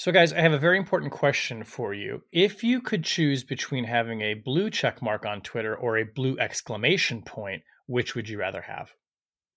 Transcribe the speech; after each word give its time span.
So, 0.00 0.12
guys, 0.12 0.32
I 0.32 0.40
have 0.40 0.54
a 0.54 0.58
very 0.58 0.78
important 0.78 1.12
question 1.12 1.62
for 1.62 1.92
you. 1.92 2.24
If 2.32 2.64
you 2.64 2.80
could 2.80 3.04
choose 3.04 3.44
between 3.44 3.84
having 3.84 4.22
a 4.22 4.32
blue 4.32 4.70
check 4.70 5.02
mark 5.02 5.26
on 5.26 5.42
Twitter 5.42 5.76
or 5.76 5.98
a 5.98 6.04
blue 6.06 6.38
exclamation 6.38 7.20
point, 7.22 7.64
which 7.86 8.14
would 8.14 8.26
you 8.26 8.38
rather 8.38 8.62
have? 8.62 8.94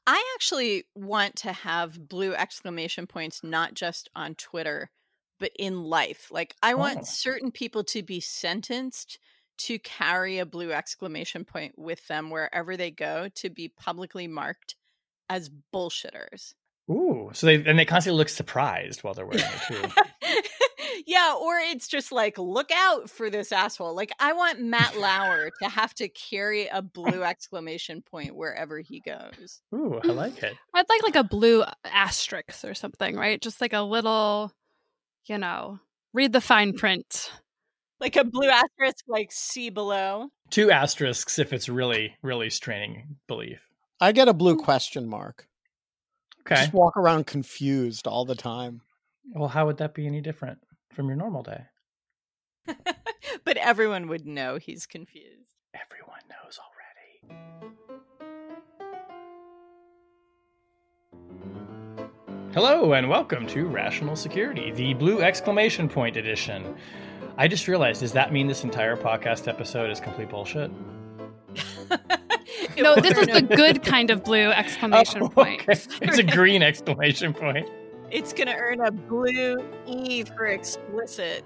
I 0.06 0.34
actually 0.36 0.86
want 0.96 1.36
to 1.38 1.54
have 1.54 2.08
blue 2.10 2.34
exclamation 2.34 3.08
points 3.08 3.44
not 3.44 3.74
just 3.74 4.10
on 4.16 4.36
Twitter, 4.36 4.92
but 5.40 5.52
in 5.58 5.82
life. 5.84 6.30
Like, 6.30 6.56
I 6.62 6.74
want 6.76 7.06
Oh. 7.06 7.06
certain 7.06 7.52
people 7.52 7.84
to 7.86 8.04
be 8.04 8.20
sentenced 8.20 9.20
to 9.60 9.80
carry 9.80 10.40
a 10.40 10.46
blue 10.46 10.72
exclamation 10.74 11.46
point 11.46 11.78
with 11.78 12.06
them 12.08 12.30
wherever 12.30 12.76
they 12.76 12.92
go 12.92 13.30
to 13.30 13.50
be 13.50 13.70
publicly 13.70 14.28
marked 14.28 14.76
as 15.30 15.50
bullshitters. 15.74 16.54
Ooh, 16.90 17.30
so 17.34 17.48
they 17.48 17.56
and 17.56 17.80
they 17.80 17.86
constantly 17.86 18.18
look 18.18 18.30
surprised 18.30 19.04
while 19.04 19.14
they're 19.14 19.26
wearing 19.26 19.44
it 19.44 19.62
too. 19.68 20.02
yeah, 21.06 21.36
or 21.40 21.58
it's 21.58 21.88
just 21.88 22.12
like, 22.12 22.38
look 22.38 22.72
out 22.72 23.10
for 23.10 23.30
this 23.30 23.52
asshole. 23.52 23.96
Like, 23.96 24.12
I 24.20 24.34
want 24.34 24.62
Matt 24.62 24.98
Lauer 25.00 25.50
to 25.62 25.70
have 25.70 25.94
to 25.96 26.10
carry 26.10 26.68
a 26.68 26.82
blue 26.82 27.24
exclamation 27.24 28.02
point 28.02 28.36
wherever 28.36 28.80
he 28.80 29.00
goes. 29.00 29.62
Ooh, 29.74 30.00
I 30.04 30.08
like 30.08 30.42
it. 30.44 30.56
I'd 30.74 30.90
like 30.90 31.04
like 31.04 31.16
a 31.16 31.24
blue 31.24 31.62
uh, 31.62 31.74
asterisk 31.86 32.64
or 32.64 32.74
something, 32.74 33.16
right? 33.16 33.42
Just 33.42 33.62
like 33.62 33.74
a 33.74 33.82
little, 33.82 34.52
you 35.26 35.38
know, 35.38 35.80
read 36.14 36.34
the 36.34 36.42
fine 36.42 36.74
mm. 36.74 36.78
print. 36.78 37.32
Like 38.00 38.16
a 38.16 38.26
blue 38.26 38.50
asterisk, 38.50 39.06
like 39.08 39.32
see 39.32 39.70
below. 39.70 40.28
Two 40.50 40.72
asterisks 40.72 41.40
if 41.40 41.54
it's 41.54 41.70
really, 41.70 42.16
really 42.22 42.50
straining 42.50 43.16
belief. 43.28 43.62
I 44.02 44.12
get 44.12 44.28
a 44.28 44.34
blue 44.34 44.58
mm. 44.58 44.64
question 44.64 45.08
mark. 45.08 45.48
Okay. 46.46 46.56
Just 46.56 46.74
walk 46.74 46.98
around 46.98 47.26
confused 47.26 48.06
all 48.06 48.26
the 48.26 48.36
time. 48.36 48.82
Well, 49.34 49.48
how 49.48 49.66
would 49.66 49.78
that 49.78 49.94
be 49.94 50.06
any 50.06 50.20
different 50.20 50.60
from 50.92 51.08
your 51.08 51.16
normal 51.16 51.42
day? 51.42 51.64
but 53.46 53.56
everyone 53.56 54.10
would 54.10 54.26
know 54.26 54.58
he's 54.58 54.86
confused. 54.86 55.56
Everyone 55.74 56.20
knows 56.30 56.60
already. 56.60 57.74
Hello 62.54 62.92
and 62.92 63.08
welcome 63.08 63.48
to 63.48 63.66
Rational 63.66 64.18
Security, 64.18 64.74
the 64.74 64.96
blue 64.96 65.22
exclamation 65.22 65.88
point 65.88 66.18
edition. 66.18 66.76
I 67.38 67.48
just 67.48 67.70
realized, 67.70 68.02
does 68.02 68.12
that 68.12 68.34
mean 68.34 68.48
this 68.48 68.66
entire 68.66 68.98
podcast 68.98 69.48
episode 69.48 69.90
is 69.90 70.02
complete 70.02 70.28
bullshit? 70.28 70.70
No, 72.78 72.96
this 72.96 73.18
is 73.18 73.28
the 73.28 73.42
good 73.42 73.84
kind 73.84 74.10
of 74.10 74.24
blue 74.24 74.50
exclamation 74.52 75.24
Oh, 75.24 75.30
point. 75.30 75.62
okay. 75.62 75.80
It's 76.02 76.18
a 76.18 76.24
green 76.24 76.64
exclamation 76.64 77.34
point. 77.34 77.70
It's 78.12 78.32
going 78.34 78.48
to 78.48 78.56
earn 78.56 78.80
a 78.82 78.92
blue 78.92 79.64
E 79.88 80.24
for 80.24 80.46
explicit. 80.46 81.44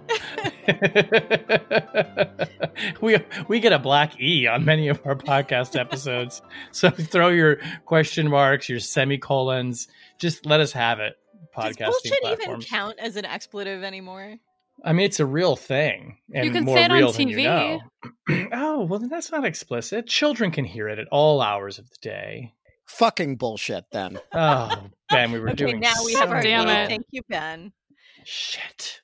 we 3.01 3.17
we 3.47 3.59
get 3.61 3.71
a 3.71 3.79
black 3.79 4.19
E 4.19 4.47
on 4.47 4.65
many 4.65 4.89
of 4.89 4.99
our 5.05 5.15
podcast 5.15 5.79
episodes. 5.79 6.41
So 6.71 6.89
throw 6.89 7.29
your 7.29 7.57
question 7.85 8.29
marks, 8.29 8.67
your 8.67 8.79
semicolons. 8.79 9.87
Just 10.17 10.45
let 10.45 10.59
us 10.59 10.73
have 10.73 10.99
it. 10.99 11.17
Does 11.55 11.75
Podcasting 11.77 11.85
bullshit 11.85 12.13
even 12.23 12.35
platforms. 12.37 12.65
count 12.69 12.95
as 12.99 13.15
an 13.15 13.25
expletive 13.25 13.83
anymore? 13.83 14.35
I 14.83 14.93
mean, 14.93 15.05
it's 15.05 15.19
a 15.19 15.25
real 15.25 15.55
thing, 15.55 16.17
and 16.33 16.51
can 16.53 16.63
more 16.65 16.77
say 16.77 16.85
it 16.85 16.91
on 16.91 16.97
real 16.97 17.11
than 17.11 17.27
you 17.29 17.37
TV. 17.37 17.43
know. 18.29 18.47
oh 18.53 18.83
well, 18.85 18.99
then 18.99 19.09
that's 19.09 19.31
not 19.31 19.45
explicit. 19.45 20.07
Children 20.07 20.51
can 20.51 20.65
hear 20.65 20.87
it 20.87 20.99
at 20.99 21.07
all 21.11 21.41
hours 21.41 21.79
of 21.79 21.89
the 21.89 21.97
day. 22.01 22.53
Fucking 22.85 23.35
bullshit 23.37 23.85
then. 23.91 24.17
Oh, 24.33 24.87
Ben, 25.09 25.31
we 25.31 25.39
were 25.39 25.47
Okay, 25.49 25.55
doing 25.55 25.79
now 25.79 25.93
we 26.05 26.13
so 26.13 26.19
have 26.19 26.31
our 26.31 26.41
Damn 26.41 26.67
it. 26.69 26.87
Thank 26.87 27.05
you, 27.11 27.21
Ben. 27.27 27.73
Shit. 28.23 29.01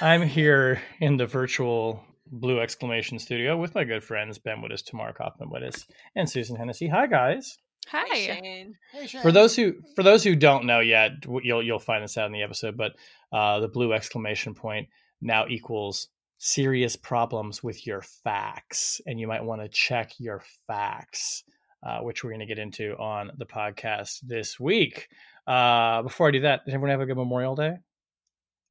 I'm 0.00 0.22
here 0.22 0.82
in 1.00 1.16
the 1.16 1.26
virtual 1.26 2.04
blue 2.26 2.60
exclamation 2.60 3.18
studio 3.18 3.56
with 3.56 3.74
my 3.74 3.84
good 3.84 4.04
friends 4.04 4.38
Ben 4.38 4.58
Wittes, 4.58 4.84
Tamar 4.84 5.12
Cofman 5.14 5.50
Wittes, 5.50 5.86
and 6.16 6.28
Susan 6.28 6.56
Hennessey. 6.56 6.88
Hi, 6.88 7.06
guys. 7.06 7.56
Hi. 7.90 8.14
Shane. 8.14 8.76
For 9.22 9.32
those 9.32 9.56
who 9.56 9.74
for 9.96 10.02
those 10.02 10.22
who 10.22 10.36
don't 10.36 10.66
know 10.66 10.80
yet, 10.80 11.12
you'll 11.42 11.62
you'll 11.62 11.78
find 11.80 12.04
this 12.04 12.16
out 12.16 12.26
in 12.26 12.32
the 12.32 12.42
episode. 12.42 12.76
But 12.76 12.92
uh, 13.32 13.60
the 13.60 13.68
blue 13.68 13.92
exclamation 13.92 14.54
point 14.54 14.88
now 15.20 15.46
equals 15.48 16.08
serious 16.38 16.96
problems 16.96 17.62
with 17.62 17.86
your 17.86 18.02
facts, 18.02 19.00
and 19.06 19.18
you 19.18 19.26
might 19.26 19.44
want 19.44 19.60
to 19.62 19.68
check 19.68 20.12
your 20.18 20.42
facts, 20.66 21.42
uh, 21.84 21.98
which 22.00 22.22
we're 22.22 22.30
going 22.30 22.40
to 22.40 22.46
get 22.46 22.58
into 22.58 22.96
on 22.96 23.32
the 23.38 23.46
podcast 23.46 24.20
this 24.22 24.60
week. 24.60 25.08
Uh, 25.46 26.02
before 26.02 26.28
I 26.28 26.30
do 26.30 26.40
that, 26.40 26.64
did 26.64 26.74
everyone 26.74 26.90
have 26.90 27.00
a 27.00 27.06
good 27.06 27.16
Memorial 27.16 27.56
Day? 27.56 27.78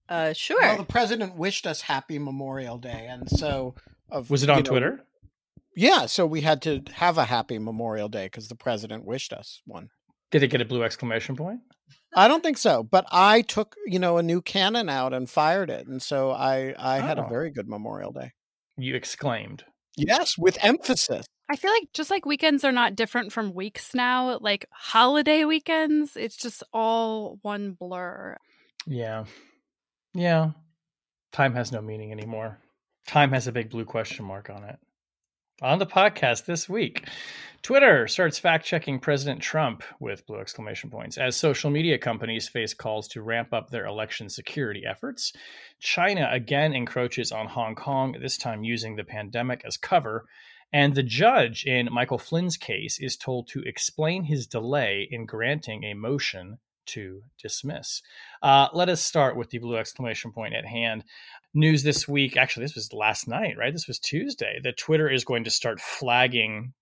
Uh, 0.07 0.34
sure. 0.34 0.62
Well, 0.62 0.78
the 0.78 0.86
president 0.86 1.36
wished 1.36 1.68
us 1.68 1.81
happy 1.81 2.19
Memorial 2.19 2.78
Day, 2.78 3.07
and 3.09 3.30
so 3.30 3.75
of 4.09 4.30
Was 4.30 4.44
it 4.44 4.50
on 4.50 4.57
you 4.57 4.63
know, 4.63 4.69
Twitter? 4.69 5.06
Yeah, 5.75 6.06
so 6.07 6.25
we 6.25 6.41
had 6.41 6.62
to 6.63 6.81
have 6.94 7.18
a 7.18 7.25
happy 7.25 7.59
Memorial 7.59 8.09
Day 8.09 8.25
because 8.25 8.47
the 8.47 8.56
president 8.56 9.06
wished 9.06 9.31
us 9.34 9.62
one. 9.66 9.90
Did 10.31 10.44
it 10.44 10.47
get 10.50 10.62
a 10.62 10.66
blue 10.66 10.84
exclamation 10.84 11.35
point? 11.35 11.62
I 12.16 12.28
don't 12.28 12.44
think 12.44 12.57
so, 12.57 12.84
but 12.84 13.06
I 13.12 13.41
took 13.41 13.75
you 13.85 14.00
know 14.00 14.18
a 14.18 14.24
new 14.24 14.41
cannon 14.41 14.90
out 14.90 15.13
and 15.13 15.30
fired 15.30 15.69
it, 15.69 15.88
and 15.88 16.02
so 16.02 16.31
I 16.31 16.74
I 16.78 17.00
had 17.00 17.18
a 17.19 17.25
Oh. 17.25 17.30
very 17.30 17.52
good 17.52 17.68
Memorial 17.68 18.12
Day. 18.12 18.31
You 18.78 18.96
exclaimed. 18.96 19.63
Yes, 19.96 20.38
with 20.38 20.57
emphasis. 20.62 21.25
I 21.52 21.56
feel 21.56 21.72
like 21.72 21.90
just 21.94 22.12
like 22.12 22.25
weekends 22.25 22.63
are 22.63 22.72
not 22.72 22.96
different 22.96 23.31
from 23.34 23.53
weeks 23.53 23.94
now, 23.96 24.38
like 24.40 24.66
holiday 24.72 25.46
weekends, 25.46 26.16
it's 26.16 26.38
just 26.38 26.63
all 26.74 27.40
one 27.41 27.72
blur. 27.72 28.38
Yeah. 28.86 29.25
Yeah. 30.13 30.51
Time 31.31 31.53
has 31.56 31.72
no 31.72 31.81
meaning 31.81 32.12
anymore. 32.12 32.59
Time 33.07 33.31
has 33.31 33.47
a 33.47 33.51
big 33.51 33.69
blue 33.72 33.86
question 33.86 34.25
mark 34.25 34.50
on 34.51 34.63
it. 34.63 34.78
On 35.62 35.78
the 35.78 35.86
podcast 35.86 36.46
this 36.46 36.70
week, 36.70 37.06
Twitter 37.62 38.08
starts 38.08 38.40
fact 38.40 38.66
checking 38.66 38.97
President 38.97 39.42
Trump 39.42 39.84
with 40.00 40.25
blue 40.25 40.40
exclamation 40.40 40.90
points 40.90 41.18
as 41.18 41.36
social 41.36 41.70
media 41.70 41.97
companies 41.97 42.47
face 42.47 42.74
calls 42.74 43.09
to 43.09 43.22
ramp 43.22 43.52
up 43.52 43.69
their 43.69 43.86
election 43.86 44.30
security 44.30 44.86
efforts. 44.86 45.34
China 45.81 46.30
again 46.31 46.74
encroaches 46.74 47.34
on 47.34 47.48
Hong 47.48 47.75
Kong, 47.75 48.16
this 48.22 48.38
time 48.38 48.64
using 48.64 48.96
the 48.96 49.03
pandemic 49.03 49.64
as 49.66 49.75
cover. 49.75 50.25
And 50.72 50.96
the 50.96 51.03
judge 51.03 51.66
in 51.66 51.90
Michael 51.92 52.19
Flynn's 52.19 52.56
case 52.56 52.98
is 52.98 53.18
told 53.18 53.50
to 53.50 53.62
explain 53.64 54.24
his 54.24 54.48
delay 54.48 55.09
in 55.12 55.25
granting 55.25 55.84
a 55.84 55.94
motion 55.94 56.59
to 56.94 57.23
dismiss. 57.41 58.01
Uh, 58.41 58.67
let 58.73 58.89
us 58.89 59.03
start 59.03 59.35
with 59.35 59.50
the 59.50 59.57
blue 59.57 59.77
exclamation 59.77 60.31
point 60.31 60.53
at 60.53 60.66
hand. 60.66 61.03
News 61.53 61.83
this 61.83 62.07
week, 62.07 62.38
actually, 62.38 62.66
this 62.66 62.75
was 62.75 62.94
last 62.94 63.27
night, 63.27 63.57
right? 63.57 63.73
This 63.73 63.88
was 63.88 64.00
Tuesday, 64.00 64.59
that 64.63 64.77
Twitter 64.77 65.09
is 65.09 65.25
going 65.25 65.44
to 65.45 65.50
start 65.51 65.81
flagging 65.81 66.73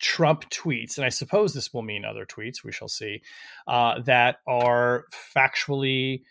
Trump 0.00 0.48
tweets, 0.50 0.96
and 0.96 1.04
I 1.04 1.08
suppose 1.08 1.54
this 1.54 1.72
will 1.72 1.82
mean 1.82 2.04
other 2.04 2.26
tweets, 2.26 2.64
we 2.64 2.72
shall 2.72 2.88
see, 2.88 3.22
uh, 3.66 4.00
that 4.02 4.36
are 4.46 5.04
factually 5.36 6.22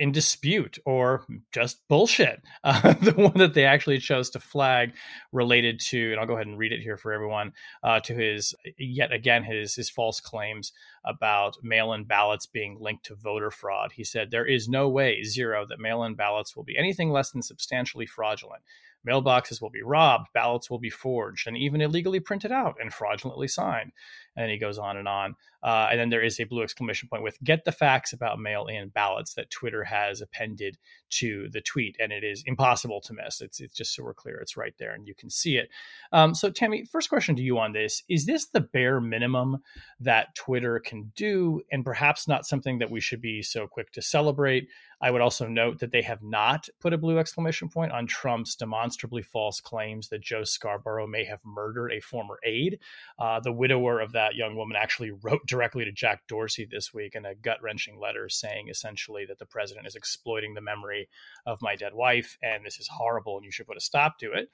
in 0.00 0.12
dispute 0.12 0.78
or 0.86 1.26
just 1.52 1.86
bullshit. 1.88 2.42
Uh, 2.62 2.92
the 3.00 3.12
one 3.12 3.38
that 3.38 3.54
they 3.54 3.64
actually 3.64 3.98
chose 3.98 4.28
to 4.30 4.38
flag 4.38 4.92
related 5.32 5.80
to, 5.80 6.10
and 6.10 6.20
I'll 6.20 6.26
go 6.26 6.34
ahead 6.34 6.46
and 6.46 6.58
read 6.58 6.72
it 6.72 6.82
here 6.82 6.96
for 6.96 7.12
everyone, 7.12 7.52
uh, 7.82 8.00
to 8.00 8.14
his, 8.14 8.54
yet 8.78 9.12
again, 9.12 9.44
his, 9.44 9.74
his 9.74 9.88
false 9.88 10.20
claims 10.20 10.72
about 11.04 11.56
mail 11.62 11.92
in 11.94 12.04
ballots 12.04 12.46
being 12.46 12.76
linked 12.78 13.06
to 13.06 13.14
voter 13.14 13.50
fraud. 13.50 13.92
He 13.92 14.04
said, 14.04 14.30
There 14.30 14.46
is 14.46 14.68
no 14.68 14.88
way, 14.88 15.22
zero, 15.22 15.64
that 15.66 15.80
mail 15.80 16.04
in 16.04 16.14
ballots 16.14 16.54
will 16.54 16.64
be 16.64 16.76
anything 16.76 17.10
less 17.10 17.30
than 17.30 17.42
substantially 17.42 18.06
fraudulent. 18.06 18.62
Mailboxes 19.06 19.60
will 19.60 19.70
be 19.70 19.82
robbed, 19.82 20.28
ballots 20.34 20.68
will 20.68 20.78
be 20.78 20.90
forged, 20.90 21.46
and 21.46 21.56
even 21.56 21.80
illegally 21.80 22.20
printed 22.20 22.52
out 22.52 22.76
and 22.80 22.92
fraudulently 22.92 23.48
signed. 23.48 23.92
And 24.36 24.44
then 24.44 24.50
he 24.50 24.58
goes 24.58 24.78
on 24.78 24.96
and 24.96 25.08
on. 25.08 25.36
Uh, 25.62 25.88
and 25.90 26.00
then 26.00 26.08
there 26.08 26.22
is 26.22 26.40
a 26.40 26.44
blue 26.44 26.62
exclamation 26.62 27.08
point 27.08 27.22
with 27.22 27.42
get 27.42 27.64
the 27.64 27.72
facts 27.72 28.12
about 28.12 28.38
mail 28.38 28.66
in 28.66 28.88
ballots 28.88 29.34
that 29.34 29.50
Twitter 29.50 29.84
has 29.84 30.20
appended 30.20 30.78
to 31.10 31.48
the 31.52 31.60
tweet. 31.60 31.96
And 31.98 32.12
it 32.12 32.24
is 32.24 32.42
impossible 32.46 33.00
to 33.02 33.12
miss. 33.12 33.40
It's, 33.40 33.60
it's 33.60 33.74
just 33.74 33.94
so 33.94 34.04
we're 34.04 34.14
clear. 34.14 34.38
It's 34.38 34.56
right 34.56 34.74
there 34.78 34.94
and 34.94 35.06
you 35.06 35.14
can 35.14 35.28
see 35.28 35.56
it. 35.56 35.68
Um, 36.12 36.34
so, 36.34 36.50
Tammy, 36.50 36.84
first 36.84 37.10
question 37.10 37.36
to 37.36 37.42
you 37.42 37.58
on 37.58 37.72
this 37.72 38.02
Is 38.08 38.26
this 38.26 38.46
the 38.46 38.60
bare 38.60 39.00
minimum 39.00 39.58
that 39.98 40.34
Twitter 40.34 40.78
can 40.78 41.12
do 41.14 41.60
and 41.70 41.84
perhaps 41.84 42.28
not 42.28 42.46
something 42.46 42.78
that 42.78 42.90
we 42.90 43.00
should 43.00 43.20
be 43.20 43.42
so 43.42 43.66
quick 43.66 43.92
to 43.92 44.02
celebrate? 44.02 44.68
I 45.00 45.10
would 45.10 45.22
also 45.22 45.46
note 45.46 45.78
that 45.78 45.92
they 45.92 46.02
have 46.02 46.22
not 46.22 46.68
put 46.78 46.92
a 46.92 46.98
blue 46.98 47.18
exclamation 47.18 47.68
point 47.68 47.92
on 47.92 48.06
Trump's 48.06 48.54
demonstrably 48.54 49.22
false 49.22 49.60
claims 49.60 50.08
that 50.08 50.20
Joe 50.20 50.44
Scarborough 50.44 51.06
may 51.06 51.24
have 51.24 51.40
murdered 51.44 51.92
a 51.92 52.00
former 52.00 52.38
aide. 52.44 52.78
Uh, 53.18 53.40
the 53.40 53.52
widower 53.52 54.00
of 54.00 54.12
that 54.12 54.34
young 54.34 54.56
woman 54.56 54.76
actually 54.76 55.10
wrote 55.22 55.46
directly 55.46 55.84
to 55.84 55.92
Jack 55.92 56.26
Dorsey 56.28 56.66
this 56.70 56.92
week 56.92 57.14
in 57.14 57.24
a 57.24 57.34
gut 57.34 57.62
wrenching 57.62 57.98
letter 57.98 58.28
saying 58.28 58.68
essentially 58.68 59.24
that 59.26 59.38
the 59.38 59.46
president 59.46 59.86
is 59.86 59.96
exploiting 59.96 60.54
the 60.54 60.60
memory 60.60 61.08
of 61.46 61.62
my 61.62 61.76
dead 61.76 61.94
wife 61.94 62.36
and 62.42 62.64
this 62.64 62.78
is 62.78 62.88
horrible 62.88 63.36
and 63.36 63.44
you 63.44 63.50
should 63.50 63.66
put 63.66 63.76
a 63.76 63.80
stop 63.80 64.18
to 64.18 64.32
it. 64.32 64.50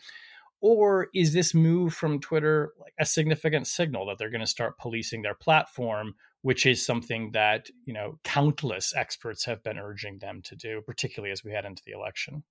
Or 0.60 1.08
is 1.14 1.32
this 1.32 1.54
move 1.54 1.92
from 1.92 2.20
Twitter 2.20 2.72
like 2.80 2.94
a 2.98 3.04
significant 3.04 3.66
signal 3.66 4.06
that 4.06 4.18
they're 4.18 4.30
going 4.30 4.40
to 4.40 4.46
start 4.46 4.78
policing 4.78 5.22
their 5.22 5.34
platform 5.34 6.14
which 6.42 6.66
is 6.66 6.84
something 6.84 7.30
that 7.32 7.68
you 7.84 7.92
know 7.92 8.18
countless 8.24 8.94
experts 8.94 9.44
have 9.44 9.62
been 9.62 9.78
urging 9.78 10.18
them 10.18 10.42
to 10.42 10.56
do 10.56 10.80
particularly 10.86 11.32
as 11.32 11.44
we 11.44 11.52
head 11.52 11.64
into 11.64 11.82
the 11.86 11.92
election. 11.92 12.42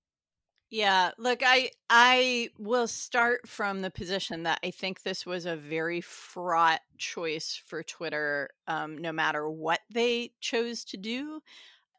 Yeah 0.70 1.12
look 1.16 1.42
i 1.44 1.70
i 1.88 2.48
will 2.58 2.88
start 2.88 3.48
from 3.48 3.82
the 3.82 3.90
position 3.90 4.42
that 4.42 4.58
i 4.64 4.70
think 4.72 5.02
this 5.02 5.24
was 5.24 5.46
a 5.46 5.56
very 5.56 6.00
fraught 6.00 6.80
choice 6.98 7.60
for 7.66 7.84
twitter 7.84 8.50
um, 8.66 8.98
no 8.98 9.12
matter 9.12 9.48
what 9.48 9.80
they 9.90 10.32
chose 10.40 10.84
to 10.86 10.96
do. 10.96 11.40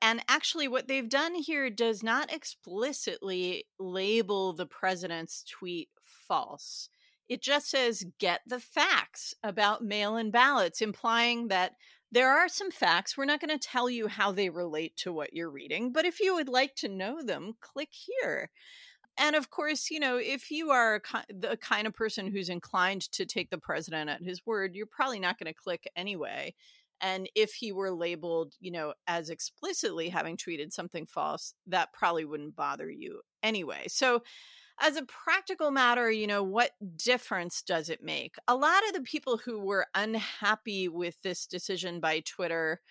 And 0.01 0.22
actually 0.28 0.68
what 0.68 0.88
they've 0.88 1.10
done 1.10 1.33
here 1.33 1.69
does 1.69 2.04
not 2.04 2.31
explicitly 2.31 3.66
label 3.80 4.54
the 4.54 4.68
president's 4.68 5.44
tweet 5.44 5.90
false 6.04 6.90
it 7.30 7.42
just 7.42 7.70
says 7.70 8.06
get 8.20 8.42
the 8.48 8.60
facts 8.60 9.34
about 9.44 9.84
mail 9.84 10.18
in 10.18 10.32
ballots, 10.32 10.82
implying 10.82 11.50
that 11.50 11.74
there 12.12 12.30
are 12.30 12.48
some 12.48 12.72
facts. 12.72 13.18
We're 13.18 13.26
not 13.26 13.42
going 13.42 13.58
to 13.58 13.68
tell 13.68 13.90
you 13.90 14.08
how 14.08 14.32
they 14.32 14.50
relate 14.50 14.96
to 14.98 15.12
what 15.12 15.34
you're 15.34 15.52
reading, 15.52 15.92
but 15.92 16.06
if 16.06 16.20
you 16.20 16.36
would 16.36 16.50
like 16.50 16.76
to 16.76 16.88
know 16.88 17.22
them, 17.22 17.54
click 17.62 17.90
here. 17.92 18.50
And 19.18 19.36
of 19.36 19.50
course, 19.50 19.90
you 19.90 20.00
know, 20.00 20.18
if 20.18 20.52
you 20.52 20.70
are 20.70 21.02
the 21.30 21.58
kind 21.58 21.88
of 21.88 21.94
person 21.94 22.32
who's 22.32 22.50
inclined 22.50 23.12
to 23.14 23.26
take 23.26 23.50
the 23.50 23.58
president 23.58 24.10
at 24.10 24.22
his 24.22 24.46
word, 24.46 24.76
you're 24.76 24.86
probably 24.86 25.20
not 25.20 25.40
going 25.40 25.52
to 25.52 25.60
click 25.60 25.90
anyway. 25.96 26.54
And 27.02 27.30
if 27.36 27.54
he 27.54 27.72
were 27.72 27.92
labeled, 27.92 28.54
you 28.60 28.72
know, 28.72 28.94
as 29.08 29.30
explicitly 29.30 30.10
having 30.10 30.38
tweeted 30.38 30.72
something 30.72 31.06
false, 31.06 31.54
that 31.68 31.94
probably 31.94 32.26
wouldn't 32.26 32.56
bother 32.56 32.90
you 32.90 33.22
anyway. 33.44 33.86
So, 33.88 34.22
as 34.80 34.96
a 34.96 35.06
practical 35.06 35.72
matter, 35.72 36.12
you 36.12 36.28
know, 36.28 36.44
what 36.44 36.72
difference 36.98 37.62
does 37.62 37.90
it 37.90 38.04
make? 38.04 38.36
A 38.48 38.56
lot 38.56 38.88
of 38.88 38.94
the 38.94 39.02
people 39.02 39.38
who 39.38 39.60
were 39.60 39.88
unhappy 39.96 40.88
with 40.88 41.22
this 41.22 41.48
decision 41.48 42.00
by 42.00 42.22
Twitter 42.22 42.82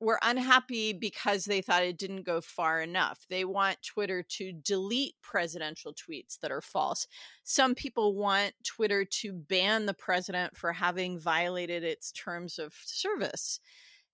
were 0.00 0.18
unhappy 0.22 0.92
because 0.92 1.44
they 1.44 1.60
thought 1.60 1.82
it 1.82 1.98
didn't 1.98 2.22
go 2.22 2.40
far 2.40 2.80
enough. 2.80 3.26
They 3.28 3.44
want 3.44 3.82
Twitter 3.82 4.22
to 4.22 4.52
delete 4.52 5.14
presidential 5.22 5.92
tweets 5.92 6.38
that 6.40 6.52
are 6.52 6.60
false. 6.60 7.06
Some 7.42 7.74
people 7.74 8.14
want 8.14 8.52
Twitter 8.64 9.04
to 9.04 9.32
ban 9.32 9.86
the 9.86 9.94
president 9.94 10.56
for 10.56 10.72
having 10.72 11.18
violated 11.18 11.82
its 11.82 12.12
terms 12.12 12.58
of 12.58 12.74
service. 12.84 13.58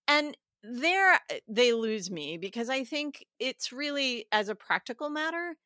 And 0.09 0.37
there 0.63 1.21
eh, 1.31 1.41
they 1.47 1.75
lose 1.75 2.11
me 2.11 2.39
because 2.39 2.71
I 2.71 2.85
think 2.85 3.27
it's 3.39 3.73
really, 3.73 4.25
as 4.33 4.49
a 4.49 4.55
practical 4.55 5.11
matter, 5.11 5.57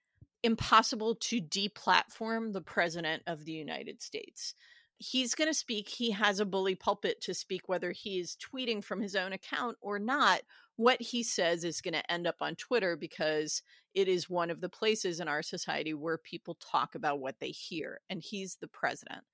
impossible 0.42 1.16
to 1.16 1.40
deplatform 1.40 2.52
the 2.52 2.60
president 2.60 3.22
of 3.26 3.44
the 3.44 3.52
United 3.52 4.02
States. 4.02 4.54
He's 4.98 5.34
going 5.34 5.48
to 5.48 5.54
speak. 5.54 5.88
He 5.88 6.10
has 6.10 6.40
a 6.40 6.44
bully 6.44 6.74
pulpit 6.74 7.20
to 7.22 7.34
speak, 7.34 7.68
whether 7.68 7.92
he's 7.92 8.36
tweeting 8.36 8.82
from 8.82 9.00
his 9.00 9.14
own 9.14 9.32
account 9.32 9.76
or 9.80 9.98
not. 9.98 10.40
What 10.76 11.00
he 11.00 11.22
says 11.22 11.64
is 11.64 11.80
going 11.80 11.94
to 11.94 12.12
end 12.12 12.26
up 12.26 12.36
on 12.40 12.54
Twitter 12.54 12.96
because 12.96 13.62
it 13.94 14.08
is 14.08 14.30
one 14.30 14.50
of 14.50 14.60
the 14.60 14.68
places 14.68 15.20
in 15.20 15.28
our 15.28 15.42
society 15.42 15.94
where 15.94 16.18
people 16.18 16.56
talk 16.60 16.94
about 16.94 17.20
what 17.20 17.36
they 17.40 17.50
hear, 17.50 18.00
and 18.08 18.22
he's 18.22 18.56
the 18.56 18.68
president. 18.68 19.24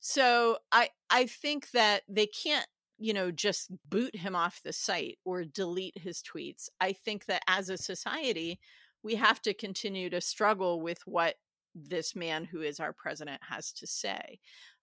So 0.00 0.58
I 0.72 0.88
I 1.10 1.26
think 1.26 1.70
that 1.72 2.02
they 2.08 2.26
can't 2.26 2.66
you 2.98 3.12
know 3.12 3.30
just 3.30 3.70
boot 3.88 4.16
him 4.16 4.34
off 4.34 4.62
the 4.62 4.72
site 4.72 5.18
or 5.24 5.44
delete 5.44 5.98
his 5.98 6.22
tweets. 6.22 6.68
I 6.80 6.92
think 6.92 7.26
that 7.26 7.42
as 7.46 7.68
a 7.68 7.76
society 7.76 8.58
we 9.02 9.14
have 9.16 9.40
to 9.42 9.54
continue 9.54 10.10
to 10.10 10.20
struggle 10.20 10.80
with 10.80 11.00
what 11.06 11.36
this 11.74 12.14
man 12.16 12.44
who 12.44 12.62
is 12.62 12.80
our 12.80 12.92
president 12.92 13.40
has 13.48 13.72
to 13.72 13.86
say. 13.86 14.38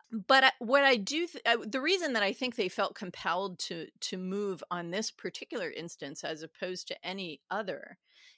But 0.09 0.53
what 0.59 0.85
i 0.85 0.95
do 0.95 1.27
th- 1.27 1.43
uh, 1.45 1.57
the 1.65 1.81
reason 1.81 2.13
that 2.13 2.23
i 2.23 2.31
think 2.31 2.55
they 2.55 2.69
felt 2.69 2.95
compelled 2.95 3.59
to 3.59 3.87
to 3.99 4.17
move 4.17 4.63
on 4.71 4.89
this 4.89 5.11
particular 5.11 5.69
instance 5.69 6.23
as 6.23 6.43
opposed 6.43 6.87
to 6.87 7.05
any 7.05 7.41
other 7.51 7.97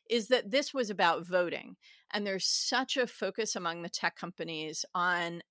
is 0.10 0.30
that 0.30 0.50
this 0.50 0.74
was 0.74 0.90
about 0.90 1.28
voting 1.28 1.76
and 2.12 2.26
there's 2.26 2.48
such 2.48 2.98
a 2.98 3.06
focus 3.06 3.56
among 3.56 3.84
the 3.84 3.90
tech 3.90 4.16
companies 4.16 4.84
on 4.96 5.44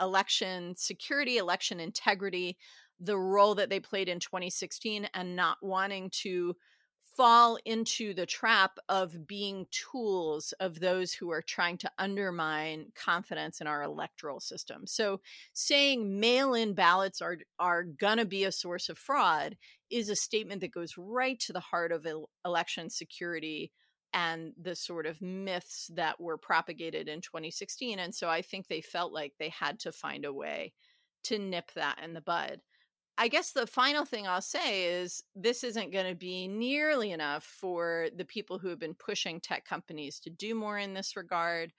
election 0.00 0.74
security 0.76 1.38
election 1.38 1.80
integrity 1.80 2.56
the 3.00 3.18
role 3.18 3.56
that 3.56 3.68
they 3.68 3.80
played 3.80 4.08
in 4.08 4.20
2016 4.20 5.08
and 5.12 5.34
not 5.34 5.58
wanting 5.60 6.08
to 6.10 6.54
fall 7.16 7.58
into 7.64 8.14
the 8.14 8.26
trap 8.26 8.78
of 8.88 9.26
being 9.26 9.66
tools 9.70 10.52
of 10.60 10.80
those 10.80 11.12
who 11.12 11.30
are 11.30 11.42
trying 11.42 11.78
to 11.78 11.90
undermine 11.98 12.86
confidence 12.94 13.60
in 13.60 13.66
our 13.66 13.82
electoral 13.82 14.40
system. 14.40 14.86
So 14.86 15.20
saying 15.52 16.18
mail-in 16.18 16.74
ballots 16.74 17.22
are 17.22 17.38
are 17.58 17.84
going 17.84 18.18
to 18.18 18.24
be 18.24 18.44
a 18.44 18.52
source 18.52 18.88
of 18.88 18.98
fraud 18.98 19.56
is 19.90 20.08
a 20.08 20.16
statement 20.16 20.60
that 20.60 20.72
goes 20.72 20.94
right 20.96 21.38
to 21.40 21.52
the 21.52 21.60
heart 21.60 21.92
of 21.92 22.06
election 22.44 22.90
security 22.90 23.70
and 24.12 24.52
the 24.60 24.76
sort 24.76 25.06
of 25.06 25.20
myths 25.20 25.90
that 25.94 26.20
were 26.20 26.38
propagated 26.38 27.08
in 27.08 27.20
2016 27.20 27.98
and 27.98 28.14
so 28.14 28.28
I 28.28 28.42
think 28.42 28.66
they 28.66 28.80
felt 28.80 29.12
like 29.12 29.32
they 29.38 29.48
had 29.48 29.80
to 29.80 29.92
find 29.92 30.24
a 30.24 30.32
way 30.32 30.72
to 31.24 31.38
nip 31.38 31.72
that 31.74 31.98
in 32.02 32.12
the 32.12 32.20
bud. 32.20 32.60
I 33.16 33.28
guess 33.28 33.52
the 33.52 33.66
final 33.66 34.04
thing 34.04 34.26
I'll 34.26 34.42
say 34.42 35.00
is 35.00 35.22
this 35.36 35.62
isn't 35.62 35.92
going 35.92 36.08
to 36.08 36.16
be 36.16 36.48
nearly 36.48 37.12
enough 37.12 37.44
for 37.44 38.08
the 38.16 38.24
people 38.24 38.58
who 38.58 38.68
have 38.68 38.80
been 38.80 38.94
pushing 38.94 39.40
tech 39.40 39.64
companies 39.64 40.18
to 40.20 40.30
do 40.30 40.54
more 40.54 40.78
in 40.78 40.94
this 40.94 41.16
regard. 41.16 41.72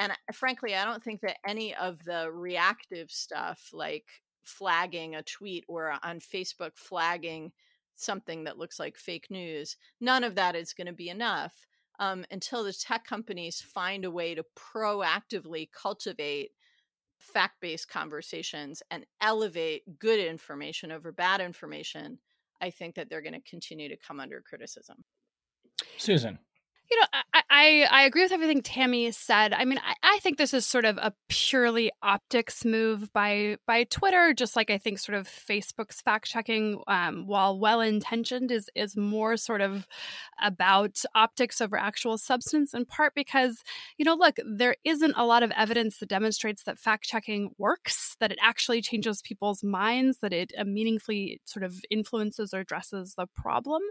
And 0.00 0.12
frankly, 0.32 0.76
I 0.76 0.84
don't 0.84 1.02
think 1.02 1.20
that 1.22 1.38
any 1.44 1.74
of 1.74 2.04
the 2.04 2.30
reactive 2.30 3.10
stuff 3.10 3.70
like 3.72 4.04
flagging 4.44 5.16
a 5.16 5.22
tweet 5.22 5.64
or 5.66 5.94
on 6.04 6.20
Facebook 6.20 6.76
flagging 6.76 7.50
something 7.96 8.44
that 8.44 8.58
looks 8.58 8.78
like 8.78 8.96
fake 8.96 9.26
news, 9.30 9.76
none 10.00 10.22
of 10.22 10.36
that 10.36 10.54
is 10.54 10.72
going 10.72 10.86
to 10.86 10.92
be 10.92 11.08
enough 11.08 11.66
um, 11.98 12.24
until 12.30 12.62
the 12.62 12.72
tech 12.72 13.04
companies 13.04 13.60
find 13.60 14.04
a 14.04 14.10
way 14.10 14.34
to 14.36 14.44
proactively 14.56 15.68
cultivate 15.72 16.52
fact 17.18 17.60
based 17.60 17.88
conversations 17.88 18.82
and 18.90 19.04
elevate 19.20 19.98
good 19.98 20.20
information 20.20 20.92
over 20.92 21.12
bad 21.12 21.40
information, 21.40 22.18
I 22.60 22.70
think 22.70 22.94
that 22.94 23.08
they're 23.08 23.22
going 23.22 23.34
to 23.34 23.50
continue 23.50 23.88
to 23.88 23.96
come 23.96 24.20
under 24.20 24.40
criticism. 24.40 25.04
Susan. 25.96 26.38
You 26.90 26.98
know, 27.00 27.06
I, 27.34 27.42
I, 27.50 27.88
I 27.90 28.02
agree 28.04 28.22
with 28.22 28.32
everything 28.32 28.62
Tammy 28.62 29.10
said. 29.12 29.52
I 29.52 29.66
mean, 29.66 29.78
I, 29.78 29.94
I 30.02 30.18
think 30.20 30.38
this 30.38 30.54
is 30.54 30.64
sort 30.64 30.86
of 30.86 30.96
a 30.96 31.12
purely 31.28 31.90
optics 32.02 32.64
move 32.64 33.12
by 33.12 33.56
by 33.66 33.84
Twitter, 33.84 34.32
just 34.32 34.56
like 34.56 34.70
I 34.70 34.78
think 34.78 34.98
sort 34.98 35.18
of 35.18 35.28
Facebook's 35.28 36.00
fact 36.00 36.26
checking, 36.26 36.80
um, 36.86 37.26
while 37.26 37.58
well 37.58 37.82
intentioned, 37.82 38.50
is 38.50 38.70
is 38.74 38.96
more 38.96 39.36
sort 39.36 39.60
of 39.60 39.86
about 40.42 41.02
optics 41.14 41.60
over 41.60 41.76
actual 41.76 42.16
substance. 42.16 42.72
In 42.72 42.86
part 42.86 43.14
because 43.14 43.62
you 43.98 44.04
know, 44.06 44.14
look, 44.14 44.36
there 44.46 44.76
isn't 44.84 45.12
a 45.14 45.26
lot 45.26 45.42
of 45.42 45.50
evidence 45.56 45.98
that 45.98 46.08
demonstrates 46.08 46.62
that 46.62 46.78
fact 46.78 47.04
checking 47.04 47.50
works, 47.58 48.16
that 48.20 48.32
it 48.32 48.38
actually 48.40 48.80
changes 48.80 49.20
people's 49.20 49.62
minds, 49.62 50.18
that 50.22 50.32
it 50.32 50.52
uh, 50.58 50.64
meaningfully 50.64 51.40
sort 51.44 51.64
of 51.64 51.74
influences 51.90 52.54
or 52.54 52.60
addresses 52.60 53.14
the 53.14 53.26
problem. 53.26 53.82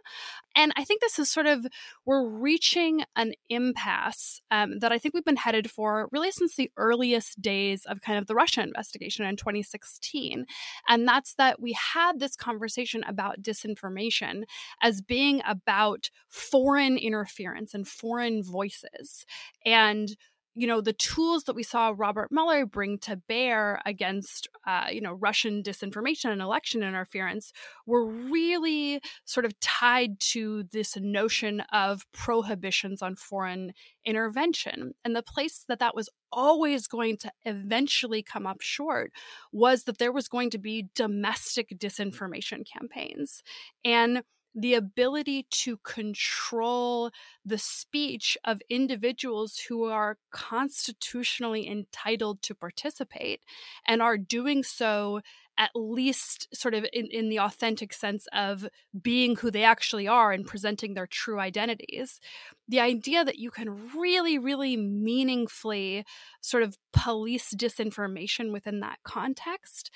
And 0.56 0.72
I 0.76 0.84
think 0.84 1.02
this 1.02 1.20
is 1.20 1.30
sort 1.30 1.46
of 1.46 1.66
we're 2.06 2.28
reaching 2.28 2.87
an 3.16 3.34
impasse 3.50 4.42
um, 4.52 4.80
that 4.80 4.92
I 4.92 4.98
think 4.98 5.14
we've 5.14 5.26
been 5.26 5.36
headed 5.36 5.70
for 5.70 6.10
really 6.12 6.32
since 6.32 6.56
the 6.56 6.72
earliest 6.78 7.42
days 7.42 7.86
of 7.86 8.02
kind 8.02 8.18
of 8.18 8.28
the 8.28 8.36
Russia 8.36 8.62
investigation 8.62 9.26
in 9.26 9.36
2016. 9.38 10.46
And 10.88 11.08
that's 11.08 11.36
that 11.36 11.62
we 11.62 11.74
had 11.74 12.20
this 12.20 12.36
conversation 12.36 13.04
about 13.08 13.42
disinformation 13.42 14.44
as 14.82 15.02
being 15.02 15.42
about 15.48 16.10
foreign 16.30 16.98
interference 16.98 17.74
and 17.74 17.88
foreign 17.88 18.44
voices. 18.44 19.26
And 19.66 20.16
you 20.58 20.66
know, 20.66 20.82
the 20.82 20.94
tools 20.94 21.44
that 21.44 21.56
we 21.56 21.62
saw 21.62 21.94
Robert 21.96 22.32
Mueller 22.32 22.66
bring 22.66 22.98
to 23.00 23.16
bear 23.16 23.80
against, 23.86 24.48
uh, 24.66 24.88
you 24.92 25.02
know, 25.02 25.14
Russian 25.14 25.62
disinformation 25.62 26.32
and 26.32 26.42
election 26.42 26.82
interference 26.82 27.54
were 27.86 28.04
really 28.04 29.00
sort 29.24 29.46
of 29.46 29.58
tied 29.60 30.20
to 30.20 30.64
this 30.72 30.98
notion 30.98 31.62
of 31.72 32.08
prohibitions 32.12 33.04
on 33.04 33.16
foreign 33.16 33.72
intervention. 34.04 34.94
And 35.06 35.16
the 35.16 35.22
place 35.22 35.64
that 35.68 35.78
that 35.78 35.96
was 35.96 36.10
always 36.32 36.88
going 36.88 37.18
to 37.18 37.32
eventually 37.46 38.24
come 38.24 38.48
up 38.48 38.60
short 38.60 39.12
was 39.52 39.84
that 39.84 40.00
there 40.00 40.12
was 40.12 40.28
going 40.28 40.50
to 40.50 40.58
be 40.58 40.90
domestic 40.96 41.70
disinformation 41.78 42.66
campaigns. 42.66 43.44
And 43.86 44.24
the 44.58 44.74
ability 44.74 45.46
to 45.52 45.78
control 45.78 47.12
the 47.46 47.60
speech 47.60 48.36
of 48.44 48.60
individuals 48.70 49.60
who 49.70 49.84
are 49.84 50.18
constitutionally 50.32 51.70
entitled 51.70 52.42
to 52.42 52.56
participate 52.56 53.42
and 53.88 54.02
are 54.02 54.18
doing 54.18 54.64
so 54.64 55.22
at 55.60 55.72
least 55.76 56.48
sort 56.54 56.74
of 56.74 56.86
in, 56.92 57.08
in 57.08 57.30
the 57.30 57.40
authentic 57.40 57.94
sense 57.94 58.28
of 58.34 58.68
being 59.00 59.36
who 59.36 59.50
they 59.52 59.64
actually 59.64 60.08
are 60.08 60.32
and 60.32 60.46
presenting 60.46 60.94
their 60.94 61.08
true 61.08 61.40
identities. 61.40 62.20
The 62.68 62.80
idea 62.80 63.26
that 63.26 63.40
you 63.40 63.50
can 63.50 63.92
really, 63.96 64.38
really 64.38 64.78
meaningfully 64.78 66.06
sort 66.42 66.64
of 66.64 66.78
police 66.94 67.54
disinformation 67.56 68.52
within 68.52 68.80
that 68.82 69.00
context 69.04 69.92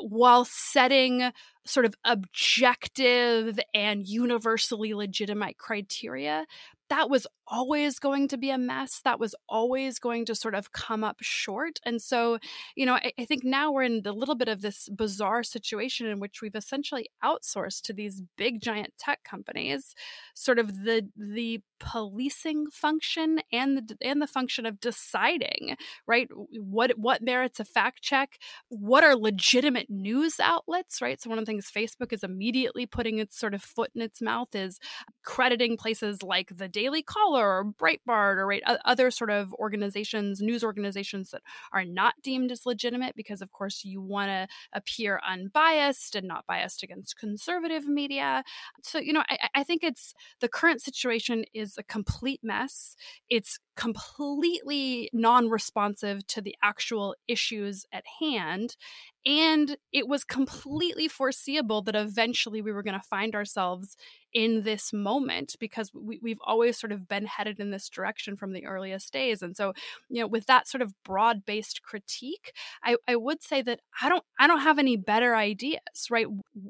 while 0.00 0.44
setting 0.44 1.30
sort 1.64 1.86
of 1.86 1.94
objective 2.04 3.60
and 3.74 4.06
universally 4.06 4.94
legitimate 4.94 5.58
criteria 5.58 6.46
that 6.88 7.10
was 7.10 7.26
always 7.46 7.98
going 7.98 8.28
to 8.28 8.36
be 8.36 8.50
a 8.50 8.58
mess. 8.58 9.00
That 9.04 9.20
was 9.20 9.34
always 9.48 9.98
going 9.98 10.24
to 10.26 10.34
sort 10.34 10.54
of 10.54 10.72
come 10.72 11.04
up 11.04 11.18
short. 11.20 11.80
And 11.84 12.00
so, 12.00 12.38
you 12.76 12.86
know, 12.86 12.94
I, 12.94 13.12
I, 13.18 13.24
think 13.24 13.44
now 13.44 13.72
we're 13.72 13.82
in 13.82 14.02
a 14.04 14.12
little 14.12 14.34
bit 14.34 14.48
of 14.48 14.62
this 14.62 14.88
bizarre 14.88 15.42
situation 15.42 16.06
in 16.06 16.20
which 16.20 16.40
we've 16.40 16.54
essentially 16.54 17.08
outsourced 17.22 17.82
to 17.82 17.92
these 17.92 18.22
big 18.36 18.60
giant 18.60 18.94
tech 18.98 19.22
companies 19.22 19.94
sort 20.34 20.58
of 20.58 20.84
the 20.84 21.08
the 21.16 21.60
policing 21.80 22.66
function 22.70 23.40
and 23.52 23.78
the 23.78 23.96
and 24.00 24.20
the 24.22 24.26
function 24.26 24.66
of 24.66 24.80
deciding, 24.80 25.76
right? 26.06 26.28
What 26.58 26.98
what 26.98 27.22
merits 27.22 27.60
a 27.60 27.64
fact 27.64 28.02
check? 28.02 28.38
What 28.68 29.04
are 29.04 29.16
legitimate 29.16 29.90
news 29.90 30.40
outlets, 30.40 31.00
right? 31.00 31.20
So 31.20 31.30
one 31.30 31.38
of 31.38 31.44
the 31.44 31.50
things 31.50 31.70
Facebook 31.70 32.12
is 32.12 32.22
immediately 32.22 32.86
putting 32.86 33.18
its 33.18 33.38
sort 33.38 33.54
of 33.54 33.62
foot 33.62 33.90
in 33.94 34.02
its 34.02 34.20
mouth 34.22 34.54
is 34.54 34.78
crediting 35.24 35.76
places 35.76 36.22
like 36.22 36.56
the 36.56 36.68
Daily 36.68 37.02
Caller 37.02 37.46
or 37.46 37.64
Breitbart 37.64 38.36
or 38.36 38.46
right, 38.46 38.62
other 38.84 39.10
sort 39.10 39.30
of 39.30 39.52
organizations, 39.54 40.40
news 40.40 40.64
organizations 40.64 41.30
that 41.30 41.42
are 41.72 41.84
not 41.84 42.14
deemed 42.22 42.50
as 42.50 42.66
legitimate 42.66 43.14
because, 43.14 43.42
of 43.42 43.52
course, 43.52 43.84
you 43.84 44.00
want 44.00 44.28
to 44.28 44.46
appear 44.72 45.20
unbiased 45.28 46.14
and 46.14 46.26
not 46.26 46.46
biased 46.46 46.82
against 46.82 47.18
conservative 47.18 47.86
media. 47.86 48.42
So, 48.82 48.98
you 48.98 49.12
know, 49.12 49.22
I, 49.28 49.48
I 49.56 49.64
think 49.64 49.82
it's 49.84 50.14
the 50.40 50.48
current 50.48 50.80
situation 50.82 51.44
is 51.54 51.67
a 51.76 51.82
complete 51.82 52.40
mess. 52.42 52.96
It's 53.28 53.58
completely 53.76 55.08
non 55.12 55.48
responsive 55.48 56.26
to 56.26 56.40
the 56.40 56.56
actual 56.62 57.14
issues 57.28 57.86
at 57.92 58.04
hand. 58.20 58.76
And 59.24 59.76
it 59.92 60.08
was 60.08 60.24
completely 60.24 61.06
foreseeable 61.06 61.82
that 61.82 61.94
eventually 61.94 62.62
we 62.62 62.72
were 62.72 62.82
going 62.82 62.98
to 62.98 63.06
find 63.06 63.34
ourselves 63.34 63.96
in 64.32 64.62
this 64.62 64.92
moment 64.92 65.56
because 65.60 65.90
we, 65.94 66.18
we've 66.22 66.40
always 66.44 66.78
sort 66.78 66.92
of 66.92 67.08
been 67.08 67.26
headed 67.26 67.60
in 67.60 67.70
this 67.70 67.88
direction 67.88 68.36
from 68.36 68.52
the 68.52 68.66
earliest 68.66 69.12
days. 69.12 69.42
And 69.42 69.56
so, 69.56 69.74
you 70.08 70.20
know, 70.20 70.26
with 70.26 70.46
that 70.46 70.66
sort 70.66 70.82
of 70.82 70.94
broad 71.04 71.44
based 71.44 71.82
critique, 71.82 72.52
I, 72.82 72.96
I 73.06 73.16
would 73.16 73.42
say 73.42 73.62
that 73.62 73.80
I 74.00 74.08
don't 74.08 74.24
I 74.38 74.46
don't 74.46 74.60
have 74.60 74.78
any 74.78 74.96
better 74.96 75.36
ideas, 75.36 75.80
right? 76.10 76.26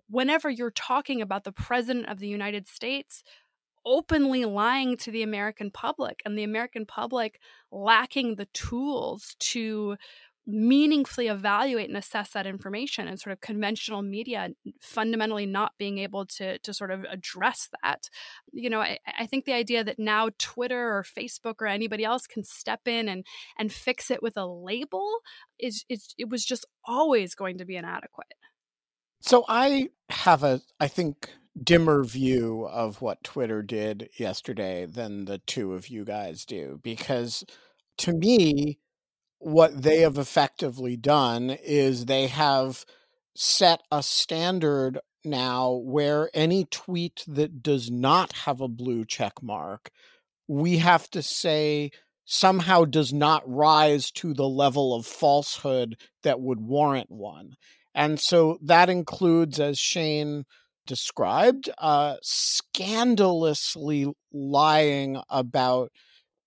Whenever 0.08 0.50
you're 0.50 0.70
talking 0.70 1.22
about 1.22 1.44
the 1.44 1.52
president 1.52 2.08
of 2.08 2.18
the 2.18 2.28
United 2.28 2.68
States, 2.68 3.22
openly 3.88 4.44
lying 4.44 4.96
to 4.98 5.10
the 5.10 5.22
American 5.22 5.70
public 5.70 6.20
and 6.24 6.38
the 6.38 6.44
American 6.44 6.84
public 6.84 7.40
lacking 7.72 8.36
the 8.36 8.44
tools 8.52 9.34
to 9.38 9.96
meaningfully 10.46 11.28
evaluate 11.28 11.88
and 11.88 11.96
assess 11.96 12.30
that 12.30 12.46
information 12.46 13.06
and 13.06 13.20
sort 13.20 13.32
of 13.32 13.40
conventional 13.40 14.00
media 14.00 14.48
fundamentally 14.80 15.44
not 15.44 15.72
being 15.78 15.98
able 15.98 16.24
to 16.24 16.58
to 16.60 16.72
sort 16.72 16.90
of 16.90 17.04
address 17.04 17.68
that. 17.82 18.08
You 18.52 18.70
know 18.70 18.80
I, 18.80 18.98
I 19.18 19.26
think 19.26 19.44
the 19.44 19.52
idea 19.52 19.84
that 19.84 19.98
now 19.98 20.30
twitter 20.38 20.96
or 20.96 21.02
facebook 21.04 21.56
or 21.60 21.66
anybody 21.66 22.02
else 22.02 22.26
can 22.26 22.44
step 22.44 22.80
in 22.86 23.08
and 23.08 23.26
and 23.58 23.70
fix 23.70 24.10
it 24.10 24.22
with 24.22 24.38
a 24.38 24.46
label 24.46 25.18
is, 25.58 25.84
is 25.90 26.14
it 26.16 26.30
was 26.30 26.46
just 26.46 26.64
always 26.86 27.34
going 27.34 27.58
to 27.58 27.66
be 27.66 27.76
inadequate. 27.76 28.32
So 29.20 29.44
i 29.48 29.90
have 30.08 30.42
a 30.42 30.62
i 30.80 30.88
think 30.88 31.28
dimmer 31.62 32.04
view 32.04 32.66
of 32.70 33.02
what 33.02 33.24
twitter 33.24 33.62
did 33.62 34.08
yesterday 34.16 34.86
than 34.86 35.24
the 35.24 35.38
two 35.38 35.74
of 35.74 35.88
you 35.88 36.04
guys 36.04 36.44
do 36.44 36.78
because 36.82 37.44
to 37.96 38.12
me 38.12 38.78
what 39.38 39.82
they 39.82 40.00
have 40.00 40.18
effectively 40.18 40.96
done 40.96 41.50
is 41.50 42.06
they 42.06 42.26
have 42.26 42.84
set 43.34 43.80
a 43.90 44.02
standard 44.02 44.98
now 45.24 45.72
where 45.72 46.30
any 46.34 46.64
tweet 46.64 47.24
that 47.26 47.62
does 47.62 47.90
not 47.90 48.32
have 48.32 48.60
a 48.60 48.68
blue 48.68 49.04
check 49.04 49.42
mark, 49.42 49.90
we 50.46 50.78
have 50.78 51.08
to 51.10 51.22
say 51.22 51.90
somehow 52.24 52.84
does 52.84 53.12
not 53.12 53.42
rise 53.46 54.10
to 54.10 54.34
the 54.34 54.48
level 54.48 54.94
of 54.94 55.06
falsehood 55.06 55.96
that 56.22 56.40
would 56.40 56.60
warrant 56.60 57.10
one. 57.10 57.54
And 57.94 58.20
so 58.20 58.58
that 58.62 58.90
includes, 58.90 59.58
as 59.58 59.78
Shane 59.78 60.44
described, 60.88 61.70
uh, 61.78 62.16
scandalously 62.22 64.12
lying 64.32 65.20
about 65.30 65.92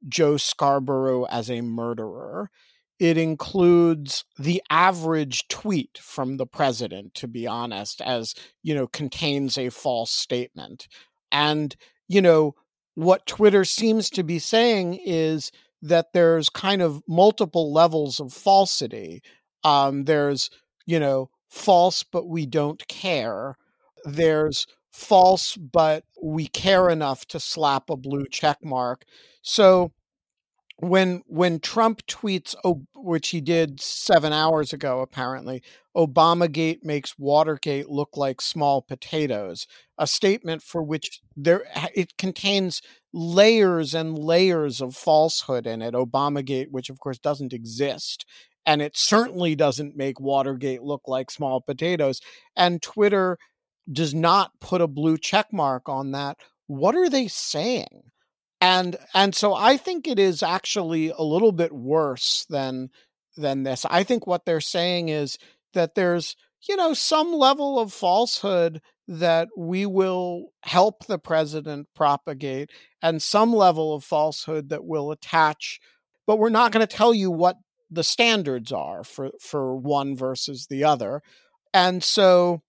Joe 0.10 0.36
Scarborough 0.36 1.26
as 1.26 1.50
a 1.50 1.62
murderer. 1.62 2.50
It 3.00 3.18
includes 3.18 4.26
the 4.38 4.62
average 4.70 5.48
tweet 5.48 5.98
from 6.02 6.38
the 6.38 6.46
president 6.46 7.14
to 7.16 7.28
be 7.28 7.48
honest 7.48 8.02
as 8.02 8.36
you 8.62 8.76
know 8.76 8.88
contains 8.88 9.58
a 9.58 9.70
false 9.70 10.12
statement. 10.12 10.88
And 11.32 11.76
you 12.08 12.22
know 12.22 12.56
what 12.96 13.26
twitter 13.26 13.64
seems 13.64 14.10
to 14.12 14.24
be 14.24 14.38
saying 14.38 15.00
is 15.06 15.52
that 15.82 16.14
there's 16.14 16.50
kind 16.50 16.82
of 16.82 17.02
multiple 17.08 17.72
levels 17.72 18.20
of 18.20 18.34
falsity. 18.34 19.24
Um, 19.64 20.04
there's 20.04 20.50
you 20.86 21.00
know 21.00 21.30
false 21.50 22.04
but 22.04 22.28
we 22.28 22.46
don't 22.46 22.88
care 22.88 23.56
there's 24.04 24.68
false 24.92 25.56
but 25.56 26.04
we 26.22 26.48
care 26.48 26.90
enough 26.90 27.26
to 27.26 27.40
slap 27.40 27.90
a 27.90 27.96
blue 27.96 28.26
check 28.30 28.58
mark 28.64 29.06
so 29.42 29.92
when 30.82 31.22
when 31.28 31.60
Trump 31.60 32.02
tweets, 32.08 32.56
which 32.96 33.30
he 33.30 33.40
did 33.40 33.80
seven 33.80 34.34
hours 34.34 34.74
ago, 34.74 35.02
apparently, 35.02 35.62
Obamagate 35.96 36.84
makes 36.84 37.20
Watergate 37.20 37.88
look 37.88 38.18
like 38.18 38.42
small 38.42 38.82
potatoes. 38.82 39.68
A 40.00 40.08
statement 40.08 40.64
for 40.64 40.82
which 40.82 41.22
there 41.36 41.64
it 41.94 42.18
contains 42.18 42.82
layers 43.14 43.94
and 43.94 44.18
layers 44.18 44.82
of 44.82 44.96
falsehood 44.96 45.68
in 45.68 45.84
it. 45.84 45.94
Obamagate, 45.94 46.72
which 46.72 46.90
of 46.90 47.00
course 47.00 47.20
doesn't 47.20 47.54
exist, 47.54 48.26
and 48.66 48.82
it 48.82 48.94
certainly 48.98 49.56
doesn't 49.56 49.96
make 49.96 50.20
Watergate 50.20 50.82
look 50.82 51.04
like 51.06 51.30
small 51.30 51.62
potatoes. 51.62 52.22
And 52.56 52.82
Twitter 52.82 53.38
does 53.92 54.14
not 54.14 54.60
put 54.60 54.82
a 54.82 54.88
blue 54.88 55.18
check 55.18 55.54
mark 55.54 55.88
on 55.88 56.12
that. 56.12 56.38
What 56.68 56.96
are 56.96 57.10
they 57.10 57.28
saying? 57.28 58.12
and 58.62 58.96
and 59.14 59.36
so 59.36 59.54
i 59.54 59.76
think 59.76 60.08
it 60.08 60.20
is 60.20 60.44
actually 60.44 61.10
a 61.10 61.24
little 61.24 61.52
bit 61.52 61.74
worse 61.74 62.46
than 62.50 62.90
than 63.36 63.64
this 63.64 63.86
i 63.90 64.04
think 64.04 64.26
what 64.26 64.46
they're 64.46 64.62
saying 64.62 65.10
is 65.10 65.38
that 65.74 65.96
there's 65.96 66.36
you 66.70 66.76
know 66.76 66.94
some 66.94 67.34
level 67.34 67.80
of 67.80 67.92
falsehood 67.92 68.82
that 69.08 69.50
we 69.58 69.86
will 69.86 70.54
help 70.64 71.06
the 71.08 71.20
president 71.20 71.88
propagate 71.96 72.70
and 73.02 73.22
some 73.22 73.52
level 73.52 73.94
of 73.94 74.04
falsehood 74.04 74.70
that 74.70 74.86
will 74.86 75.12
attach 75.12 75.80
but 76.28 76.38
we're 76.38 76.50
not 76.50 76.72
going 76.72 76.86
to 76.86 76.96
tell 76.96 77.14
you 77.14 77.32
what 77.32 77.58
the 77.90 78.04
standards 78.04 78.72
are 78.72 79.04
for 79.04 79.32
for 79.42 79.76
one 79.76 80.16
versus 80.16 80.68
the 80.68 80.84
other 80.84 81.22
and 81.74 82.04
so 82.04 82.62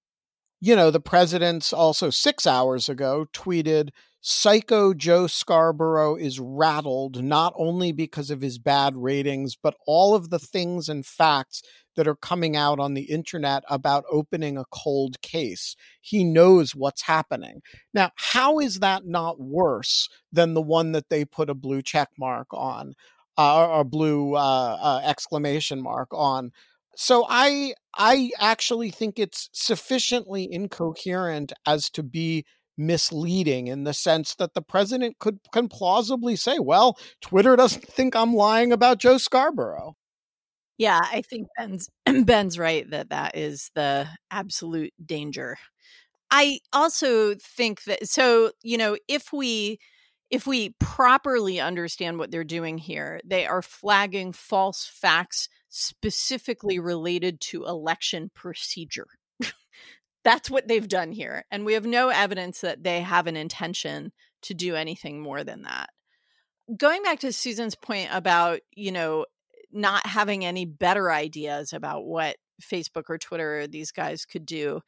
you 0.62 0.76
know 0.76 0.90
the 0.90 1.00
president's 1.00 1.72
also 1.72 2.10
6 2.10 2.46
hours 2.46 2.88
ago 2.88 3.26
tweeted 3.34 3.90
Psycho 4.22 4.94
Joe 4.94 5.26
Scarborough 5.26 6.14
is 6.14 6.38
rattled 6.38 7.24
not 7.24 7.52
only 7.56 7.90
because 7.90 8.30
of 8.30 8.40
his 8.40 8.58
bad 8.60 8.96
ratings, 8.96 9.56
but 9.56 9.74
all 9.84 10.14
of 10.14 10.30
the 10.30 10.38
things 10.38 10.88
and 10.88 11.04
facts 11.04 11.60
that 11.96 12.06
are 12.06 12.14
coming 12.14 12.56
out 12.56 12.78
on 12.78 12.94
the 12.94 13.02
internet 13.02 13.64
about 13.68 14.04
opening 14.10 14.56
a 14.56 14.64
cold 14.70 15.20
case. 15.22 15.74
He 16.00 16.22
knows 16.22 16.74
what's 16.76 17.02
happening. 17.02 17.62
Now, 17.92 18.12
how 18.14 18.60
is 18.60 18.78
that 18.78 19.04
not 19.04 19.40
worse 19.40 20.08
than 20.32 20.54
the 20.54 20.62
one 20.62 20.92
that 20.92 21.08
they 21.10 21.24
put 21.24 21.50
a 21.50 21.54
blue 21.54 21.82
check 21.82 22.10
mark 22.16 22.46
on? 22.52 22.94
uh, 23.38 23.66
or 23.68 23.84
blue 23.84 24.36
uh, 24.36 24.78
uh, 24.80 25.00
exclamation 25.04 25.82
mark 25.82 26.08
on. 26.12 26.52
So 26.96 27.26
I 27.28 27.74
I 27.96 28.30
actually 28.38 28.90
think 28.90 29.18
it's 29.18 29.48
sufficiently 29.52 30.50
incoherent 30.50 31.52
as 31.66 31.90
to 31.90 32.02
be 32.02 32.44
misleading 32.78 33.66
in 33.66 33.84
the 33.84 33.92
sense 33.92 34.34
that 34.36 34.54
the 34.54 34.62
president 34.62 35.18
could 35.18 35.38
can 35.52 35.68
plausibly 35.68 36.36
say, 36.36 36.58
"Well, 36.58 36.98
Twitter 37.20 37.56
doesn't 37.56 37.86
think 37.86 38.16
I'm 38.16 38.34
lying 38.34 38.72
about 38.72 38.98
Joe 38.98 39.18
Scarborough." 39.18 39.94
Yeah, 40.78 41.00
I 41.00 41.22
think 41.22 41.48
Ben's 41.56 41.88
Ben's 42.24 42.58
right 42.58 42.88
that 42.90 43.10
that 43.10 43.36
is 43.36 43.70
the 43.74 44.08
absolute 44.30 44.92
danger. 45.04 45.58
I 46.30 46.60
also 46.72 47.34
think 47.34 47.84
that 47.84 48.08
so, 48.08 48.52
you 48.62 48.78
know, 48.78 48.96
if 49.08 49.32
we 49.32 49.78
if 50.30 50.46
we 50.46 50.70
properly 50.80 51.60
understand 51.60 52.18
what 52.18 52.30
they're 52.30 52.42
doing 52.42 52.78
here, 52.78 53.20
they 53.24 53.46
are 53.46 53.62
flagging 53.62 54.32
false 54.32 54.86
facts 54.86 55.48
specifically 55.74 56.78
related 56.78 57.40
to 57.40 57.64
election 57.64 58.30
procedure. 58.34 59.06
That's 60.22 60.50
what 60.50 60.68
they've 60.68 60.86
done 60.86 61.12
here. 61.12 61.46
And 61.50 61.64
we 61.64 61.72
have 61.72 61.86
no 61.86 62.10
evidence 62.10 62.60
that 62.60 62.84
they 62.84 63.00
have 63.00 63.26
an 63.26 63.36
intention 63.36 64.12
to 64.42 64.54
do 64.54 64.76
anything 64.76 65.20
more 65.20 65.42
than 65.42 65.62
that. 65.62 65.88
Going 66.76 67.02
back 67.02 67.20
to 67.20 67.32
Susan's 67.32 67.74
point 67.74 68.10
about, 68.12 68.60
you 68.76 68.92
know, 68.92 69.24
not 69.72 70.06
having 70.06 70.44
any 70.44 70.66
better 70.66 71.10
ideas 71.10 71.72
about 71.72 72.04
what 72.04 72.36
Facebook 72.62 73.04
or 73.08 73.16
Twitter 73.16 73.60
or 73.60 73.66
these 73.66 73.92
guys 73.92 74.26
could 74.26 74.44
do, 74.44 74.82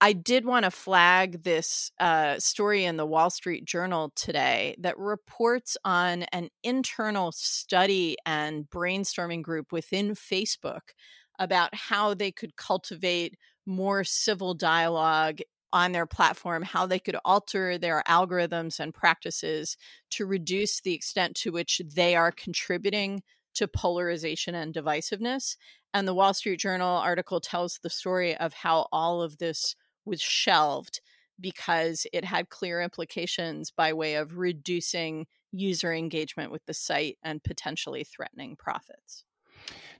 I 0.00 0.12
did 0.12 0.46
want 0.46 0.64
to 0.64 0.70
flag 0.70 1.42
this 1.42 1.90
uh, 1.98 2.38
story 2.38 2.84
in 2.84 2.96
the 2.96 3.06
Wall 3.06 3.30
Street 3.30 3.64
Journal 3.64 4.12
today 4.14 4.76
that 4.78 4.96
reports 4.96 5.76
on 5.84 6.22
an 6.24 6.50
internal 6.62 7.32
study 7.32 8.16
and 8.24 8.70
brainstorming 8.70 9.42
group 9.42 9.72
within 9.72 10.10
Facebook 10.14 10.92
about 11.40 11.74
how 11.74 12.14
they 12.14 12.30
could 12.30 12.54
cultivate 12.54 13.36
more 13.66 14.04
civil 14.04 14.54
dialogue 14.54 15.40
on 15.72 15.90
their 15.90 16.06
platform, 16.06 16.62
how 16.62 16.86
they 16.86 17.00
could 17.00 17.16
alter 17.24 17.76
their 17.76 18.04
algorithms 18.08 18.78
and 18.78 18.94
practices 18.94 19.76
to 20.10 20.26
reduce 20.26 20.80
the 20.80 20.94
extent 20.94 21.34
to 21.34 21.50
which 21.50 21.82
they 21.84 22.14
are 22.14 22.32
contributing 22.32 23.20
to 23.54 23.66
polarization 23.66 24.54
and 24.54 24.72
divisiveness. 24.72 25.56
And 25.92 26.06
the 26.06 26.14
Wall 26.14 26.34
Street 26.34 26.60
Journal 26.60 26.98
article 26.98 27.40
tells 27.40 27.80
the 27.82 27.90
story 27.90 28.36
of 28.36 28.52
how 28.54 28.86
all 28.92 29.22
of 29.22 29.38
this 29.38 29.74
was 30.08 30.20
shelved 30.20 31.00
because 31.40 32.06
it 32.12 32.24
had 32.24 32.48
clear 32.48 32.80
implications 32.80 33.70
by 33.70 33.92
way 33.92 34.14
of 34.14 34.38
reducing 34.38 35.26
user 35.52 35.92
engagement 35.92 36.50
with 36.50 36.64
the 36.66 36.74
site 36.74 37.16
and 37.22 37.42
potentially 37.42 38.04
threatening 38.04 38.56
profits. 38.56 39.24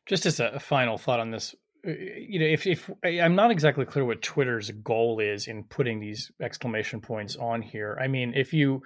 Just 0.06 0.26
as 0.26 0.40
a 0.40 0.58
final 0.58 0.98
thought 0.98 1.20
on 1.20 1.30
this, 1.30 1.54
uh, 1.86 1.90
you 1.90 2.38
know, 2.38 2.46
if, 2.46 2.66
if 2.66 2.90
I'm 3.04 3.34
not 3.34 3.50
exactly 3.50 3.84
clear 3.84 4.04
what 4.04 4.22
Twitter's 4.22 4.70
goal 4.70 5.20
is 5.20 5.46
in 5.46 5.64
putting 5.64 6.00
these 6.00 6.30
exclamation 6.40 7.00
points 7.00 7.36
on 7.36 7.62
here. 7.62 7.98
I 8.00 8.08
mean, 8.08 8.32
if 8.34 8.52
you 8.52 8.82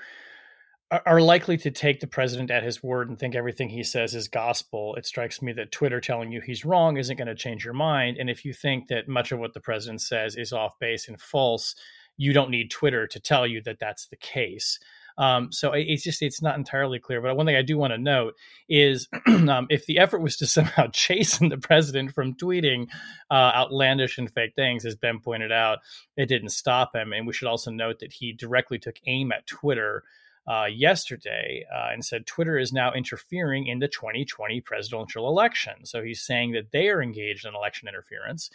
are 1.07 1.21
likely 1.21 1.57
to 1.59 1.71
take 1.71 2.01
the 2.01 2.07
president 2.07 2.51
at 2.51 2.63
his 2.63 2.83
word 2.83 3.09
and 3.09 3.19
think 3.19 3.35
everything 3.35 3.71
he 3.71 3.83
says 3.83 4.15
is 4.15 4.29
gospel, 4.29 4.95
it 4.97 5.07
strikes 5.07 5.41
me 5.41 5.53
that 5.55 5.73
Twitter 5.73 6.01
telling 6.01 6.33
you 6.33 6.41
he's 6.41 6.65
wrong 6.65 6.99
isn't 6.99 7.17
going 7.17 7.29
to 7.29 7.35
change 7.35 7.65
your 7.65 7.75
mind. 7.75 8.19
And 8.19 8.29
if 8.29 8.45
you 8.45 8.53
think 8.53 8.89
that 8.89 9.09
much 9.09 9.33
of 9.33 9.39
what 9.39 9.55
the 9.55 9.61
president 9.61 10.03
says 10.03 10.37
is 10.37 10.53
off 10.53 10.79
base 10.79 11.09
and 11.09 11.21
false, 11.21 11.75
you 12.19 12.33
don't 12.33 12.51
need 12.51 12.71
Twitter 12.71 13.07
to 13.07 13.21
tell 13.21 13.47
you 13.47 13.63
that 13.63 13.79
that's 13.79 14.09
the 14.09 14.17
case. 14.17 14.79
Um, 15.19 15.53
so 15.53 15.73
it's 15.73 16.03
just 16.03 16.23
it's 16.23 16.43
not 16.43 16.57
entirely 16.57 16.99
clear. 16.99 17.21
But 17.21 17.37
one 17.37 17.47
thing 17.47 17.57
I 17.57 17.63
do 17.63 17.79
want 17.79 17.93
to 17.93 17.99
note 17.99 18.35
is 18.69 19.09
um, 19.27 19.67
if 19.71 19.87
the 19.87 19.99
effort 19.99 20.21
was 20.21 20.37
to 20.39 20.47
somehow 20.49 20.89
chasten 20.89 21.49
the 21.49 21.59
president 21.59 22.13
from 22.13 22.35
tweeting 22.35 22.89
uh, 23.31 23.53
outlandish 23.55 24.19
and 24.19 24.31
fake 24.31 24.55
things, 24.57 24.85
as 24.85 24.97
Ben 24.97 25.21
pointed 25.21 25.53
out, 25.53 25.79
it 26.17 26.27
didn't 26.27 26.51
stop 26.51 26.95
him. 26.95 27.13
And 27.13 27.27
we 27.27 27.33
should 27.33 27.49
also 27.49 27.71
note 27.71 28.01
that 28.01 28.13
he 28.13 28.33
directly 28.33 28.79
took 28.79 28.97
aim 29.07 29.33
at 29.33 29.47
Twitter 29.47 30.05
uh, 30.47 30.65
yesterday 30.65 31.65
uh, 31.73 31.89
and 31.93 32.05
said 32.05 32.27
Twitter 32.27 32.59
is 32.59 32.73
now 32.73 32.93
interfering 32.93 33.67
in 33.67 33.79
the 33.79 33.89
2020 33.89 34.61
presidential 34.61 35.29
election. 35.29 35.85
So 35.85 36.03
he's 36.03 36.23
saying 36.23 36.53
that 36.53 36.73
they 36.73 36.89
are 36.89 37.03
engaged 37.03 37.47
in 37.47 37.55
election 37.55 37.89
interference. 37.89 38.51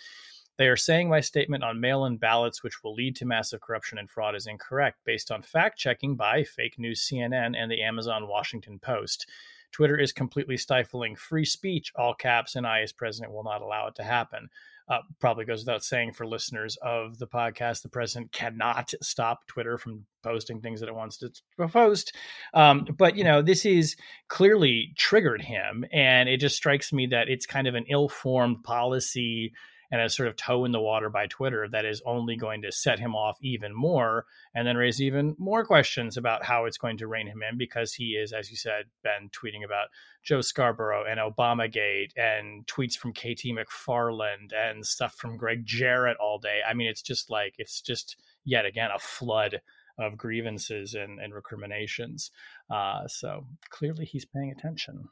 They 0.58 0.68
are 0.68 0.76
saying 0.76 1.08
my 1.08 1.22
statement 1.22 1.64
on 1.64 1.80
mail 1.80 2.06
in 2.06 2.18
ballots, 2.18 2.64
which 2.64 2.84
will 2.84 2.96
lead 2.96 3.16
to 3.18 3.26
massive 3.26 3.62
corruption 3.62 4.00
and 4.00 4.10
fraud, 4.10 4.36
is 4.36 4.48
incorrect 4.48 5.00
based 5.06 5.32
on 5.32 5.44
fact 5.44 5.78
checking 5.78 6.16
by 6.16 6.44
fake 6.44 6.80
news 6.80 7.08
CNN 7.08 7.56
and 7.56 7.72
the 7.72 7.84
Amazon 7.84 8.28
Washington 8.28 8.80
Post. 8.80 9.30
Twitter 9.72 9.98
is 9.98 10.12
completely 10.12 10.58
stifling 10.58 11.16
free 11.16 11.46
speech, 11.46 11.92
all 11.96 12.16
caps, 12.16 12.56
and 12.56 12.66
I, 12.66 12.82
as 12.82 12.92
president, 12.92 13.34
will 13.34 13.44
not 13.44 13.62
allow 13.62 13.88
it 13.88 13.96
to 13.96 14.04
happen. 14.04 14.50
Uh, 14.90 15.00
probably 15.20 15.44
goes 15.44 15.66
without 15.66 15.84
saying 15.84 16.14
for 16.14 16.26
listeners 16.26 16.78
of 16.82 17.18
the 17.18 17.28
podcast, 17.28 17.82
the 17.82 17.90
president 17.90 18.32
cannot 18.32 18.94
stop 19.02 19.46
Twitter 19.48 19.78
from 19.78 20.06
posting 20.24 20.62
things 20.62 20.80
that 20.80 20.88
it 20.88 20.96
wants 20.96 21.18
to 21.18 21.30
post. 21.68 22.16
Um, 22.54 22.88
but 22.98 23.18
you 23.18 23.26
know, 23.26 23.42
this 23.42 23.66
is 23.66 23.98
clearly 24.30 24.94
triggered 24.96 25.42
him, 25.42 25.84
and 25.92 26.30
it 26.30 26.38
just 26.38 26.56
strikes 26.56 26.94
me 26.94 27.06
that 27.08 27.28
it's 27.28 27.46
kind 27.46 27.68
of 27.68 27.76
an 27.76 27.86
ill-formed 27.90 28.64
policy 28.64 29.52
and 29.92 30.02
a 30.02 30.10
sort 30.10 30.28
of 30.28 30.36
toe 30.36 30.66
in 30.66 30.72
the 30.72 30.80
water 30.80 31.10
by 31.10 31.28
Twitter 31.28 31.68
that 31.72 31.86
is 31.86 32.02
only 32.06 32.36
going 32.36 32.62
to 32.62 32.72
set 32.72 33.00
him 33.00 33.16
off 33.16 33.38
even 33.42 33.74
more 33.74 34.26
and 34.54 34.68
then 34.68 34.78
raise 34.78 35.02
even 35.02 35.36
more 35.38 35.66
questions 35.66 36.18
about 36.18 36.44
how 36.44 36.66
it's 36.66 36.78
going 36.78 36.98
to 36.98 37.08
rein 37.08 37.28
him 37.28 37.42
in 37.50 37.58
because 37.58 37.94
he 37.94 38.12
is, 38.12 38.34
as 38.34 38.50
you 38.50 38.58
said, 38.58 38.86
Ben, 39.04 39.30
tweeting 39.30 39.64
about 39.64 39.88
Joe 40.24 40.42
Scarborough 40.42 41.06
and 41.10 41.20
Obamagate 41.20 42.12
and 42.18 42.66
tweets 42.68 42.98
from 42.98 43.14
KT 43.14 43.48
McFarland 43.56 44.52
and 44.54 44.86
stuff 44.86 45.16
from 45.16 45.38
Gregg 45.38 45.66
Jarrett 45.66 46.18
all 46.18 46.40
day. 46.40 46.60
I 46.68 46.74
mean, 46.74 46.88
it's 46.88 47.02
just 47.02 47.30
like, 47.30 47.56
it's 47.58 47.82
just 47.82 48.18
yet 48.44 48.66
again 48.66 48.90
a 48.94 49.00
flood 49.00 49.62
of 50.00 50.18
grievances 50.18 50.94
and, 50.94 51.20
and 51.20 51.34
recriminations. 51.34 52.32
Uh, 52.70 53.08
so 53.08 53.46
clearly 53.70 54.06
he's 54.06 54.26
paying 54.26 54.52
attention. 54.52 55.10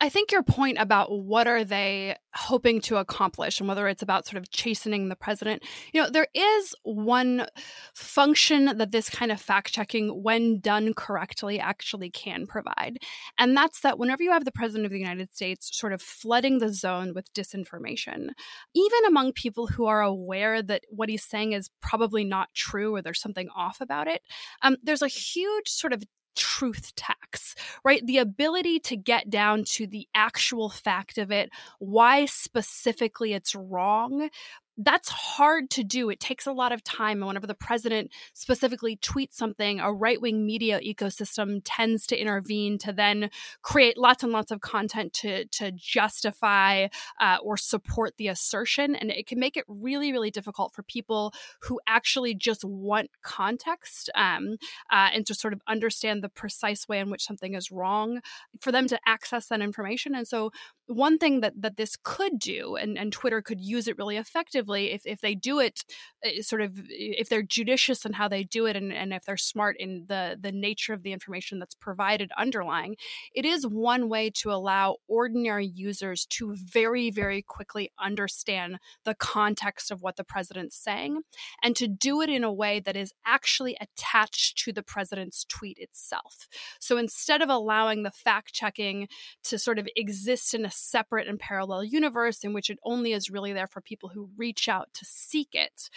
I 0.00 0.08
think 0.08 0.30
your 0.30 0.42
point 0.42 0.78
about 0.78 1.10
what 1.10 1.46
are 1.46 1.64
they 1.64 2.16
hoping 2.34 2.80
to 2.82 2.96
accomplish 2.96 3.58
and 3.58 3.68
whether 3.68 3.88
it's 3.88 4.02
about 4.02 4.26
sort 4.26 4.38
of 4.38 4.50
chastening 4.50 5.08
the 5.08 5.16
president, 5.16 5.64
you 5.92 6.00
know, 6.00 6.08
there 6.08 6.28
is 6.34 6.74
one 6.84 7.46
function 7.94 8.76
that 8.78 8.92
this 8.92 9.10
kind 9.10 9.32
of 9.32 9.40
fact 9.40 9.72
checking, 9.72 10.22
when 10.22 10.60
done 10.60 10.94
correctly, 10.94 11.58
actually 11.58 12.10
can 12.10 12.46
provide. 12.46 12.98
And 13.38 13.56
that's 13.56 13.80
that 13.80 13.98
whenever 13.98 14.22
you 14.22 14.30
have 14.30 14.44
the 14.44 14.52
president 14.52 14.86
of 14.86 14.92
the 14.92 14.98
United 14.98 15.34
States 15.34 15.76
sort 15.76 15.92
of 15.92 16.00
flooding 16.00 16.58
the 16.58 16.72
zone 16.72 17.12
with 17.12 17.32
disinformation, 17.34 18.28
even 18.74 19.04
among 19.06 19.32
people 19.32 19.66
who 19.66 19.86
are 19.86 20.00
aware 20.00 20.62
that 20.62 20.84
what 20.90 21.08
he's 21.08 21.24
saying 21.24 21.52
is 21.52 21.70
probably 21.80 22.24
not 22.24 22.48
true 22.54 22.94
or 22.94 23.02
there's 23.02 23.20
something 23.20 23.48
off 23.54 23.80
about 23.80 24.06
it, 24.06 24.22
um, 24.62 24.76
there's 24.82 25.02
a 25.02 25.08
huge 25.08 25.68
sort 25.68 25.92
of 25.92 26.02
truth 26.34 26.94
tax, 26.94 27.54
right? 27.84 28.04
The 28.06 28.18
ability 28.18 28.80
to 28.80 28.96
get 28.96 29.30
down 29.30 29.64
to 29.64 29.86
the 29.86 30.06
actual 30.14 30.68
fact 30.68 31.18
of 31.18 31.30
it, 31.30 31.50
why 31.78 32.26
specifically 32.26 33.32
it's 33.32 33.54
wrong, 33.54 34.28
that's 34.84 35.08
hard 35.08 35.70
to 35.70 35.84
do. 35.84 36.10
It 36.10 36.20
takes 36.20 36.46
a 36.46 36.52
lot 36.52 36.72
of 36.72 36.82
time. 36.82 37.18
And 37.18 37.26
whenever 37.26 37.46
the 37.46 37.54
president 37.54 38.10
specifically 38.34 38.96
tweets 38.96 39.34
something, 39.34 39.80
a 39.80 39.92
right 39.92 40.20
wing 40.20 40.44
media 40.44 40.80
ecosystem 40.80 41.60
tends 41.64 42.06
to 42.08 42.20
intervene 42.20 42.78
to 42.78 42.92
then 42.92 43.30
create 43.62 43.96
lots 43.96 44.22
and 44.22 44.32
lots 44.32 44.50
of 44.50 44.60
content 44.60 45.12
to, 45.14 45.44
to 45.46 45.72
justify 45.72 46.88
uh, 47.20 47.36
or 47.42 47.56
support 47.56 48.16
the 48.16 48.28
assertion. 48.28 48.94
And 48.94 49.10
it 49.10 49.26
can 49.26 49.38
make 49.38 49.56
it 49.56 49.64
really, 49.68 50.12
really 50.12 50.30
difficult 50.30 50.72
for 50.72 50.82
people 50.82 51.32
who 51.60 51.80
actually 51.86 52.34
just 52.34 52.64
want 52.64 53.10
context 53.22 54.10
um, 54.14 54.56
uh, 54.90 55.10
and 55.12 55.26
to 55.26 55.34
sort 55.34 55.52
of 55.52 55.60
understand 55.68 56.22
the 56.22 56.28
precise 56.28 56.88
way 56.88 56.98
in 56.98 57.10
which 57.10 57.24
something 57.24 57.54
is 57.54 57.70
wrong 57.70 58.20
for 58.60 58.72
them 58.72 58.88
to 58.88 58.98
access 59.06 59.46
that 59.48 59.60
information. 59.60 60.14
And 60.14 60.26
so, 60.26 60.50
one 60.86 61.16
thing 61.16 61.40
that, 61.40 61.54
that 61.62 61.76
this 61.76 61.96
could 62.02 62.38
do, 62.38 62.76
and, 62.76 62.98
and 62.98 63.12
Twitter 63.12 63.40
could 63.40 63.60
use 63.60 63.88
it 63.88 63.96
really 63.96 64.16
effectively 64.16 64.71
effectively 64.72 64.92
if, 64.92 65.02
if 65.06 65.20
they 65.20 65.34
do 65.34 65.58
it 65.58 65.84
eh, 66.24 66.42
sort 66.42 66.62
of 66.62 66.72
if 66.88 67.28
they're 67.28 67.42
judicious 67.42 68.04
in 68.04 68.12
how 68.12 68.28
they 68.28 68.44
do 68.44 68.66
it 68.66 68.76
and, 68.76 68.92
and 68.92 69.12
if 69.12 69.24
they're 69.24 69.36
smart 69.36 69.76
in 69.78 70.04
the 70.08 70.36
the 70.40 70.52
nature 70.52 70.92
of 70.92 71.02
the 71.02 71.12
information 71.12 71.58
that's 71.58 71.74
provided 71.74 72.30
underlying 72.38 72.96
it 73.34 73.44
is 73.44 73.66
one 73.66 74.08
way 74.08 74.30
to 74.30 74.50
allow 74.50 74.96
ordinary 75.08 75.66
users 75.66 76.26
to 76.26 76.54
very 76.54 77.10
very 77.10 77.42
quickly 77.42 77.90
understand 77.98 78.78
the 79.04 79.14
context 79.14 79.90
of 79.90 80.02
what 80.02 80.16
the 80.16 80.24
president's 80.24 80.76
saying 80.76 81.20
and 81.62 81.76
to 81.76 81.88
do 81.88 82.20
it 82.20 82.28
in 82.28 82.44
a 82.44 82.52
way 82.52 82.80
that 82.80 82.96
is 82.96 83.12
actually 83.26 83.76
attached 83.80 84.58
to 84.58 84.72
the 84.72 84.82
president's 84.82 85.44
tweet 85.44 85.78
itself. 85.78 86.48
So 86.78 86.96
instead 86.96 87.42
of 87.42 87.48
allowing 87.48 88.02
the 88.02 88.10
fact 88.10 88.52
checking 88.52 89.08
to 89.44 89.58
sort 89.58 89.78
of 89.78 89.88
exist 89.96 90.54
in 90.54 90.64
a 90.64 90.70
separate 90.70 91.28
and 91.28 91.38
parallel 91.38 91.84
universe 91.84 92.44
in 92.44 92.52
which 92.52 92.70
it 92.70 92.78
only 92.84 93.12
is 93.12 93.30
really 93.30 93.52
there 93.52 93.66
for 93.66 93.80
people 93.80 94.08
who 94.08 94.30
read 94.36 94.51
reach 94.52 94.68
out 94.68 94.88
to 94.94 95.04
seek 95.04 95.48
it 95.52 95.88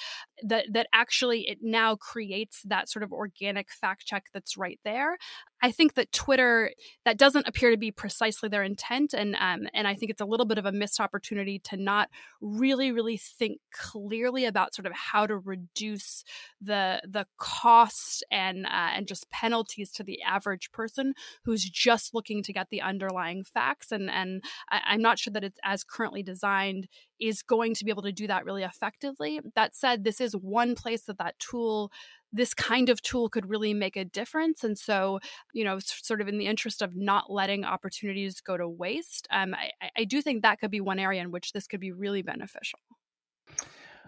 that 0.43 0.65
that 0.71 0.87
actually 0.93 1.41
it 1.49 1.57
now 1.61 1.95
creates 1.95 2.61
that 2.63 2.89
sort 2.89 3.03
of 3.03 3.11
organic 3.11 3.69
fact 3.71 4.05
check 4.05 4.25
that's 4.33 4.57
right 4.57 4.79
there 4.85 5.17
I 5.61 5.71
think 5.71 5.93
that 5.95 6.11
Twitter 6.11 6.71
that 7.05 7.17
doesn't 7.17 7.47
appear 7.47 7.71
to 7.71 7.77
be 7.77 7.91
precisely 7.91 8.49
their 8.49 8.63
intent, 8.63 9.13
and 9.13 9.35
um, 9.35 9.67
and 9.73 9.87
I 9.87 9.95
think 9.95 10.11
it's 10.11 10.21
a 10.21 10.25
little 10.25 10.45
bit 10.45 10.57
of 10.57 10.65
a 10.65 10.71
missed 10.71 10.99
opportunity 10.99 11.59
to 11.65 11.77
not 11.77 12.09
really, 12.41 12.91
really 12.91 13.17
think 13.17 13.59
clearly 13.71 14.45
about 14.45 14.75
sort 14.75 14.85
of 14.85 14.93
how 14.93 15.25
to 15.25 15.37
reduce 15.37 16.23
the 16.61 17.01
the 17.07 17.25
cost 17.37 18.23
and 18.31 18.65
uh, 18.65 18.91
and 18.95 19.07
just 19.07 19.29
penalties 19.31 19.91
to 19.93 20.03
the 20.03 20.21
average 20.21 20.71
person 20.71 21.13
who's 21.43 21.63
just 21.63 22.13
looking 22.13 22.43
to 22.43 22.53
get 22.53 22.69
the 22.69 22.81
underlying 22.81 23.43
facts. 23.43 23.91
And 23.91 24.09
and 24.09 24.43
I, 24.69 24.81
I'm 24.85 25.01
not 25.01 25.19
sure 25.19 25.33
that 25.33 25.43
it's 25.43 25.59
as 25.63 25.83
currently 25.83 26.21
designed 26.21 26.87
is 27.19 27.41
going 27.41 27.73
to 27.75 27.85
be 27.85 27.91
able 27.91 28.03
to 28.03 28.11
do 28.11 28.27
that 28.27 28.45
really 28.45 28.63
effectively. 28.63 29.39
That 29.55 29.75
said, 29.75 30.03
this 30.03 30.19
is 30.19 30.35
one 30.35 30.75
place 30.75 31.03
that 31.03 31.17
that 31.17 31.39
tool 31.39 31.91
this 32.35 32.53
kind 32.53 32.89
of 32.89 33.01
tool 33.01 33.29
could 33.29 33.49
really 33.49 33.73
make 33.73 33.95
a 33.95 34.05
difference. 34.05 34.63
And 34.63 34.77
so, 34.77 35.19
you 35.53 35.63
know, 35.63 35.79
sort 35.79 36.21
of 36.21 36.27
in 36.27 36.37
the 36.37 36.47
interest 36.47 36.81
of 36.81 36.95
not 36.95 37.31
letting 37.31 37.63
opportunities 37.63 38.41
go 38.41 38.57
to 38.57 38.67
waste, 38.67 39.27
um, 39.31 39.53
I, 39.53 39.71
I 39.97 40.03
do 40.03 40.21
think 40.21 40.41
that 40.41 40.59
could 40.59 40.71
be 40.71 40.81
one 40.81 40.99
area 40.99 41.21
in 41.21 41.31
which 41.31 41.53
this 41.53 41.65
could 41.65 41.79
be 41.79 41.91
really 41.91 42.21
beneficial. 42.21 42.79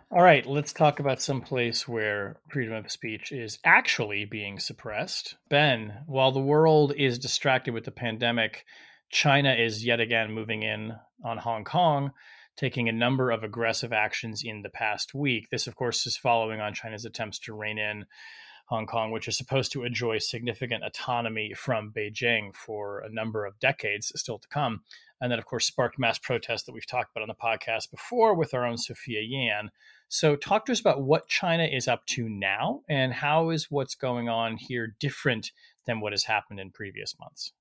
All 0.09 0.21
right, 0.21 0.45
let's 0.45 0.71
talk 0.71 0.99
about 0.99 1.21
some 1.21 1.41
place 1.41 1.87
where 1.87 2.37
freedom 2.49 2.73
of 2.73 2.91
speech 2.91 3.31
is 3.31 3.59
actually 3.65 4.25
being 4.25 4.59
suppressed. 4.59 5.35
Ben, 5.49 5.93
while 6.05 6.31
the 6.31 6.39
world 6.39 6.93
is 6.95 7.19
distracted 7.19 7.73
with 7.73 7.83
the 7.83 7.91
pandemic, 7.91 8.65
China 9.09 9.53
is 9.53 9.85
yet 9.85 9.99
again 9.99 10.31
moving 10.31 10.63
in 10.63 10.93
on 11.23 11.37
Hong 11.37 11.63
Kong 11.63 12.11
taking 12.57 12.89
a 12.89 12.93
number 12.93 13.31
of 13.31 13.43
aggressive 13.43 13.93
actions 13.93 14.41
in 14.43 14.63
the 14.63 14.69
past 14.69 15.13
week. 15.13 15.49
This, 15.49 15.67
of 15.67 15.75
course, 15.75 16.05
is 16.07 16.17
following 16.17 16.59
on 16.59 16.73
China's 16.73 17.05
attempts 17.05 17.39
to 17.39 17.53
rein 17.53 17.77
in 17.77 18.05
Hong 18.67 18.85
Kong, 18.85 19.11
which 19.11 19.27
is 19.27 19.37
supposed 19.37 19.71
to 19.71 19.83
enjoy 19.83 20.17
significant 20.17 20.83
autonomy 20.83 21.53
from 21.55 21.93
Beijing 21.95 22.53
for 22.53 22.99
a 22.99 23.09
number 23.09 23.45
of 23.45 23.59
decades 23.59 24.11
still 24.15 24.39
to 24.39 24.47
come. 24.49 24.81
And 25.21 25.31
then, 25.31 25.39
of 25.39 25.45
course, 25.45 25.65
sparked 25.65 25.97
mass 25.97 26.19
protests 26.19 26.63
that 26.63 26.73
we've 26.73 26.85
talked 26.85 27.11
about 27.11 27.21
on 27.21 27.29
the 27.29 27.33
podcast 27.35 27.89
before 27.91 28.35
with 28.35 28.53
our 28.53 28.65
own 28.65 28.77
Sophia 28.77 29.21
Yan. 29.21 29.71
So, 30.09 30.35
talk 30.35 30.65
to 30.65 30.71
us 30.71 30.79
about 30.79 31.01
what 31.01 31.27
China 31.27 31.63
is 31.63 31.87
up 31.87 32.05
to 32.07 32.27
now 32.27 32.81
and 32.89 33.13
how 33.13 33.51
is 33.51 33.71
what's 33.71 33.95
going 33.95 34.29
on 34.29 34.57
here 34.57 34.95
different 34.99 35.51
than 35.85 36.01
what 36.01 36.13
has 36.13 36.25
happened 36.25 36.59
in 36.59 36.71
previous 36.71 37.15
months? 37.19 37.53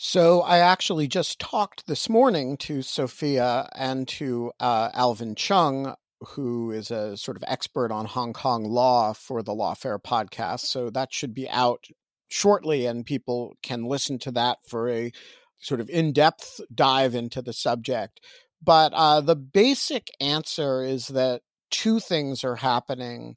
So 0.00 0.42
I 0.42 0.58
actually 0.58 1.08
just 1.08 1.40
talked 1.40 1.88
this 1.88 2.08
morning 2.08 2.56
to 2.58 2.82
Sophia 2.82 3.68
and 3.74 4.06
to 4.06 4.52
uh, 4.60 4.90
Alvin 4.94 5.34
Cheung, 5.34 5.96
who 6.20 6.70
is 6.70 6.92
a 6.92 7.16
sort 7.16 7.36
of 7.36 7.42
expert 7.48 7.90
on 7.90 8.06
Hong 8.06 8.32
Kong 8.32 8.62
law 8.62 9.12
for 9.12 9.42
the 9.42 9.50
Lawfare 9.50 10.00
podcast. 10.00 10.60
So 10.60 10.88
that 10.90 11.12
should 11.12 11.34
be 11.34 11.50
out 11.50 11.86
shortly, 12.28 12.86
and 12.86 13.04
people 13.04 13.56
can 13.60 13.86
listen 13.86 14.20
to 14.20 14.30
that 14.30 14.58
for 14.68 14.88
a 14.88 15.10
sort 15.58 15.80
of 15.80 15.90
in 15.90 16.12
depth 16.12 16.60
dive 16.72 17.16
into 17.16 17.42
the 17.42 17.52
subject. 17.52 18.20
But 18.62 18.92
uh, 18.92 19.20
the 19.20 19.34
basic 19.34 20.12
answer 20.20 20.84
is 20.84 21.08
that 21.08 21.42
two 21.72 21.98
things 21.98 22.44
are 22.44 22.54
happening. 22.54 23.34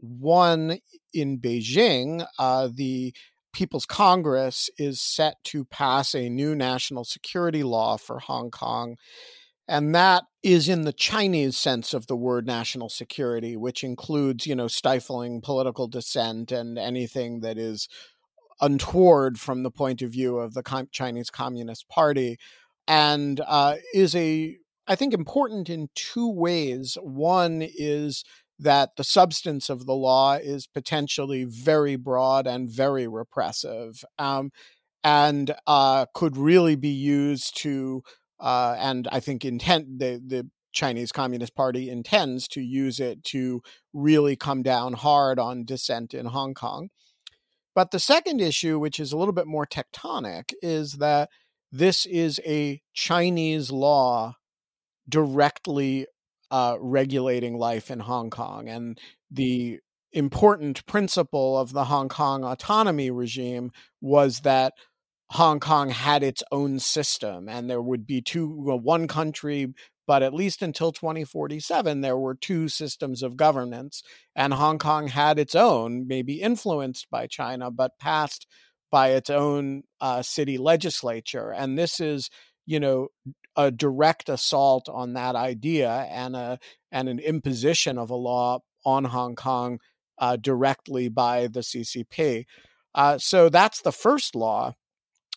One, 0.00 0.78
in 1.12 1.38
Beijing, 1.38 2.26
uh, 2.38 2.70
the 2.74 3.12
People's 3.58 3.86
Congress 3.86 4.70
is 4.78 5.00
set 5.00 5.34
to 5.42 5.64
pass 5.64 6.14
a 6.14 6.28
new 6.28 6.54
national 6.54 7.02
security 7.02 7.64
law 7.64 7.96
for 7.96 8.20
Hong 8.20 8.52
Kong. 8.52 8.96
And 9.66 9.92
that 9.96 10.22
is 10.44 10.68
in 10.68 10.82
the 10.82 10.92
Chinese 10.92 11.56
sense 11.56 11.92
of 11.92 12.06
the 12.06 12.14
word 12.14 12.46
national 12.46 12.88
security, 12.88 13.56
which 13.56 13.82
includes, 13.82 14.46
you 14.46 14.54
know, 14.54 14.68
stifling 14.68 15.40
political 15.40 15.88
dissent 15.88 16.52
and 16.52 16.78
anything 16.78 17.40
that 17.40 17.58
is 17.58 17.88
untoward 18.60 19.40
from 19.40 19.64
the 19.64 19.72
point 19.72 20.02
of 20.02 20.12
view 20.12 20.38
of 20.38 20.54
the 20.54 20.86
Chinese 20.92 21.28
Communist 21.28 21.88
Party, 21.88 22.38
and 22.86 23.40
uh, 23.44 23.74
is 23.92 24.14
a, 24.14 24.56
I 24.86 24.94
think, 24.94 25.12
important 25.12 25.68
in 25.68 25.88
two 25.96 26.30
ways. 26.30 26.96
One 27.02 27.62
is 27.62 28.22
that 28.58 28.90
the 28.96 29.04
substance 29.04 29.70
of 29.70 29.86
the 29.86 29.94
law 29.94 30.34
is 30.34 30.66
potentially 30.66 31.44
very 31.44 31.96
broad 31.96 32.46
and 32.46 32.68
very 32.68 33.06
repressive, 33.06 34.04
um, 34.18 34.50
and 35.04 35.54
uh, 35.66 36.06
could 36.14 36.36
really 36.36 36.76
be 36.76 36.88
used 36.88 37.56
to, 37.58 38.02
uh, 38.40 38.76
and 38.78 39.08
I 39.12 39.20
think 39.20 39.44
intent 39.44 39.98
the 39.98 40.20
the 40.24 40.50
Chinese 40.72 41.12
Communist 41.12 41.54
Party 41.54 41.88
intends 41.88 42.46
to 42.48 42.60
use 42.60 43.00
it 43.00 43.24
to 43.24 43.62
really 43.92 44.36
come 44.36 44.62
down 44.62 44.92
hard 44.92 45.38
on 45.38 45.64
dissent 45.64 46.14
in 46.14 46.26
Hong 46.26 46.54
Kong. 46.54 46.90
But 47.74 47.90
the 47.90 48.00
second 48.00 48.40
issue, 48.40 48.78
which 48.78 48.98
is 49.00 49.12
a 49.12 49.16
little 49.16 49.32
bit 49.32 49.46
more 49.46 49.66
tectonic, 49.66 50.52
is 50.62 50.94
that 50.94 51.30
this 51.70 52.06
is 52.06 52.40
a 52.44 52.80
Chinese 52.92 53.70
law 53.70 54.34
directly 55.08 56.06
uh, 56.50 56.76
regulating 56.80 57.58
life 57.58 57.90
in 57.90 58.00
Hong 58.00 58.30
Kong. 58.30 58.68
And 58.68 58.98
the 59.30 59.80
important 60.12 60.84
principle 60.86 61.58
of 61.58 61.72
the 61.72 61.84
Hong 61.84 62.08
Kong 62.08 62.44
autonomy 62.44 63.10
regime 63.10 63.70
was 64.00 64.40
that 64.40 64.72
Hong 65.30 65.60
Kong 65.60 65.90
had 65.90 66.22
its 66.22 66.42
own 66.50 66.78
system 66.78 67.48
and 67.48 67.68
there 67.68 67.82
would 67.82 68.06
be 68.06 68.22
two, 68.22 68.48
one 68.48 69.06
country, 69.06 69.74
but 70.06 70.22
at 70.22 70.32
least 70.32 70.62
until 70.62 70.90
2047, 70.90 72.00
there 72.00 72.16
were 72.16 72.34
two 72.34 72.68
systems 72.68 73.22
of 73.22 73.36
governance. 73.36 74.02
And 74.34 74.54
Hong 74.54 74.78
Kong 74.78 75.08
had 75.08 75.38
its 75.38 75.54
own, 75.54 76.06
maybe 76.08 76.40
influenced 76.40 77.10
by 77.10 77.26
China, 77.26 77.70
but 77.70 77.98
passed 77.98 78.46
by 78.90 79.10
its 79.10 79.28
own 79.28 79.82
uh, 80.00 80.22
city 80.22 80.56
legislature. 80.56 81.52
And 81.52 81.78
this 81.78 82.00
is, 82.00 82.30
you 82.64 82.80
know, 82.80 83.08
a 83.58 83.72
direct 83.72 84.28
assault 84.28 84.88
on 84.88 85.14
that 85.14 85.34
idea 85.34 85.90
and 85.90 86.36
a 86.36 86.58
and 86.92 87.08
an 87.08 87.18
imposition 87.18 87.98
of 87.98 88.08
a 88.08 88.14
law 88.14 88.60
on 88.86 89.04
Hong 89.04 89.34
Kong 89.34 89.80
uh, 90.16 90.36
directly 90.36 91.08
by 91.08 91.48
the 91.48 91.60
CCP. 91.60 92.46
Uh, 92.94 93.18
so 93.18 93.48
that's 93.48 93.82
the 93.82 93.92
first 93.92 94.34
law. 94.34 94.74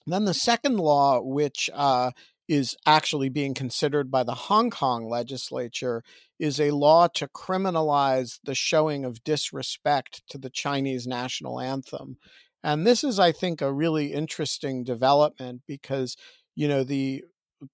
Then 0.07 0.25
the 0.25 0.33
second 0.33 0.77
law, 0.77 1.19
which 1.19 1.69
uh, 1.73 2.11
is 2.47 2.75
actually 2.85 3.29
being 3.29 3.53
considered 3.53 4.11
by 4.11 4.23
the 4.23 4.35
Hong 4.35 4.69
Kong 4.69 5.09
legislature, 5.09 6.03
is 6.39 6.59
a 6.59 6.71
law 6.71 7.07
to 7.07 7.27
criminalize 7.27 8.39
the 8.43 8.55
showing 8.55 9.03
of 9.03 9.23
disrespect 9.23 10.21
to 10.29 10.37
the 10.37 10.49
Chinese 10.49 11.07
national 11.07 11.59
anthem. 11.59 12.17
And 12.63 12.85
this 12.85 13.03
is, 13.03 13.19
I 13.19 13.31
think, 13.31 13.61
a 13.61 13.73
really 13.73 14.13
interesting 14.13 14.83
development 14.83 15.61
because, 15.67 16.15
you 16.55 16.67
know, 16.67 16.83
the 16.83 17.23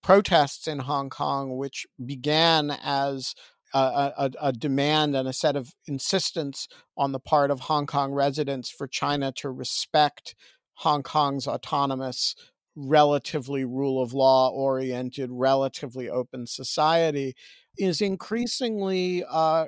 protests 0.02 0.68
in 0.68 0.80
Hong 0.80 1.10
Kong, 1.10 1.58
which 1.58 1.86
began 2.04 2.72
as 2.72 3.34
a, 3.74 3.80
a, 4.18 4.32
a, 4.42 4.54
demand 4.54 5.16
and 5.16 5.28
a 5.28 5.34
set 5.34 5.56
of 5.56 5.74
insistence 5.88 6.68
on 6.96 7.12
the 7.12 7.20
part 7.20 7.52
of 7.52 7.62
Hong 7.62 7.86
Kong 7.86 8.14
residents 8.14 8.70
for 8.70 8.88
China 8.88 9.32
to 9.38 9.50
respect 9.50 10.36
Hong 10.76 11.04
Kong's 11.04 11.48
autonomous, 11.48 12.36
relatively 12.76 13.66
rule 13.66 14.02
of 14.02 14.14
law 14.14 14.50
oriented, 14.50 15.30
relatively 15.32 16.10
open 16.10 16.48
society, 16.48 17.36
is 17.78 18.00
increasingly 18.00 19.24
uh, 19.30 19.66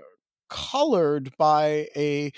colored 0.50 1.32
by 1.38 1.88
a 1.96 2.32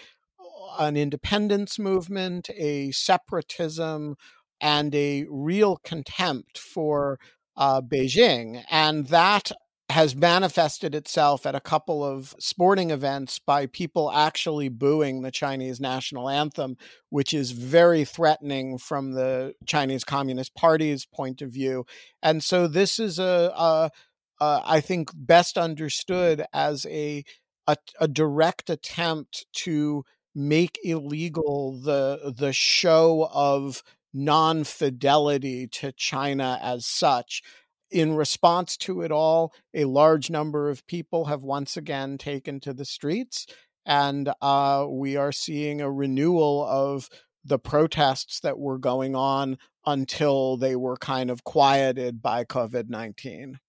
an 0.80 0.96
independence 0.96 1.78
movement, 1.78 2.50
a 2.56 2.92
separatism, 2.92 4.16
and 4.62 4.96
a 4.96 5.26
real 5.30 5.78
contempt 5.84 6.58
for 6.58 7.20
uh, 7.58 7.82
Beijing. 7.82 8.64
And 8.70 9.08
that 9.08 9.52
has 9.90 10.16
manifested 10.16 10.96
itself 10.96 11.46
at 11.46 11.54
a 11.54 11.60
couple 11.60 12.04
of 12.04 12.34
sporting 12.40 12.92
events 12.92 13.40
by 13.40 13.66
people 13.66 14.10
actually 14.12 14.70
booing 14.70 15.22
the 15.22 15.32
Chinese 15.32 15.82
national 15.82 16.30
anthem, 16.30 16.78
which 17.10 17.34
is 17.34 17.52
very 17.52 18.06
threatening 18.06 18.78
from 18.78 19.12
the 19.12 19.54
Chinese 19.66 20.06
Communist 20.06 20.56
Party's 20.56 21.06
point 21.06 21.42
of 21.42 21.52
view. 21.52 21.86
And 22.24 22.42
so 22.42 22.68
this 22.68 23.00
is 23.00 23.20
a, 23.20 23.52
a, 23.54 23.92
a 24.40 24.62
I 24.66 24.80
think, 24.80 25.12
best 25.14 25.58
understood 25.58 26.46
as 26.54 26.86
a, 26.86 27.26
a, 27.68 27.76
a 28.00 28.08
direct 28.08 28.70
attempt 28.70 29.46
to 29.54 30.06
make 30.34 30.80
illegal 30.84 31.78
the 31.82 32.34
the 32.38 32.54
show 32.54 33.30
of 33.34 33.84
non-fidelity 34.14 35.68
to 35.68 35.92
China 35.92 36.60
as 36.62 36.86
such. 36.86 37.42
In 37.90 38.16
response 38.16 38.78
to 38.78 39.02
it 39.02 39.12
all, 39.12 39.54
a 39.74 39.86
large 39.86 40.30
number 40.30 40.70
of 40.70 40.86
people 40.88 41.26
have 41.26 41.44
once 41.44 41.76
again 41.76 42.18
taken 42.18 42.60
to 42.62 42.74
the 42.74 42.86
streets, 42.86 43.46
and 43.86 44.32
uh, 44.42 44.86
we 44.90 45.18
are 45.18 45.32
seeing 45.32 45.82
a 45.82 45.92
renewal 45.92 46.66
of 46.66 47.10
the 47.44 47.60
protests 47.60 48.40
that 48.42 48.60
were 48.60 48.78
going 48.78 49.16
on 49.16 49.58
until 49.86 50.58
they 50.58 50.76
were 50.76 50.98
kind 50.98 51.30
of 51.30 51.44
quieted 51.44 52.22
by 52.22 52.44
COVID 52.46 52.90
19. 52.90 53.60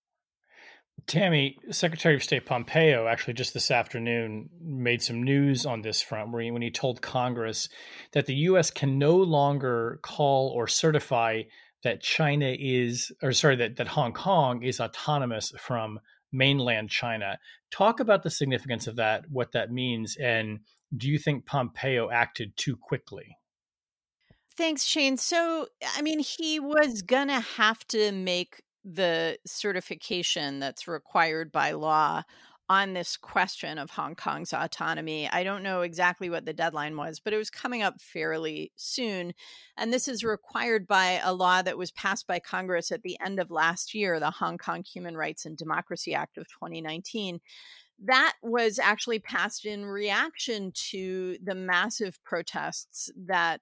Tammy, 1.06 1.58
Secretary 1.70 2.14
of 2.14 2.22
State 2.22 2.46
Pompeo 2.46 3.06
actually 3.06 3.34
just 3.34 3.54
this 3.54 3.70
afternoon 3.70 4.48
made 4.60 5.02
some 5.02 5.22
news 5.22 5.66
on 5.66 5.82
this 5.82 6.02
front 6.02 6.32
where 6.32 6.42
he, 6.42 6.50
when 6.50 6.62
he 6.62 6.70
told 6.70 7.02
Congress 7.02 7.68
that 8.12 8.26
the 8.26 8.34
U.S. 8.34 8.70
can 8.70 8.98
no 8.98 9.16
longer 9.16 9.98
call 10.02 10.48
or 10.48 10.66
certify 10.66 11.42
that 11.84 12.00
China 12.00 12.54
is, 12.58 13.12
or 13.22 13.32
sorry, 13.32 13.56
that, 13.56 13.76
that 13.76 13.88
Hong 13.88 14.12
Kong 14.12 14.62
is 14.62 14.80
autonomous 14.80 15.52
from 15.58 15.98
mainland 16.32 16.90
China. 16.90 17.38
Talk 17.70 18.00
about 18.00 18.22
the 18.22 18.30
significance 18.30 18.86
of 18.86 18.96
that, 18.96 19.24
what 19.28 19.52
that 19.52 19.72
means, 19.72 20.16
and 20.16 20.60
do 20.96 21.08
you 21.08 21.18
think 21.18 21.46
Pompeo 21.46 22.10
acted 22.10 22.56
too 22.56 22.76
quickly? 22.76 23.36
Thanks, 24.56 24.84
Shane. 24.84 25.16
So, 25.16 25.66
I 25.96 26.02
mean, 26.02 26.18
he 26.18 26.60
was 26.60 27.02
going 27.02 27.28
to 27.28 27.40
have 27.40 27.86
to 27.88 28.12
make 28.12 28.62
the 28.84 29.38
certification 29.46 30.60
that's 30.60 30.88
required 30.88 31.52
by 31.52 31.72
law 31.72 32.22
on 32.68 32.94
this 32.94 33.16
question 33.16 33.76
of 33.76 33.90
Hong 33.90 34.14
Kong's 34.14 34.52
autonomy. 34.52 35.28
I 35.28 35.44
don't 35.44 35.62
know 35.62 35.82
exactly 35.82 36.30
what 36.30 36.46
the 36.46 36.54
deadline 36.54 36.96
was, 36.96 37.20
but 37.20 37.34
it 37.34 37.36
was 37.36 37.50
coming 37.50 37.82
up 37.82 38.00
fairly 38.00 38.72
soon. 38.76 39.34
And 39.76 39.92
this 39.92 40.08
is 40.08 40.24
required 40.24 40.86
by 40.86 41.20
a 41.22 41.34
law 41.34 41.60
that 41.60 41.76
was 41.76 41.90
passed 41.90 42.26
by 42.26 42.38
Congress 42.38 42.90
at 42.90 43.02
the 43.02 43.18
end 43.24 43.40
of 43.40 43.50
last 43.50 43.94
year, 43.94 44.18
the 44.18 44.30
Hong 44.30 44.56
Kong 44.58 44.84
Human 44.84 45.16
Rights 45.16 45.44
and 45.44 45.56
Democracy 45.56 46.14
Act 46.14 46.38
of 46.38 46.48
2019. 46.48 47.40
That 48.04 48.34
was 48.42 48.78
actually 48.78 49.18
passed 49.18 49.66
in 49.66 49.84
reaction 49.84 50.72
to 50.90 51.36
the 51.42 51.54
massive 51.54 52.18
protests 52.24 53.10
that 53.26 53.60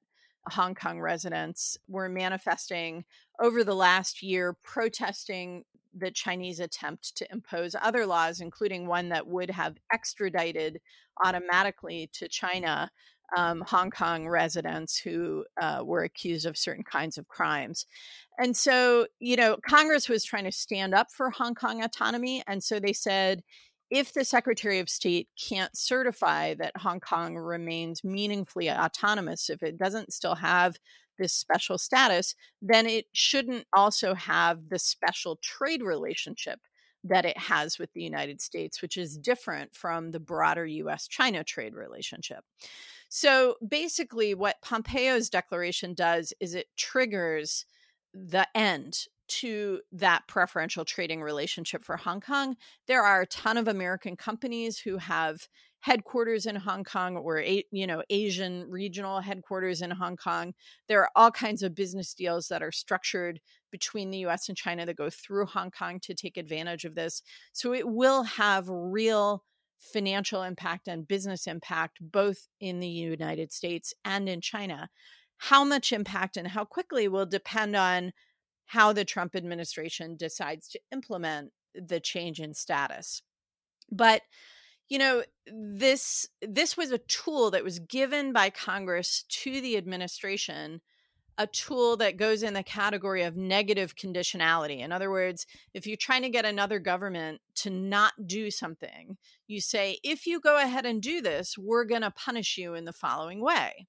Hong 0.51 0.75
Kong 0.75 1.01
residents 1.01 1.77
were 1.89 2.09
manifesting 2.09 3.05
over 3.41 3.65
the 3.65 3.75
last 3.75 4.23
year, 4.23 4.57
protesting 4.63 5.65
the 5.95 6.11
Chinese 6.11 6.61
attempt 6.61 7.17
to 7.17 7.27
impose 7.33 7.75
other 7.81 8.07
laws, 8.07 8.41
including 8.41 8.87
one 8.87 9.09
that 9.09 9.27
would 9.27 9.51
have 9.51 9.77
extradited 9.93 10.81
automatically 11.25 12.09
to 12.13 12.29
China 12.29 12.91
um, 13.37 13.63
Hong 13.67 13.91
Kong 13.91 14.29
residents 14.29 14.99
who 14.99 15.45
uh, 15.61 15.83
were 15.85 16.03
accused 16.03 16.47
of 16.47 16.57
certain 16.57 16.85
kinds 16.85 17.17
of 17.17 17.29
crimes. 17.29 17.87
And 18.39 18.57
so, 18.57 19.07
you 19.19 19.37
know, 19.37 19.57
Congress 19.69 20.09
was 20.09 20.25
trying 20.25 20.45
to 20.45 20.53
stand 20.53 20.95
up 20.95 21.09
for 21.13 21.31
Hong 21.31 21.55
Kong 21.55 21.83
autonomy. 21.83 22.43
And 22.47 22.63
so 22.63 22.81
they 22.81 22.93
said, 22.93 23.43
if 23.91 24.13
the 24.13 24.25
Secretary 24.25 24.79
of 24.79 24.89
State 24.89 25.29
can't 25.41 25.77
certify 25.77 26.55
that 26.55 26.77
Hong 26.77 27.01
Kong 27.01 27.37
remains 27.37 28.05
meaningfully 28.05 28.71
autonomous, 28.71 29.51
if 29.51 29.63
it 29.63 29.79
doesn't 29.79 30.13
still 30.13 30.37
have 30.37 30.77
this 31.19 31.33
special 31.33 31.77
status, 31.77 32.35
then 32.63 32.87
it 32.87 33.07
shouldn't 33.13 33.67
also 33.73 34.15
have 34.15 34.69
the 34.69 34.79
special 34.79 35.37
trade 35.43 35.83
relationship 35.83 36.61
that 37.05 37.25
it 37.25 37.37
has 37.37 37.79
with 37.79 37.93
the 37.93 38.03
United 38.03 38.41
States, 38.41 38.83
which 38.83 38.97
is 38.97 39.19
different 39.19 39.75
from 39.75 40.11
the 40.11 40.21
broader 40.21 40.67
US 40.67 41.09
China 41.09 41.43
trade 41.43 41.75
relationship. 41.75 42.45
So 43.09 43.57
basically, 43.67 44.35
what 44.35 44.63
Pompeo's 44.63 45.31
declaration 45.31 45.95
does 45.95 46.33
is 46.41 46.55
it 46.55 46.69
triggers 46.77 47.67
the 48.15 48.47
end 48.55 49.07
to 49.31 49.81
that 49.93 50.27
preferential 50.27 50.85
trading 50.85 51.23
relationship 51.23 51.85
for 51.85 51.97
Hong 51.97 52.21
Kong. 52.21 52.57
There 52.87 53.03
are 53.03 53.23
a 53.23 53.27
ton 53.27 53.57
of 53.57 53.69
American 53.69 54.17
companies 54.17 54.79
who 54.79 54.99
have 54.99 55.49
headquarters 55.81 56.47
in 56.47 56.57
Hong 56.57 56.85
Kong 56.85 57.17
or 57.17 57.41
you 57.41 57.87
know 57.87 58.03
Asian 58.11 58.69
regional 58.69 59.21
headquarters 59.21 59.81
in 59.81 59.91
Hong 59.91 60.17
Kong. 60.17 60.53
There 60.89 61.01
are 61.01 61.11
all 61.17 61.31
kinds 61.31 61.63
of 61.63 61.75
business 61.75 62.13
deals 62.13 62.49
that 62.49 62.63
are 62.63 62.73
structured 62.73 63.41
between 63.71 64.11
the 64.11 64.19
US 64.19 64.49
and 64.49 64.59
China 64.59 64.85
that 64.85 64.97
go 64.97 65.09
through 65.11 65.47
Hong 65.47 65.71
Kong 65.71 66.01
to 66.01 66.15
take 66.15 66.37
advantage 66.37 66.85
of 66.85 66.95
this. 66.95 67.23
So 67.53 67.73
it 67.73 67.89
will 67.89 68.25
have 68.25 68.69
real 68.69 69.45
financial 69.81 70.43
impact 70.43 70.89
and 70.89 71.09
business 71.09 71.47
impact 71.47 71.99
both 72.01 72.49
in 72.61 72.81
the 72.81 72.89
United 72.89 73.51
States 73.53 73.95
and 74.05 74.29
in 74.29 74.41
China. 74.41 74.91
How 75.39 75.65
much 75.65 75.93
impact 75.93 76.37
and 76.37 76.49
how 76.49 76.65
quickly 76.65 77.09
will 77.09 77.25
depend 77.25 77.75
on 77.75 78.13
how 78.71 78.93
the 78.93 79.05
Trump 79.05 79.35
administration 79.35 80.15
decides 80.15 80.69
to 80.69 80.79
implement 80.93 81.51
the 81.75 81.99
change 81.99 82.39
in 82.39 82.55
status. 82.55 83.21
But 83.91 84.23
you 84.89 84.97
know 84.97 85.25
this 85.53 86.29
this 86.41 86.77
was 86.77 86.93
a 86.93 86.99
tool 86.99 87.51
that 87.51 87.65
was 87.65 87.81
given 87.81 88.33
by 88.33 88.49
Congress 88.51 89.25
to 89.29 89.61
the 89.61 89.77
administration 89.77 90.83
a 91.37 91.49
tool 91.49 91.97
that 91.97 92.17
goes 92.17 92.45
in 92.45 92.55
the 92.55 92.63
category 92.63 93.23
of 93.23 93.37
negative 93.37 93.97
conditionality. 93.97 94.81
In 94.81 94.93
other 94.93 95.11
words, 95.11 95.47
if 95.75 95.87
you're 95.87 95.97
trying 95.97 96.23
to 96.23 96.29
get 96.29 96.45
another 96.45 96.79
government 96.79 97.41
to 97.57 97.71
not 97.71 98.13
do 98.27 98.51
something, 98.51 99.17
you 99.49 99.61
say, 99.61 99.99
if 100.05 100.27
you 100.27 100.39
go 100.39 100.63
ahead 100.63 100.85
and 100.85 101.01
do 101.01 101.23
this, 101.23 101.57
we're 101.57 101.87
going 101.87 102.03
to 102.03 102.11
punish 102.11 102.59
you 102.59 102.75
in 102.75 102.85
the 102.85 102.93
following 102.93 103.41
way 103.41 103.87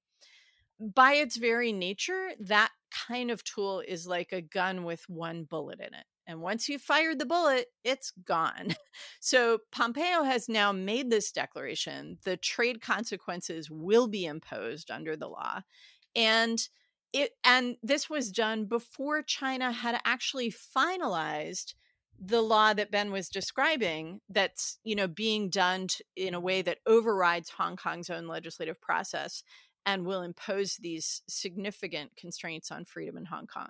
by 0.79 1.13
its 1.13 1.35
very 1.35 1.71
nature, 1.71 2.29
that 2.39 2.71
kind 2.91 3.31
of 3.31 3.43
tool 3.43 3.83
is 3.87 4.07
like 4.07 4.31
a 4.31 4.41
gun 4.41 4.83
with 4.83 5.03
one 5.07 5.43
bullet 5.43 5.79
in 5.79 5.93
it. 5.93 6.05
And 6.27 6.41
once 6.41 6.69
you've 6.69 6.81
fired 6.81 7.19
the 7.19 7.25
bullet, 7.25 7.67
it's 7.83 8.11
gone. 8.11 8.75
So 9.19 9.59
Pompeo 9.71 10.23
has 10.23 10.49
now 10.49 10.71
made 10.71 11.09
this 11.09 11.31
declaration. 11.31 12.17
The 12.23 12.37
trade 12.37 12.81
consequences 12.81 13.69
will 13.69 14.07
be 14.07 14.25
imposed 14.25 14.91
under 14.91 15.15
the 15.15 15.27
law. 15.27 15.61
And 16.15 16.59
it 17.13 17.31
and 17.43 17.77
this 17.83 18.09
was 18.09 18.31
done 18.31 18.65
before 18.65 19.21
China 19.21 19.71
had 19.71 19.99
actually 20.05 20.51
finalized 20.51 21.73
the 22.19 22.41
law 22.41 22.73
that 22.73 22.91
Ben 22.91 23.11
was 23.11 23.29
describing 23.29 24.21
that's 24.29 24.77
you 24.83 24.95
know 24.95 25.07
being 25.07 25.49
done 25.49 25.87
in 26.15 26.33
a 26.33 26.39
way 26.39 26.61
that 26.61 26.79
overrides 26.85 27.49
Hong 27.49 27.75
Kong's 27.75 28.09
own 28.09 28.27
legislative 28.27 28.79
process 28.79 29.43
and 29.85 30.05
will 30.05 30.21
impose 30.21 30.77
these 30.77 31.21
significant 31.27 32.11
constraints 32.15 32.71
on 32.71 32.85
freedom 32.85 33.17
in 33.17 33.25
Hong 33.25 33.47
Kong. 33.47 33.69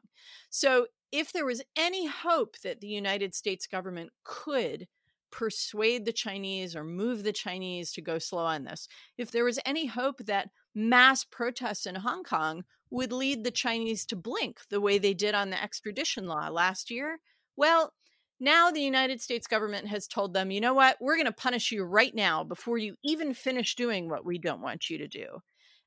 So, 0.50 0.88
if 1.12 1.34
there 1.34 1.46
was 1.46 1.62
any 1.76 2.08
hope 2.08 2.56
that 2.64 2.80
the 2.80 2.88
United 2.88 3.36
States 3.36 3.68
government 3.68 4.12
could 4.24 4.88
persuade 5.30 6.06
the 6.06 6.14
Chinese 6.14 6.76
or 6.76 6.84
move 6.84 7.24
the 7.24 7.34
Chinese 7.34 7.92
to 7.94 8.02
go 8.02 8.18
slow 8.18 8.46
on 8.46 8.64
this, 8.64 8.88
if 9.18 9.32
there 9.32 9.44
was 9.44 9.60
any 9.66 9.88
hope 9.88 10.20
that 10.26 10.50
mass 10.74 11.26
protests 11.26 11.86
in 11.86 11.96
Hong 11.96 12.24
Kong 12.24 12.64
would 12.90 13.12
lead 13.12 13.44
the 13.44 13.52
Chinese 13.52 14.06
to 14.06 14.16
blink 14.16 14.60
the 14.70 14.82
way 14.82 14.98
they 14.98 15.14
did 15.14 15.36
on 15.36 15.50
the 15.50 15.62
extradition 15.62 16.28
law 16.28 16.50
last 16.50 16.90
year, 16.90 17.20
well, 17.58 17.94
now 18.40 18.72
the 18.72 18.82
United 18.82 19.22
States 19.22 19.48
government 19.48 19.88
has 19.88 20.08
told 20.08 20.34
them, 20.34 20.50
you 20.50 20.60
know 20.60 20.74
what, 20.74 20.98
we're 21.00 21.16
going 21.16 21.28
to 21.28 21.32
punish 21.32 21.72
you 21.72 21.84
right 21.84 22.14
now 22.16 22.44
before 22.44 22.78
you 22.78 22.96
even 23.04 23.34
finish 23.34 23.76
doing 23.76 24.10
what 24.10 24.26
we 24.26 24.40
don't 24.40 24.62
want 24.62 24.90
you 24.90 24.98
to 24.98 25.08
do. 25.08 25.42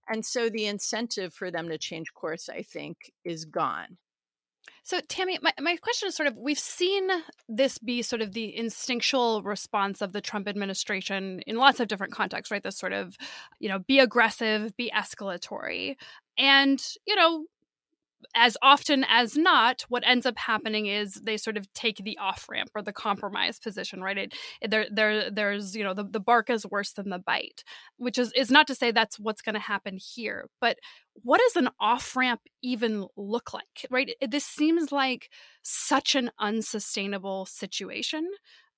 And 0.09 0.25
so 0.25 0.49
the 0.49 0.67
incentive 0.67 1.33
for 1.35 1.51
them 1.51 1.69
to 1.69 1.79
change 1.79 2.13
course, 2.15 2.49
I 2.49 2.63
think, 2.63 3.13
is 3.25 3.45
gone. 3.45 3.99
So, 4.83 5.01
Tammy, 5.09 5.39
my, 5.41 5.53
my 5.61 5.77
question 5.77 6.09
is 6.09 6.15
sort 6.15 6.27
of 6.27 6.37
we've 6.37 6.59
seen 6.59 7.09
this 7.49 7.79
be 7.79 8.03
sort 8.03 8.21
of 8.21 8.33
the 8.33 8.55
instinctual 8.55 9.43
response 9.43 10.03
of 10.03 10.13
the 10.13 10.21
Trump 10.21 10.47
administration 10.47 11.41
in 11.47 11.57
lots 11.57 11.81
of 11.81 11.89
different 11.89 12.13
contexts, 12.13 12.51
right? 12.51 12.63
This 12.63 12.77
sort 12.77 12.93
of, 12.93 13.17
you 13.59 13.69
know, 13.69 13.79
be 13.79 13.99
aggressive, 13.99 14.77
be 14.77 14.91
escalatory. 14.95 15.97
And, 16.37 16.83
you 17.07 17.17
know, 17.17 17.47
as 18.35 18.57
often 18.63 19.05
as 19.09 19.37
not, 19.37 19.83
what 19.89 20.03
ends 20.07 20.27
up 20.27 20.39
happening 20.39 20.87
is 20.87 21.15
they 21.15 21.37
sort 21.37 21.57
of 21.57 21.73
take 21.73 21.99
the 21.99 22.19
off 22.19 22.47
ramp 22.49 22.71
or 22.75 22.83
the 22.83 22.93
compromise 22.93 23.59
position, 23.59 24.03
right? 24.03 24.19
It, 24.19 24.35
there, 24.71 24.87
there, 24.91 25.31
there's 25.31 25.77
you 25.77 25.85
know 25.85 25.95
the, 25.95 26.05
the 26.05 26.21
bark 26.21 26.51
is 26.51 26.67
worse 26.67 26.93
than 26.93 27.11
the 27.11 27.19
bite, 27.19 27.65
which 27.97 28.19
is 28.19 28.33
is 28.33 28.51
not 28.51 28.67
to 28.69 28.75
say 28.75 28.91
that's 28.91 29.19
what's 29.19 29.43
going 29.43 29.55
to 29.55 29.61
happen 29.61 29.99
here, 29.99 30.49
but 30.61 30.79
what 31.23 31.41
does 31.41 31.57
an 31.57 31.71
off 31.81 32.17
ramp 32.17 32.41
even 32.63 33.07
look 33.17 33.55
like, 33.55 33.87
right? 33.91 34.15
This 34.27 34.45
seems 34.45 34.91
like 34.91 35.31
such 35.63 36.15
an 36.15 36.31
unsustainable 36.39 37.47
situation 37.47 38.29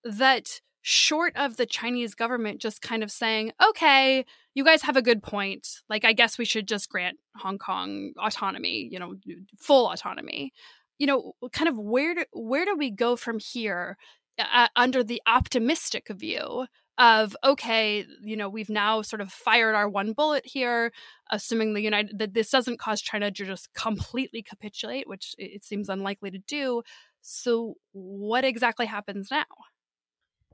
that 0.04 0.60
short 0.82 1.34
of 1.36 1.56
the 1.56 1.66
Chinese 1.66 2.14
government 2.14 2.60
just 2.60 2.80
kind 2.80 3.02
of 3.02 3.10
saying, 3.10 3.52
okay, 3.68 4.24
you 4.56 4.64
guys 4.64 4.82
have 4.82 4.96
a 4.96 5.02
good 5.02 5.22
point. 5.22 5.68
Like, 5.90 6.04
I 6.04 6.14
guess 6.14 6.38
we 6.38 6.46
should 6.46 6.66
just 6.66 6.88
grant 6.88 7.18
Hong 7.36 7.58
Kong 7.58 8.12
autonomy, 8.18 8.88
you 8.90 8.98
know, 8.98 9.14
full 9.58 9.92
autonomy. 9.92 10.52
You 10.98 11.06
know, 11.06 11.32
kind 11.52 11.68
of 11.68 11.78
where 11.78 12.14
do, 12.14 12.24
where 12.32 12.64
do 12.64 12.74
we 12.74 12.90
go 12.90 13.16
from 13.16 13.38
here 13.38 13.98
uh, 14.38 14.68
under 14.74 15.04
the 15.04 15.20
optimistic 15.26 16.08
view 16.08 16.66
of 16.98 17.36
okay 17.44 18.06
you 18.22 18.38
know 18.38 18.48
we've 18.48 18.70
now 18.70 19.02
sort 19.02 19.20
of 19.20 19.30
fired 19.30 19.74
our 19.74 19.86
one 19.86 20.14
bullet 20.14 20.46
here 20.46 20.90
assuming 21.30 21.74
the 21.74 21.82
united 21.82 22.18
that 22.18 22.32
this 22.32 22.48
doesn't 22.48 22.78
cause 22.78 23.02
china 23.02 23.30
to 23.30 23.44
just 23.44 23.68
completely 23.74 24.42
capitulate 24.42 25.06
which 25.06 25.34
it 25.36 25.62
seems 25.62 25.90
unlikely 25.90 26.30
to 26.30 26.38
do 26.38 26.82
so 27.20 27.74
what 27.92 28.46
exactly 28.46 28.86
happens 28.86 29.30
now 29.30 29.44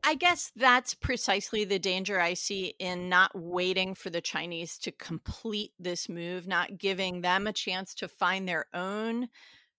I 0.05 0.15
guess 0.15 0.51
that's 0.57 0.95
precisely 0.95 1.65
the 1.65 1.79
danger 1.79 2.21
I 2.21 2.35
see 2.35 2.75
in 2.79 3.09
not 3.09 3.31
waiting 3.35 3.95
for 3.95 4.11
the 4.11 4.21
Chinese 4.21 4.77
to 4.79 4.91
complete 4.91 5.73
this 5.79 6.09
move, 6.09 6.49
not 6.49 6.77
giving 6.77 7.21
them 7.21 7.47
a 7.47 7.53
chance 7.53 7.95
to 7.97 8.09
find 8.09 8.49
their 8.49 8.67
own 8.75 9.29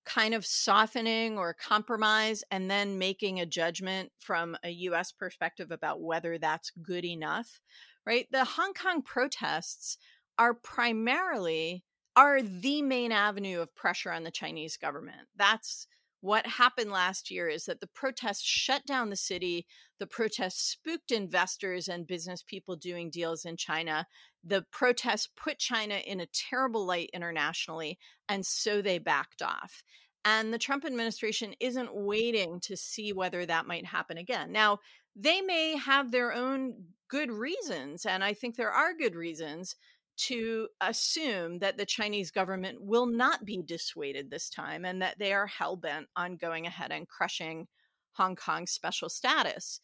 kind 0.06 0.34
of 0.34 0.46
softening 0.46 1.38
or 1.38 1.54
compromise 1.54 2.44
and 2.52 2.70
then 2.70 2.98
making 2.98 3.40
a 3.40 3.46
judgment 3.46 4.12
from 4.20 4.58
a 4.64 4.70
US 4.70 5.12
perspective 5.12 5.72
about 5.72 6.02
whether 6.02 6.38
that's 6.38 6.72
good 6.82 7.06
enough, 7.06 7.60
right? 8.06 8.28
The 8.32 8.46
Hong 8.46 8.74
Kong 8.74 9.02
protests 9.02 9.98
are 10.38 10.54
primarily 10.54 11.84
are 12.16 12.42
the 12.42 12.82
main 12.82 13.12
avenue 13.12 13.60
of 13.60 13.76
pressure 13.76 14.12
on 14.12 14.24
the 14.24 14.32
Chinese 14.32 14.78
government. 14.78 15.28
That's 15.36 15.88
what 16.24 16.48
happened 16.48 16.90
last 16.90 17.30
year 17.30 17.50
is 17.50 17.66
that 17.66 17.82
the 17.82 17.88
protests 17.88 18.46
shut 18.46 18.86
down 18.86 19.10
the 19.10 19.16
city. 19.18 19.66
The 20.00 20.08
protests 20.08 20.64
spooked 20.72 21.12
investors 21.12 21.90
and 21.90 22.08
business 22.08 22.42
people 22.42 22.78
doing 22.78 23.10
deals 23.10 23.44
in 23.44 23.58
China. 23.58 24.08
The 24.42 24.64
protests 24.72 25.28
put 25.36 25.60
China 25.60 25.96
in 25.96 26.22
a 26.22 26.28
terrible 26.28 26.86
light 26.86 27.10
internationally, 27.14 28.00
and 28.30 28.46
so 28.46 28.82
they 28.82 29.00
backed 29.00 29.42
off. 29.42 29.84
And 30.24 30.54
the 30.54 30.58
Trump 30.58 30.86
administration 30.86 31.56
isn't 31.60 31.94
waiting 31.94 32.62
to 32.62 32.78
see 32.78 33.12
whether 33.12 33.46
that 33.46 33.68
might 33.68 33.86
happen 33.86 34.18
again. 34.18 34.54
Now, 34.54 34.80
they 35.18 35.42
may 35.42 35.76
have 35.76 36.10
their 36.10 36.32
own 36.32 36.86
good 37.10 37.32
reasons, 37.32 38.06
and 38.06 38.24
I 38.24 38.34
think 38.34 38.56
there 38.56 38.72
are 38.72 38.94
good 38.94 39.16
reasons 39.16 39.76
to 40.16 40.68
assume 40.82 41.60
that 41.60 41.78
the 41.78 41.86
Chinese 41.86 42.32
government 42.32 42.82
will 42.82 43.06
not 43.06 43.46
be 43.46 43.62
dissuaded 43.62 44.30
this 44.30 44.50
time 44.50 44.86
and 44.86 45.02
that 45.02 45.18
they 45.20 45.34
are 45.34 45.48
hell 45.48 45.76
bent 45.76 46.08
on 46.16 46.36
going 46.36 46.66
ahead 46.66 46.92
and 46.92 47.08
crushing 47.08 47.68
Hong 48.14 48.36
Kong's 48.36 48.72
special 48.72 49.10
status. 49.10 49.80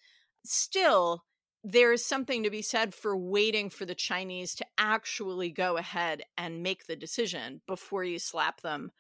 Still, 0.46 1.24
there 1.64 1.92
is 1.92 2.06
something 2.06 2.44
to 2.44 2.50
be 2.50 2.62
said 2.62 2.94
for 2.94 3.18
waiting 3.18 3.70
for 3.70 3.86
the 3.86 3.96
Chinese 3.96 4.56
to 4.56 4.66
actually 4.78 5.50
go 5.50 5.78
ahead 5.78 6.24
and 6.38 6.64
make 6.64 6.86
the 6.86 6.96
decision 6.96 7.62
before 7.68 8.04
you 8.04 8.20
slap 8.20 8.62
them 8.62 8.92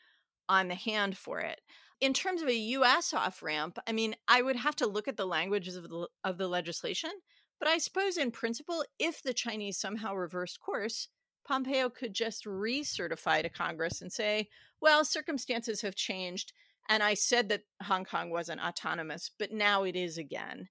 on 0.49 0.67
the 0.67 0.75
hand 0.75 1.17
for 1.17 1.39
it. 1.39 1.61
In 2.01 2.13
terms 2.13 2.41
of 2.41 2.47
a 2.47 2.55
US 2.55 3.13
off 3.13 3.43
ramp, 3.43 3.77
I 3.87 3.91
mean, 3.91 4.15
I 4.27 4.41
would 4.41 4.55
have 4.55 4.75
to 4.77 4.87
look 4.87 5.07
at 5.07 5.17
the 5.17 5.27
languages 5.27 5.75
of 5.75 5.89
the, 5.89 6.07
of 6.23 6.37
the 6.37 6.47
legislation, 6.47 7.11
but 7.59 7.69
I 7.69 7.77
suppose 7.77 8.17
in 8.17 8.31
principle, 8.31 8.83
if 8.97 9.21
the 9.21 9.33
Chinese 9.33 9.77
somehow 9.77 10.15
reversed 10.15 10.59
course, 10.59 11.09
Pompeo 11.49 11.89
could 11.89 12.13
just 12.13 12.45
recertify 12.45 13.41
to 13.41 13.49
Congress 13.49 14.01
and 14.01 14.13
say, 14.13 14.47
well, 14.81 15.03
circumstances 15.03 15.81
have 15.81 15.95
changed. 15.95 16.53
And 16.89 17.01
I 17.01 17.15
said 17.15 17.49
that 17.49 17.63
Hong 17.81 18.05
Kong 18.05 18.29
wasn't 18.29 18.61
autonomous, 18.61 19.31
but 19.39 19.51
now 19.51 19.83
it 19.83 19.95
is 19.95 20.19
again. 20.19 20.69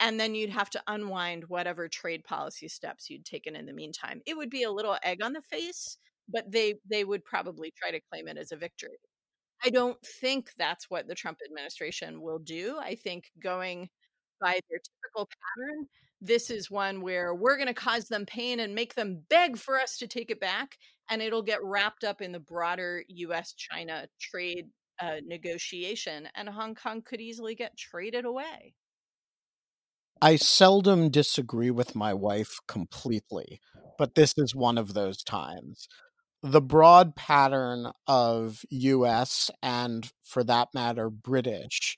And 0.00 0.20
then 0.20 0.34
you'd 0.34 0.50
have 0.50 0.68
to 0.70 0.82
unwind 0.86 1.44
whatever 1.48 1.88
trade 1.88 2.24
policy 2.24 2.68
steps 2.68 3.08
you'd 3.08 3.24
taken 3.24 3.56
in 3.56 3.64
the 3.64 3.72
meantime. 3.72 4.20
It 4.26 4.36
would 4.36 4.50
be 4.50 4.64
a 4.64 4.70
little 4.70 4.98
egg 5.02 5.22
on 5.22 5.32
the 5.32 5.40
face, 5.40 5.96
but 6.28 6.52
they 6.52 6.74
they 6.88 7.04
would 7.04 7.24
probably 7.24 7.72
try 7.76 7.90
to 7.90 8.00
claim 8.12 8.28
it 8.28 8.36
as 8.36 8.52
a 8.52 8.56
victory. 8.56 8.98
I 9.64 9.70
don't 9.70 9.98
think 10.20 10.50
that's 10.58 10.90
what 10.90 11.08
the 11.08 11.14
Trump 11.14 11.38
administration 11.44 12.20
will 12.20 12.38
do. 12.38 12.76
I 12.78 12.94
think 12.96 13.32
going 13.42 13.88
by 14.40 14.60
their 14.68 14.78
typical 14.78 15.26
pattern, 15.26 15.88
this 16.20 16.50
is 16.50 16.70
one 16.70 17.00
where 17.00 17.34
we're 17.34 17.56
going 17.56 17.68
to 17.68 17.74
cause 17.74 18.08
them 18.08 18.26
pain 18.26 18.60
and 18.60 18.74
make 18.74 18.94
them 18.94 19.22
beg 19.28 19.56
for 19.56 19.78
us 19.78 19.98
to 19.98 20.06
take 20.06 20.30
it 20.30 20.40
back. 20.40 20.76
And 21.10 21.22
it'll 21.22 21.42
get 21.42 21.62
wrapped 21.62 22.04
up 22.04 22.20
in 22.20 22.32
the 22.32 22.40
broader 22.40 23.02
US 23.08 23.54
China 23.54 24.06
trade 24.20 24.66
uh, 25.00 25.16
negotiation, 25.24 26.28
and 26.34 26.48
Hong 26.48 26.74
Kong 26.74 27.02
could 27.02 27.20
easily 27.20 27.54
get 27.54 27.76
traded 27.76 28.24
away. 28.24 28.74
I 30.20 30.36
seldom 30.36 31.10
disagree 31.10 31.70
with 31.70 31.94
my 31.94 32.12
wife 32.12 32.58
completely, 32.66 33.60
but 33.96 34.16
this 34.16 34.34
is 34.36 34.54
one 34.54 34.76
of 34.76 34.94
those 34.94 35.22
times. 35.22 35.86
The 36.42 36.60
broad 36.60 37.14
pattern 37.14 37.92
of 38.06 38.64
US 38.70 39.50
and, 39.62 40.10
for 40.24 40.42
that 40.44 40.68
matter, 40.74 41.08
British 41.08 41.96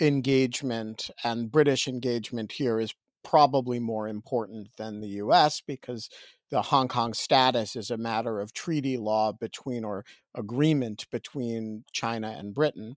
engagement 0.00 1.10
and 1.22 1.50
British 1.50 1.86
engagement 1.86 2.52
here 2.52 2.80
is 2.80 2.94
probably 3.28 3.78
more 3.78 4.08
important 4.08 4.68
than 4.78 5.00
the 5.00 5.08
US 5.08 5.60
because 5.60 6.08
the 6.50 6.62
Hong 6.62 6.88
Kong 6.88 7.12
status 7.12 7.76
is 7.76 7.90
a 7.90 7.98
matter 7.98 8.40
of 8.40 8.54
treaty 8.54 8.96
law 8.96 9.32
between 9.32 9.84
or 9.84 10.06
agreement 10.34 11.04
between 11.12 11.84
China 11.92 12.34
and 12.38 12.54
Britain. 12.54 12.96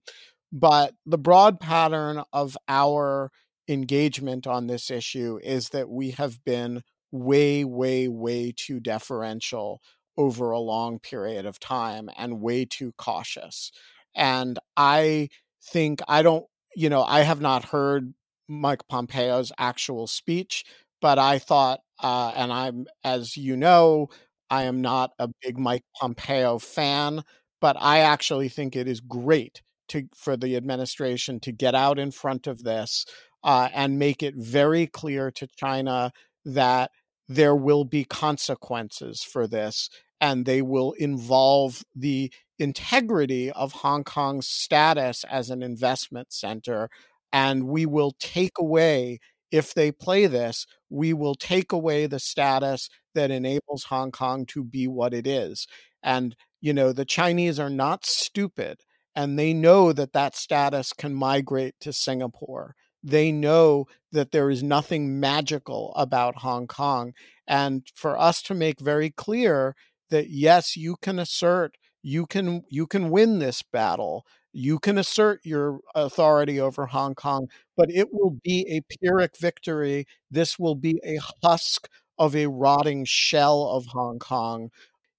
But 0.50 0.94
the 1.04 1.18
broad 1.18 1.60
pattern 1.60 2.22
of 2.32 2.56
our 2.66 3.30
engagement 3.68 4.46
on 4.46 4.68
this 4.68 4.90
issue 4.90 5.38
is 5.42 5.68
that 5.68 5.90
we 5.90 6.12
have 6.12 6.42
been 6.44 6.82
way, 7.10 7.62
way, 7.62 8.08
way 8.08 8.54
too 8.56 8.80
deferential 8.80 9.82
over 10.16 10.50
a 10.50 10.58
long 10.58 10.98
period 10.98 11.44
of 11.44 11.60
time 11.60 12.08
and 12.16 12.40
way 12.40 12.64
too 12.64 12.94
cautious. 12.96 13.70
And 14.14 14.58
I 14.78 15.28
think 15.62 16.00
I 16.08 16.22
don't, 16.22 16.46
you 16.74 16.88
know, 16.88 17.02
I 17.02 17.20
have 17.20 17.42
not 17.42 17.66
heard 17.66 18.14
Mike 18.60 18.86
Pompeo's 18.88 19.52
actual 19.58 20.06
speech, 20.06 20.64
but 21.00 21.18
I 21.18 21.38
thought, 21.38 21.80
uh, 22.02 22.32
and 22.36 22.52
I'm, 22.52 22.86
as 23.04 23.36
you 23.36 23.56
know, 23.56 24.08
I 24.50 24.64
am 24.64 24.80
not 24.82 25.12
a 25.18 25.28
big 25.42 25.58
Mike 25.58 25.84
Pompeo 26.00 26.58
fan, 26.58 27.22
but 27.60 27.76
I 27.80 28.00
actually 28.00 28.48
think 28.48 28.76
it 28.76 28.88
is 28.88 29.00
great 29.00 29.62
to 29.88 30.04
for 30.14 30.36
the 30.36 30.56
administration 30.56 31.40
to 31.40 31.52
get 31.52 31.74
out 31.74 31.98
in 31.98 32.10
front 32.10 32.46
of 32.46 32.62
this 32.64 33.06
uh, 33.44 33.68
and 33.74 33.98
make 33.98 34.22
it 34.22 34.34
very 34.36 34.86
clear 34.86 35.30
to 35.32 35.46
China 35.56 36.12
that 36.44 36.90
there 37.28 37.56
will 37.56 37.84
be 37.84 38.04
consequences 38.04 39.22
for 39.22 39.46
this, 39.46 39.88
and 40.20 40.44
they 40.44 40.62
will 40.62 40.92
involve 40.92 41.82
the 41.94 42.32
integrity 42.58 43.50
of 43.50 43.72
Hong 43.72 44.04
Kong's 44.04 44.46
status 44.46 45.24
as 45.24 45.50
an 45.50 45.62
investment 45.62 46.32
center 46.32 46.90
and 47.32 47.64
we 47.66 47.86
will 47.86 48.12
take 48.20 48.52
away 48.58 49.18
if 49.50 49.74
they 49.74 49.92
play 49.92 50.26
this 50.26 50.66
we 50.90 51.12
will 51.14 51.34
take 51.34 51.72
away 51.72 52.06
the 52.06 52.18
status 52.20 52.88
that 53.14 53.30
enables 53.30 53.84
hong 53.84 54.10
kong 54.12 54.44
to 54.46 54.62
be 54.64 54.86
what 54.86 55.14
it 55.14 55.26
is. 55.26 55.66
And 56.02 56.36
you 56.60 56.72
know 56.72 56.92
the 56.92 57.04
chinese 57.04 57.58
are 57.58 57.70
not 57.70 58.04
stupid 58.06 58.80
and 59.16 59.38
they 59.38 59.52
know 59.52 59.92
that 59.92 60.12
that 60.12 60.34
status 60.36 60.92
can 60.92 61.14
migrate 61.14 61.74
to 61.80 61.92
singapore. 61.92 62.74
They 63.02 63.32
know 63.32 63.86
that 64.12 64.30
there 64.32 64.50
is 64.50 64.62
nothing 64.62 65.18
magical 65.20 65.92
about 65.96 66.36
hong 66.36 66.66
kong. 66.68 67.12
And 67.48 67.86
for 67.94 68.18
us 68.18 68.42
to 68.42 68.54
make 68.54 68.80
very 68.80 69.10
clear 69.10 69.74
that 70.10 70.30
yes 70.30 70.76
you 70.76 70.96
can 71.02 71.18
assert 71.18 71.76
you 72.02 72.26
can 72.26 72.62
you 72.68 72.86
can 72.86 73.10
win 73.10 73.38
this 73.38 73.62
battle 73.62 74.24
you 74.52 74.78
can 74.78 74.98
assert 74.98 75.40
your 75.44 75.80
authority 75.94 76.60
over 76.60 76.86
Hong 76.86 77.14
Kong, 77.14 77.48
but 77.76 77.90
it 77.90 78.08
will 78.12 78.36
be 78.42 78.66
a 78.68 78.82
Pyrrhic 78.94 79.38
victory. 79.38 80.06
This 80.30 80.58
will 80.58 80.74
be 80.74 81.00
a 81.04 81.18
husk 81.42 81.88
of 82.18 82.36
a 82.36 82.46
rotting 82.46 83.04
shell 83.04 83.68
of 83.68 83.86
Hong 83.86 84.18
Kong, 84.18 84.70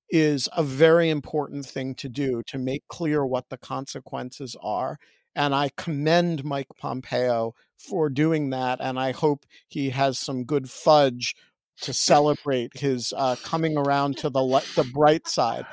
is 0.10 0.48
a 0.56 0.64
very 0.64 1.10
important 1.10 1.66
thing 1.66 1.96
to 1.96 2.08
do 2.08 2.44
to 2.46 2.58
make 2.60 2.88
clear 2.88 3.26
what 3.26 3.50
the 3.50 3.58
consequences 3.58 4.56
are. 4.62 5.00
And 5.36 5.56
I 5.56 5.72
commend 5.76 6.46
Mike 6.46 6.68
Pompeo 6.78 7.56
for 7.78 8.10
doing 8.10 8.52
that. 8.52 8.80
And 8.80 9.00
I 9.00 9.12
hope 9.12 9.46
he 9.68 9.90
has 9.90 10.20
some 10.20 10.44
good 10.44 10.70
fudge 10.70 11.36
to 11.82 11.94
celebrate 11.94 12.78
his 12.78 13.12
uh, 13.18 13.36
coming 13.44 13.76
around 13.76 14.18
to 14.20 14.30
the, 14.30 14.44
le- 14.44 14.62
the 14.76 14.84
bright 14.84 15.28
side 15.28 15.66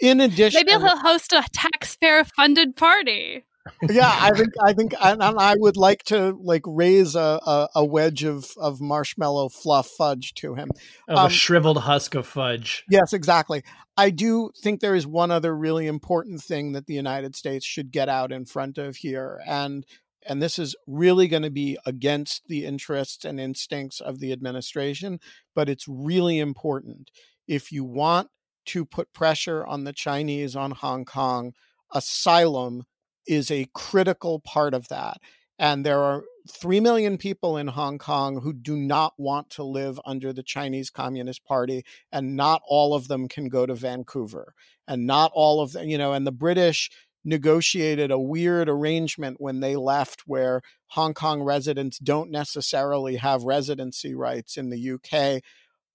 in 0.00 0.20
addition, 0.20 0.62
maybe 0.66 0.82
he'll 0.82 0.98
host 0.98 1.32
a 1.32 1.44
taxpayer-funded 1.52 2.76
party. 2.76 3.44
yeah, 3.88 4.14
I 4.20 4.30
think 4.36 4.50
I 4.62 4.72
think, 4.72 4.94
and, 5.00 5.22
I 5.22 5.54
would 5.58 5.76
like 5.76 6.02
to 6.04 6.36
like 6.40 6.62
raise 6.66 7.14
a, 7.14 7.40
a, 7.46 7.68
a, 7.76 7.84
wedge 7.84 8.24
of 8.24 8.50
of 8.58 8.80
marshmallow 8.80 9.48
fluff 9.48 9.88
fudge 9.88 10.34
to 10.34 10.54
him. 10.54 10.70
Of 11.08 11.18
um, 11.18 11.26
a 11.26 11.30
shriveled 11.30 11.78
husk 11.78 12.14
of 12.14 12.26
fudge. 12.26 12.84
Yes, 12.90 13.12
exactly. 13.12 13.62
I 13.96 14.10
do 14.10 14.50
think 14.60 14.80
there 14.80 14.94
is 14.94 15.06
one 15.06 15.30
other 15.30 15.56
really 15.56 15.86
important 15.86 16.42
thing 16.42 16.72
that 16.72 16.86
the 16.86 16.94
United 16.94 17.36
States 17.36 17.64
should 17.64 17.92
get 17.92 18.08
out 18.08 18.32
in 18.32 18.44
front 18.44 18.76
of 18.76 18.96
here, 18.96 19.40
and 19.46 19.86
and 20.26 20.42
this 20.42 20.58
is 20.58 20.74
really 20.86 21.28
going 21.28 21.42
to 21.42 21.50
be 21.50 21.78
against 21.86 22.48
the 22.48 22.64
interests 22.64 23.24
and 23.24 23.38
instincts 23.38 24.00
of 24.00 24.20
the 24.20 24.32
administration, 24.32 25.20
but 25.54 25.68
it's 25.68 25.86
really 25.86 26.38
important. 26.38 27.10
If 27.46 27.70
you 27.70 27.84
want 27.84 28.28
to 28.66 28.84
put 28.84 29.12
pressure 29.12 29.64
on 29.64 29.84
the 29.84 29.92
Chinese 29.92 30.56
on 30.56 30.72
Hong 30.72 31.04
Kong, 31.04 31.52
asylum 31.92 32.84
is 33.26 33.50
a 33.50 33.68
critical 33.74 34.40
part 34.40 34.74
of 34.74 34.88
that. 34.88 35.18
And 35.58 35.86
there 35.86 36.02
are 36.02 36.24
3 36.50 36.80
million 36.80 37.16
people 37.16 37.56
in 37.56 37.68
Hong 37.68 37.96
Kong 37.98 38.40
who 38.40 38.52
do 38.52 38.76
not 38.76 39.14
want 39.16 39.50
to 39.50 39.62
live 39.62 40.00
under 40.04 40.32
the 40.32 40.42
Chinese 40.42 40.90
Communist 40.90 41.44
Party, 41.44 41.84
and 42.10 42.36
not 42.36 42.60
all 42.66 42.94
of 42.94 43.08
them 43.08 43.28
can 43.28 43.48
go 43.48 43.64
to 43.64 43.74
Vancouver. 43.74 44.54
And 44.86 45.06
not 45.06 45.30
all 45.34 45.60
of 45.60 45.72
them, 45.72 45.88
you 45.88 45.96
know, 45.96 46.12
and 46.12 46.26
the 46.26 46.32
British 46.32 46.90
negotiated 47.24 48.10
a 48.10 48.18
weird 48.18 48.68
arrangement 48.68 49.40
when 49.40 49.60
they 49.60 49.76
left 49.76 50.22
where 50.26 50.60
Hong 50.88 51.14
Kong 51.14 51.42
residents 51.42 51.98
don't 51.98 52.30
necessarily 52.30 53.16
have 53.16 53.44
residency 53.44 54.14
rights 54.14 54.58
in 54.58 54.68
the 54.68 54.90
UK. 54.92 55.42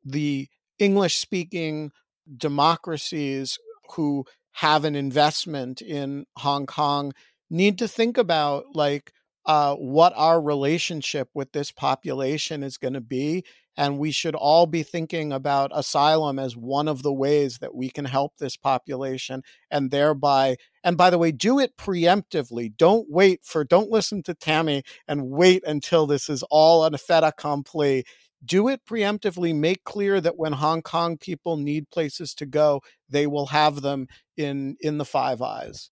The 0.04 0.48
English 0.80 1.18
speaking 1.18 1.92
democracies 2.38 3.58
who 3.96 4.26
have 4.54 4.86
an 4.86 4.96
investment 4.96 5.82
in 5.82 6.26
Hong 6.38 6.66
Kong 6.66 7.14
need 7.50 7.78
to 7.80 7.88
think 7.88 8.18
about 8.18 8.66
like 8.74 9.12
uh, 9.46 9.76
what 9.76 10.14
our 10.16 10.42
relationship 10.42 11.30
with 11.34 11.52
this 11.52 11.72
population 11.72 12.64
is 12.64 12.78
going 12.78 12.94
to 12.94 13.02
be. 13.02 13.44
And 13.78 13.98
we 13.98 14.12
should 14.12 14.36
all 14.36 14.66
be 14.66 14.84
thinking 14.84 15.32
about 15.32 15.72
asylum 15.74 16.38
as 16.38 16.58
one 16.58 16.90
of 16.90 17.02
the 17.02 17.14
ways 17.14 17.60
that 17.60 17.74
we 17.74 17.90
can 17.90 18.04
help 18.04 18.34
this 18.38 18.58
population 18.58 19.42
and 19.72 19.90
thereby, 19.90 20.58
and 20.84 20.98
by 20.98 21.10
the 21.10 21.18
way, 21.18 21.32
do 21.32 21.60
it 21.60 21.78
preemptively. 21.78 22.76
Don't 22.76 23.10
wait 23.10 23.40
for, 23.46 23.64
don't 23.64 23.90
listen 23.90 24.22
to 24.24 24.34
Tammy 24.34 24.84
and 25.08 25.30
wait 25.30 25.64
until 25.66 26.06
this 26.06 26.28
is 26.30 26.44
all 26.52 26.84
a 26.84 26.98
fait 26.98 27.24
accompli. 27.24 28.04
Do 28.44 28.68
it 28.70 28.86
preemptively. 28.86 29.54
Make 29.54 29.84
clear 29.84 30.22
that 30.22 30.38
when 30.38 30.54
Hong 30.54 30.82
Kong 30.82 31.18
people 31.18 31.58
need 31.58 31.90
places 31.90 32.34
to 32.36 32.46
go, 32.46 32.82
they 33.10 33.28
will 33.28 33.48
have 33.48 33.82
them 33.82 34.08
in 34.38 34.78
in 34.80 34.98
the 34.98 35.06
Five 35.06 35.42
Eyes. 35.42 35.90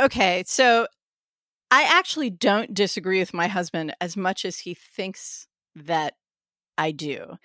Okay, 0.00 0.44
so 0.46 0.86
I 1.70 1.84
actually 1.84 2.30
don't 2.30 2.74
disagree 2.74 3.20
with 3.20 3.32
my 3.32 3.46
husband 3.46 3.94
as 4.00 4.16
much 4.16 4.44
as 4.44 4.60
he 4.60 4.74
thinks 4.74 5.46
that 5.74 6.14
I 6.76 6.90
do, 6.90 7.38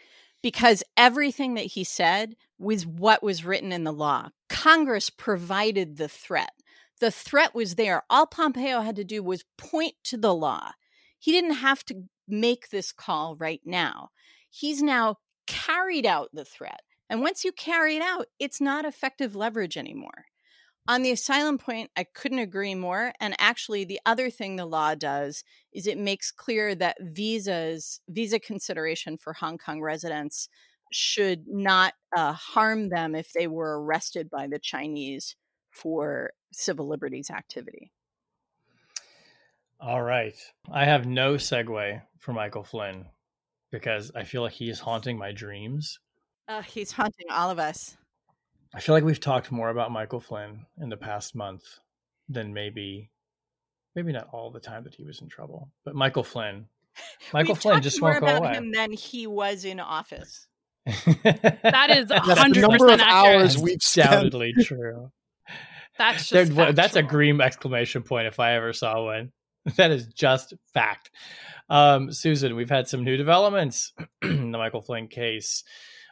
because 0.43 0.83
everything 0.97 1.53
that 1.53 1.65
he 1.65 1.83
said 1.83 2.35
was 2.57 2.85
what 2.85 3.23
was 3.23 3.45
written 3.45 3.71
in 3.71 3.85
the 3.85 3.93
law. 3.93 4.29
Congress 4.49 5.09
provided 5.09 5.97
the 5.97 6.07
threat. 6.07 6.51
The 6.99 7.11
threat 7.11 7.55
was 7.55 7.75
there. 7.75 8.03
All 8.09 8.25
Pompeo 8.25 8.81
had 8.81 8.97
to 8.97 9.03
do 9.03 9.23
was 9.23 9.45
point 9.57 9.93
to 10.05 10.17
the 10.17 10.33
law. 10.33 10.71
He 11.17 11.31
didn't 11.31 11.55
have 11.55 11.85
to 11.85 12.03
make 12.29 12.69
this 12.69 12.91
call 12.91 13.35
right 13.35 13.61
now. 13.65 14.09
He's 14.49 14.81
now 14.81 15.17
carried 15.47 16.05
out 16.05 16.29
the 16.33 16.45
threat. 16.45 16.81
And 17.09 17.21
once 17.21 17.43
you 17.43 17.51
carry 17.51 17.95
it 17.95 18.01
out, 18.01 18.27
it's 18.39 18.61
not 18.61 18.85
effective 18.85 19.35
leverage 19.35 19.77
anymore. 19.77 20.25
On 20.87 21.03
the 21.03 21.11
asylum 21.11 21.57
point, 21.57 21.91
I 21.95 22.03
couldn't 22.03 22.39
agree 22.39 22.73
more. 22.73 23.13
And 23.19 23.35
actually, 23.37 23.83
the 23.83 23.99
other 24.05 24.29
thing 24.29 24.55
the 24.55 24.65
law 24.65 24.95
does 24.95 25.43
is 25.71 25.85
it 25.85 25.97
makes 25.97 26.31
clear 26.31 26.73
that 26.75 26.97
visas, 26.99 27.99
visa 28.09 28.39
consideration 28.39 29.17
for 29.17 29.33
Hong 29.33 29.57
Kong 29.57 29.81
residents 29.81 30.49
should 30.91 31.43
not 31.47 31.93
uh, 32.15 32.33
harm 32.33 32.89
them 32.89 33.13
if 33.13 33.31
they 33.33 33.47
were 33.47 33.83
arrested 33.83 34.29
by 34.29 34.47
the 34.47 34.57
Chinese 34.57 35.35
for 35.69 36.31
civil 36.51 36.87
liberties 36.87 37.29
activity. 37.29 37.91
All 39.79 40.01
right. 40.01 40.35
I 40.71 40.85
have 40.85 41.05
no 41.05 41.35
segue 41.35 42.01
for 42.19 42.33
Michael 42.33 42.63
Flynn 42.63 43.05
because 43.71 44.11
I 44.15 44.23
feel 44.23 44.41
like 44.41 44.53
he 44.53 44.69
is 44.69 44.79
haunting 44.79 45.17
my 45.17 45.31
dreams. 45.31 45.99
Uh, 46.47 46.61
he's 46.61 46.91
haunting 46.91 47.27
all 47.29 47.49
of 47.49 47.59
us. 47.59 47.95
I 48.73 48.81
feel 48.81 48.93
like 48.93 49.03
we've 49.03 49.19
talked 49.19 49.51
more 49.51 49.69
about 49.69 49.91
Michael 49.91 50.19
Flynn 50.19 50.65
in 50.81 50.89
the 50.89 50.97
past 50.97 51.33
month 51.35 51.63
than 52.27 52.53
maybe 52.53 53.09
maybe 53.95 54.11
not 54.11 54.27
all 54.31 54.51
the 54.51 54.59
time 54.59 54.83
that 54.83 54.93
he 54.93 55.03
was 55.03 55.21
in 55.21 55.27
trouble. 55.29 55.69
But 55.85 55.95
Michael 55.95 56.23
Flynn. 56.23 56.65
Michael 57.33 57.53
We've 57.53 57.61
Flynn 57.61 57.81
just 57.81 58.01
more 58.01 58.11
won't 58.11 58.21
go 58.21 58.27
about 58.27 58.41
away. 58.43 58.53
him 58.53 58.71
than 58.71 58.91
he 58.91 59.27
was 59.27 59.65
in 59.65 59.79
office. 59.79 60.47
That 60.85 61.89
is 61.89 62.07
That's 62.09 62.27
the 62.27 62.35
100% 62.35 62.61
number 62.61 62.87
of 62.89 62.99
accurate. 62.99 63.01
hours 63.41 63.57
we've 63.57 63.81
spent. 63.81 64.07
undoubtedly 64.09 64.53
true. 64.61 65.11
That's 65.97 66.29
There- 66.29 66.45
just 66.45 66.55
that's 66.75 66.93
a 66.95 66.99
factual. 67.01 67.09
green 67.09 67.41
exclamation 67.41 68.03
point 68.03 68.27
if 68.27 68.39
I 68.39 68.53
ever 68.55 68.73
saw 68.73 69.05
one. 69.05 69.31
That 69.77 69.91
is 69.91 70.07
just 70.07 70.53
fact. 70.73 71.11
Um, 71.69 72.11
Susan, 72.11 72.55
we've 72.55 72.69
had 72.69 72.87
some 72.87 73.03
new 73.03 73.17
developments 73.17 73.93
in 74.21 74.51
the 74.51 74.57
Michael 74.57 74.81
Flynn 74.81 75.07
case. 75.07 75.63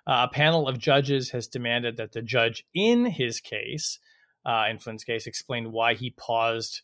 Uh, 0.05 0.27
a 0.29 0.33
panel 0.33 0.67
of 0.67 0.77
judges 0.77 1.31
has 1.31 1.47
demanded 1.47 1.97
that 1.97 2.11
the 2.11 2.21
judge 2.21 2.63
in 2.73 3.05
his 3.05 3.39
case, 3.39 3.99
uh, 4.45 4.65
in 4.69 4.79
Flynn's 4.79 5.03
case, 5.03 5.27
explain 5.27 5.71
why 5.71 5.95
he 5.95 6.11
paused 6.11 6.81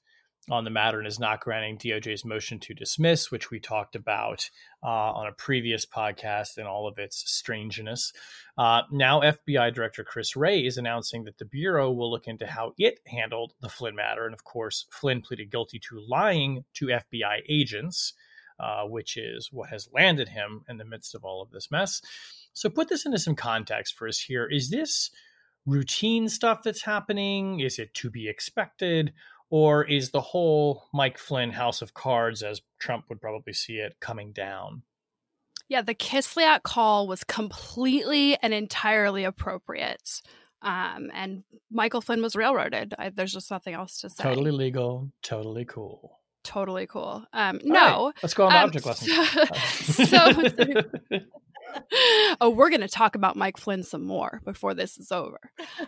on 0.50 0.66
the 0.66 0.70
matter 0.70 1.00
and 1.00 1.08
is 1.08 1.20
not 1.20 1.40
granting 1.40 1.78
DOJ's 1.78 2.26
motion 2.26 2.60
to 2.60 2.74
dismiss, 2.74 3.32
which 3.32 3.50
we 3.50 3.60
talked 3.60 3.96
about 3.96 4.50
uh, 4.84 4.88
on 4.88 5.28
a 5.28 5.32
previous 5.32 5.86
podcast 5.86 6.58
and 6.58 6.68
all 6.68 6.88
of 6.88 6.98
its 6.98 7.24
strangeness. 7.32 8.12
Uh, 8.58 8.82
now, 8.92 9.22
FBI 9.22 9.74
Director 9.74 10.04
Chris 10.04 10.36
Wray 10.36 10.66
is 10.66 10.78
announcing 10.78 11.24
that 11.24 11.38
the 11.38 11.46
Bureau 11.46 11.92
will 11.92 12.12
look 12.12 12.28
into 12.28 12.46
how 12.46 12.74
it 12.78 13.00
handled 13.08 13.54
the 13.62 13.70
Flynn 13.70 13.96
matter. 13.96 14.26
And 14.26 14.34
of 14.34 14.44
course, 14.44 14.86
Flynn 14.92 15.22
pleaded 15.22 15.50
guilty 15.50 15.80
to 15.80 16.04
lying 16.08 16.66
to 16.74 16.88
FBI 16.88 17.44
agents, 17.48 18.14
uh, 18.60 18.84
which 18.84 19.16
is 19.16 19.50
what 19.52 19.70
has 19.70 19.90
landed 19.94 20.28
him 20.28 20.66
in 20.68 20.78
the 20.78 20.86
midst 20.86 21.16
of 21.16 21.24
all 21.24 21.42
of 21.42 21.52
this 21.52 21.72
mess. 21.72 22.02
So, 22.52 22.70
put 22.70 22.90
this 22.90 23.06
into 23.06 23.18
some 23.18 23.36
context 23.36 23.98
for 23.98 24.10
us 24.10 24.20
here. 24.20 24.46
Is 24.46 24.70
this 24.70 25.10
routine 25.66 26.28
stuff 26.28 26.64
that's 26.64 26.84
happening? 26.84 27.62
Is 27.62 27.80
it 27.80 27.94
to 27.96 28.10
be 28.10 28.28
expected? 28.28 29.14
Or 29.56 29.86
is 29.86 30.10
the 30.10 30.20
whole 30.20 30.86
Mike 30.96 31.20
Flynn 31.20 31.52
House 31.52 31.84
of 31.84 31.94
Cards, 31.94 32.42
as 32.42 32.64
Trump 32.80 33.06
would 33.10 33.22
probably 33.22 33.54
see 33.54 33.74
it, 33.76 33.96
coming 34.00 34.32
down? 34.32 34.82
Yeah, 35.70 35.84
the 35.84 35.94
Kislyak 35.94 36.64
call 36.64 37.08
was 37.08 37.24
completely 37.24 38.36
and 38.42 38.52
entirely 38.52 39.26
appropriate. 39.26 40.24
Um, 40.64 41.12
and 41.14 41.44
Michael 41.70 42.02
Flynn 42.02 42.24
was 42.24 42.36
railroaded. 42.36 42.96
I, 42.98 43.10
there's 43.12 43.34
just 43.34 43.52
nothing 43.52 43.76
else 43.76 44.00
to 44.00 44.10
say. 44.10 44.24
Totally 44.24 44.50
legal, 44.50 45.12
totally 45.22 45.66
cool. 45.66 46.20
Totally 46.44 46.88
cool. 46.88 47.24
Um, 47.32 47.60
All 47.64 47.72
right, 47.72 47.90
no. 47.92 48.14
let's 48.24 48.34
go 48.34 48.48
on 48.48 48.54
the 48.54 48.58
Um, 48.58 48.66
object 48.66 48.86
lessons. 48.88 50.10
so- 50.10 51.20
oh, 52.42 52.50
we're 52.50 52.70
going 52.70 52.82
to 52.82 52.88
talk 52.88 53.16
about 53.16 53.36
Mike 53.36 53.58
Flynn 53.58 53.84
some 53.84 54.06
more 54.06 54.42
before 54.46 54.74
this 54.74 54.98
is 54.98 55.12
over. 55.12 55.40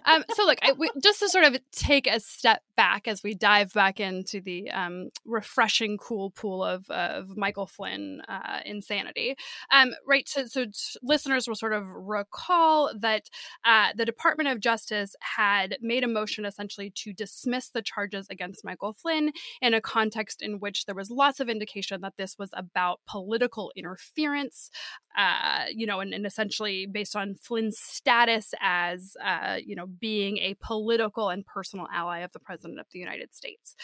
Um, 0.06 0.24
so, 0.34 0.46
look, 0.46 0.60
I, 0.62 0.74
we, 0.74 0.90
just 1.02 1.20
to 1.20 1.30
sort 1.30 1.46
of 1.46 1.58
take 1.72 2.08
a 2.08 2.20
step 2.20 2.62
back 2.76 3.08
as 3.08 3.24
we 3.24 3.34
dive 3.34 3.74
back 3.74 4.00
into 4.00 4.42
the 4.42 4.70
um, 4.72 5.10
refreshing, 5.26 5.98
cool 5.98 6.32
pool 6.32 6.64
of, 6.64 6.90
of 6.90 7.38
Michael 7.38 7.68
Flynn 7.68 8.22
uh, 8.28 8.60
insanity, 8.66 9.36
um, 9.72 9.94
right? 10.08 10.28
So, 10.28 10.46
so 10.46 10.66
listeners 11.02 11.48
will 11.48 11.56
sort 11.56 11.74
of 11.74 11.86
recall 11.88 12.92
that 13.00 13.30
uh, 13.64 13.90
the 13.96 14.06
Department 14.06 14.50
of 14.50 14.60
Justice 14.60 15.16
had 15.20 15.78
made 15.82 16.04
a 16.04 16.08
motion 16.08 16.46
essentially 16.46 16.92
to 16.96 17.14
dismiss 17.14 17.70
the 17.70 17.82
charges 17.82 18.28
against 18.30 18.66
Michael 18.66 18.94
Flynn 18.94 19.32
in 19.62 19.74
a 19.74 19.82
context 19.82 20.42
in 20.42 20.60
which 20.60 20.86
there 20.86 20.96
was 20.96 21.10
lots 21.10 21.40
of 21.40 21.50
indication 21.50 22.02
that 22.02 22.18
this 22.18 22.38
was 22.38 22.50
about 22.54 23.00
political 23.08 23.72
interference 23.76 24.70
uh, 25.18 25.66
you 25.76 25.86
know, 25.86 26.00
and, 26.00 26.14
and 26.14 26.26
essentially 26.26 26.86
based 26.86 27.16
on 27.16 27.36
Flynn's 27.36 27.78
status 27.78 28.54
as, 28.62 29.16
uh, 29.24 29.58
you 29.64 29.76
know, 29.76 29.86
being 29.86 30.38
a 30.40 30.56
political 30.62 31.30
and 31.30 31.46
personal 31.46 31.88
ally 31.94 32.20
of 32.20 32.32
the 32.32 32.40
president 32.40 32.80
of 32.80 32.86
the 32.92 33.00
United 33.00 33.34
States. 33.34 33.76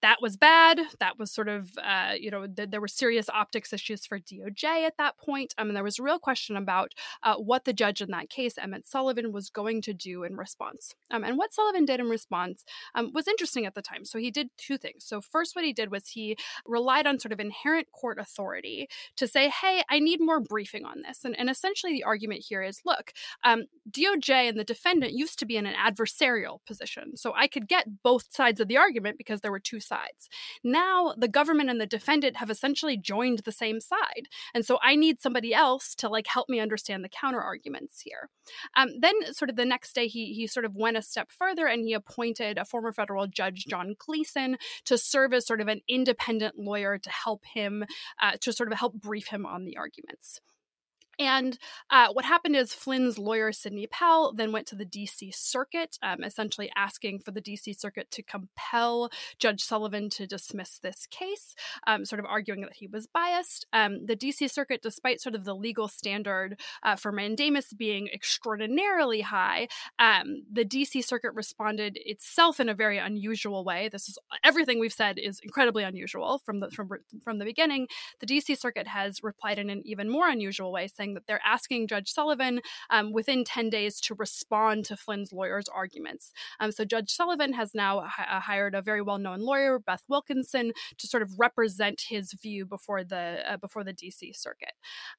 That 0.00 0.22
was 0.22 0.36
bad. 0.36 0.80
That 1.00 1.18
was 1.18 1.30
sort 1.30 1.48
of, 1.48 1.70
uh, 1.82 2.12
you 2.18 2.30
know, 2.30 2.46
th- 2.46 2.70
there 2.70 2.80
were 2.80 2.88
serious 2.88 3.28
optics 3.28 3.72
issues 3.72 4.06
for 4.06 4.18
DOJ 4.18 4.86
at 4.86 4.96
that 4.96 5.18
point. 5.18 5.54
I 5.58 5.64
mean, 5.64 5.74
there 5.74 5.84
was 5.84 5.98
a 5.98 6.02
real 6.02 6.18
question 6.18 6.56
about 6.56 6.92
uh, 7.22 7.34
what 7.34 7.64
the 7.64 7.72
judge 7.72 8.00
in 8.00 8.10
that 8.10 8.30
case, 8.30 8.56
Emmett 8.56 8.86
Sullivan, 8.86 9.32
was 9.32 9.50
going 9.50 9.82
to 9.82 9.92
do 9.92 10.24
in 10.24 10.36
response. 10.36 10.94
Um, 11.10 11.24
and 11.24 11.36
what 11.36 11.52
Sullivan 11.52 11.84
did 11.84 12.00
in 12.00 12.08
response 12.08 12.64
um, 12.94 13.12
was 13.12 13.28
interesting 13.28 13.66
at 13.66 13.74
the 13.74 13.82
time. 13.82 14.04
So 14.04 14.18
he 14.18 14.30
did 14.30 14.48
two 14.56 14.78
things. 14.78 15.04
So, 15.04 15.20
first, 15.20 15.54
what 15.54 15.64
he 15.64 15.72
did 15.72 15.90
was 15.90 16.08
he 16.08 16.36
relied 16.64 17.06
on 17.06 17.18
sort 17.18 17.32
of 17.32 17.40
inherent 17.40 17.88
court 17.92 18.18
authority 18.18 18.88
to 19.16 19.26
say, 19.26 19.50
hey, 19.50 19.82
I 19.90 19.98
need 19.98 20.20
more 20.20 20.40
briefing 20.40 20.84
on 20.84 21.02
this. 21.02 21.24
And, 21.24 21.38
and 21.38 21.50
essentially, 21.50 21.92
the 21.92 22.04
argument 22.04 22.44
here 22.48 22.62
is 22.62 22.80
look, 22.84 23.12
um, 23.44 23.64
DOJ 23.90 24.48
and 24.48 24.58
the 24.58 24.64
defendant 24.64 25.12
used 25.12 25.38
to 25.40 25.46
be 25.46 25.56
in 25.56 25.66
an 25.66 25.74
adversarial 25.74 26.60
position. 26.66 27.16
So 27.16 27.34
I 27.36 27.46
could 27.46 27.68
get 27.68 28.02
both 28.02 28.32
sides 28.32 28.60
of 28.60 28.68
the 28.68 28.78
argument 28.78 29.18
because 29.18 29.40
there 29.40 29.50
were 29.50 29.60
two 29.60 29.80
sides. 29.82 30.28
Now, 30.64 31.14
the 31.16 31.28
government 31.28 31.70
and 31.70 31.80
the 31.80 31.86
defendant 31.86 32.36
have 32.36 32.50
essentially 32.50 32.96
joined 32.96 33.40
the 33.40 33.52
same 33.52 33.80
side. 33.80 34.28
And 34.54 34.64
so 34.64 34.78
I 34.82 34.96
need 34.96 35.20
somebody 35.20 35.52
else 35.52 35.94
to 35.96 36.08
like 36.08 36.26
help 36.26 36.48
me 36.48 36.60
understand 36.60 37.04
the 37.04 37.08
counter 37.08 37.40
arguments 37.40 38.00
here. 38.00 38.30
Um, 38.76 38.88
then, 39.00 39.14
sort 39.32 39.50
of 39.50 39.56
the 39.56 39.64
next 39.64 39.94
day, 39.94 40.06
he, 40.06 40.32
he 40.34 40.46
sort 40.46 40.64
of 40.64 40.74
went 40.74 40.96
a 40.96 41.02
step 41.02 41.30
further 41.30 41.66
and 41.66 41.84
he 41.84 41.92
appointed 41.92 42.58
a 42.58 42.64
former 42.64 42.92
federal 42.92 43.26
judge, 43.26 43.66
John 43.66 43.94
Gleeson, 43.98 44.56
to 44.84 44.98
serve 44.98 45.32
as 45.32 45.46
sort 45.46 45.60
of 45.60 45.68
an 45.68 45.80
independent 45.88 46.58
lawyer 46.58 46.98
to 46.98 47.10
help 47.10 47.44
him, 47.54 47.84
uh, 48.20 48.32
to 48.40 48.52
sort 48.52 48.72
of 48.72 48.78
help 48.78 48.94
brief 48.94 49.28
him 49.28 49.44
on 49.46 49.64
the 49.64 49.76
arguments. 49.76 50.40
And 51.18 51.58
uh, 51.90 52.08
what 52.12 52.24
happened 52.24 52.56
is 52.56 52.72
Flynn's 52.72 53.18
lawyer, 53.18 53.52
Sidney 53.52 53.86
Powell, 53.86 54.32
then 54.34 54.52
went 54.52 54.66
to 54.68 54.76
the 54.76 54.86
DC 54.86 55.34
Circuit, 55.34 55.98
um, 56.02 56.24
essentially 56.24 56.70
asking 56.76 57.20
for 57.20 57.30
the 57.30 57.42
DC 57.42 57.78
Circuit 57.78 58.10
to 58.12 58.22
compel 58.22 59.10
Judge 59.38 59.62
Sullivan 59.62 60.08
to 60.10 60.26
dismiss 60.26 60.78
this 60.78 61.06
case, 61.10 61.54
um, 61.86 62.04
sort 62.04 62.20
of 62.20 62.26
arguing 62.26 62.62
that 62.62 62.74
he 62.74 62.86
was 62.86 63.06
biased. 63.06 63.66
Um, 63.72 64.06
the 64.06 64.16
DC 64.16 64.50
Circuit, 64.50 64.80
despite 64.82 65.20
sort 65.20 65.34
of 65.34 65.44
the 65.44 65.54
legal 65.54 65.88
standard 65.88 66.58
uh, 66.82 66.96
for 66.96 67.12
mandamus 67.12 67.72
being 67.72 68.08
extraordinarily 68.08 69.20
high, 69.20 69.68
um, 69.98 70.42
the 70.50 70.64
DC 70.64 71.04
Circuit 71.04 71.34
responded 71.34 71.98
itself 72.04 72.58
in 72.58 72.68
a 72.68 72.74
very 72.74 72.98
unusual 72.98 73.64
way. 73.64 73.88
This 73.90 74.08
is 74.08 74.18
everything 74.42 74.78
we've 74.78 74.92
said 74.92 75.18
is 75.18 75.40
incredibly 75.42 75.84
unusual 75.84 76.40
from 76.44 76.60
the 76.60 76.70
from 76.70 76.88
from 77.22 77.38
the 77.38 77.44
beginning. 77.44 77.88
The 78.20 78.26
DC 78.26 78.58
Circuit 78.58 78.86
has 78.86 79.22
replied 79.22 79.58
in 79.58 79.70
an 79.70 79.82
even 79.84 80.08
more 80.08 80.28
unusual 80.28 80.72
way, 80.72 80.88
saying 80.88 81.01
saying 81.02 81.14
that 81.14 81.26
they're 81.26 81.40
asking 81.44 81.88
Judge 81.88 82.12
Sullivan 82.12 82.60
um, 82.90 83.12
within 83.12 83.44
10 83.44 83.70
days 83.70 84.00
to 84.02 84.14
respond 84.14 84.84
to 84.86 84.96
Flynn's 84.96 85.32
lawyer's 85.32 85.68
arguments. 85.68 86.32
Um, 86.60 86.70
so 86.70 86.84
Judge 86.84 87.10
Sullivan 87.10 87.52
has 87.54 87.74
now 87.74 88.04
h- 88.04 88.26
uh, 88.30 88.40
hired 88.40 88.74
a 88.74 88.82
very 88.82 89.02
well-known 89.02 89.40
lawyer, 89.40 89.78
Beth 89.78 90.04
Wilkinson, 90.08 90.72
to 90.98 91.06
sort 91.06 91.22
of 91.22 91.32
represent 91.38 92.02
his 92.08 92.32
view 92.40 92.64
before 92.64 93.04
the 93.04 93.42
uh, 93.48 93.56
before 93.56 93.84
the 93.84 93.92
DC 93.92 94.36
Circuit. 94.36 94.74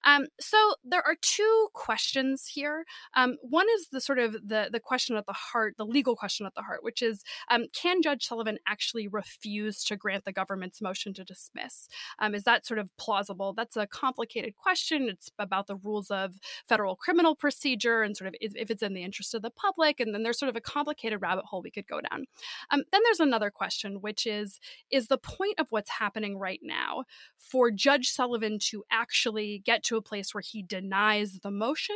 Um, 0.05 0.27
so 0.39 0.57
there 0.84 1.05
are 1.05 1.15
two 1.21 1.67
questions 1.73 2.47
here. 2.47 2.86
Um, 3.15 3.38
one 3.41 3.67
is 3.75 3.89
the 3.91 4.01
sort 4.01 4.19
of 4.19 4.34
the 4.34 4.69
the 4.71 4.79
question 4.79 5.17
at 5.17 5.25
the 5.25 5.34
heart, 5.34 5.75
the 5.77 5.86
legal 5.86 6.15
question 6.15 6.45
at 6.45 6.55
the 6.55 6.61
heart, 6.61 6.84
which 6.84 7.01
is 7.01 7.23
um, 7.49 7.65
can 7.73 8.01
Judge 8.01 8.25
Sullivan 8.25 8.57
actually 8.67 9.07
refuse 9.07 9.84
to 9.86 9.97
grant 9.97 10.23
the 10.23 10.31
government's 10.31 10.81
motion 10.81 11.13
to 11.15 11.23
dismiss? 11.23 11.88
Um, 12.19 12.36
is 12.36 12.43
that 12.43 12.65
sort 12.65 12.79
of 12.79 12.89
plausible? 12.97 13.53
That's 13.53 13.75
a 13.75 13.88
complicated 13.88 14.55
question. 14.55 15.09
It's 15.09 15.29
about 15.39 15.67
the 15.67 15.72
rules 15.76 16.11
of 16.11 16.36
federal 16.67 16.95
criminal 16.95 17.36
procedure 17.36 18.01
and 18.01 18.15
sort 18.15 18.28
of 18.30 18.36
if, 18.39 18.55
if 18.55 18.69
it's 18.69 18.84
in 18.84 18.93
the 18.93 19.03
interest 19.03 19.34
of 19.34 19.41
the 19.41 19.49
public. 19.49 19.99
And 19.99 20.13
then 20.13 20.24
there's 20.24 20.39
sort 20.39 20.49
of 20.49 20.55
a 20.55 20.61
complicated 20.61 21.21
rabbit 21.21 21.45
hole 21.45 21.61
we 21.61 21.71
could 21.71 21.88
go 21.88 22.01
down. 22.01 22.26
Um, 22.71 22.84
then 22.91 23.01
there's 23.03 23.19
another 23.19 23.51
question, 23.51 24.01
which 24.01 24.26
is 24.26 24.59
is 24.91 25.07
the 25.07 25.17
point 25.17 25.59
of 25.59 25.67
what's 25.69 25.89
happening 25.89 26.38
right 26.38 26.59
now 26.63 27.03
for 27.38 27.71
Judge 27.71 28.09
Sullivan 28.09 28.57
to 28.69 28.84
actually 28.91 29.61
get 29.65 29.84
to 29.84 29.97
a 29.97 30.01
place 30.01 30.34
where 30.34 30.41
he 30.41 30.63
denies 30.63 31.39
the 31.43 31.51
motion? 31.51 31.95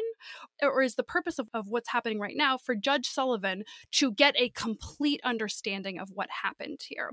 Or 0.61 0.81
is 0.81 0.95
the 0.95 1.03
purpose 1.03 1.39
of, 1.39 1.47
of 1.53 1.67
what's 1.69 1.89
happening 1.89 2.19
right 2.19 2.35
now 2.35 2.57
for 2.57 2.75
Judge 2.75 3.07
Sullivan 3.07 3.63
to 3.93 4.11
get 4.11 4.35
a 4.37 4.49
complete 4.49 5.21
understanding 5.23 5.99
of 5.99 6.09
what 6.13 6.29
happened 6.43 6.81
here? 6.87 7.11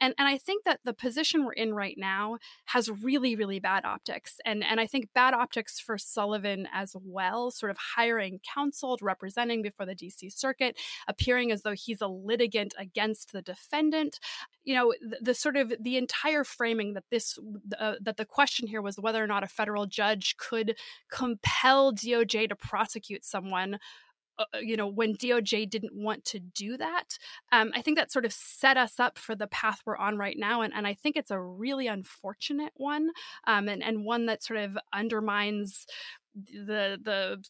And, 0.00 0.14
and 0.18 0.28
I 0.28 0.38
think 0.38 0.64
that 0.64 0.80
the 0.84 0.94
position 0.94 1.44
we're 1.44 1.52
in 1.52 1.74
right 1.74 1.96
now 1.98 2.38
has 2.66 2.90
really, 2.90 3.36
really 3.36 3.60
bad 3.60 3.84
optics. 3.84 4.40
And, 4.44 4.64
and 4.64 4.80
I 4.80 4.86
think 4.86 5.08
bad 5.14 5.34
optics 5.34 5.78
for 5.78 5.98
Sullivan 6.04 6.68
as 6.72 6.94
well, 7.02 7.50
sort 7.50 7.70
of 7.70 7.78
hiring 7.96 8.40
counsel, 8.54 8.98
representing 9.00 9.62
before 9.62 9.86
the 9.86 9.94
DC 9.94 10.32
Circuit, 10.32 10.76
appearing 11.08 11.50
as 11.50 11.62
though 11.62 11.74
he's 11.74 12.00
a 12.00 12.08
litigant 12.08 12.74
against 12.78 13.32
the 13.32 13.42
defendant. 13.42 14.20
You 14.64 14.74
know, 14.74 14.94
the, 15.00 15.18
the 15.20 15.34
sort 15.34 15.56
of 15.56 15.72
the 15.80 15.96
entire 15.96 16.44
framing 16.44 16.94
that 16.94 17.04
this, 17.10 17.38
uh, 17.78 17.94
that 18.00 18.16
the 18.16 18.24
question 18.24 18.66
here 18.66 18.82
was 18.82 18.96
whether 18.96 19.22
or 19.22 19.26
not 19.26 19.44
a 19.44 19.48
federal 19.48 19.86
judge 19.86 20.36
could 20.36 20.76
compel 21.10 21.92
DOJ 21.92 22.48
to 22.48 22.56
prosecute 22.56 23.24
someone 23.24 23.78
uh, 24.38 24.44
uh, 24.54 24.58
you 24.58 24.76
know, 24.76 24.86
when 24.86 25.14
DOJ 25.14 25.68
didn't 25.68 25.94
want 25.94 26.24
to 26.26 26.38
do 26.38 26.76
that. 26.76 27.18
Um, 27.52 27.70
I 27.74 27.82
think 27.82 27.96
that 27.98 28.12
sort 28.12 28.24
of 28.24 28.32
set 28.32 28.76
us 28.76 28.98
up 28.98 29.18
for 29.18 29.34
the 29.34 29.46
path 29.46 29.80
we're 29.86 29.96
on 29.96 30.16
right 30.16 30.36
now. 30.38 30.62
And, 30.62 30.72
and 30.74 30.86
I 30.86 30.94
think 30.94 31.16
it's 31.16 31.30
a 31.30 31.40
really 31.40 31.86
unfortunate 31.86 32.72
one 32.76 33.10
um, 33.46 33.68
and, 33.68 33.82
and 33.82 34.04
one 34.04 34.26
that 34.26 34.42
sort 34.42 34.60
of 34.60 34.78
undermines 34.92 35.86
the 36.52 36.98
the 37.02 37.44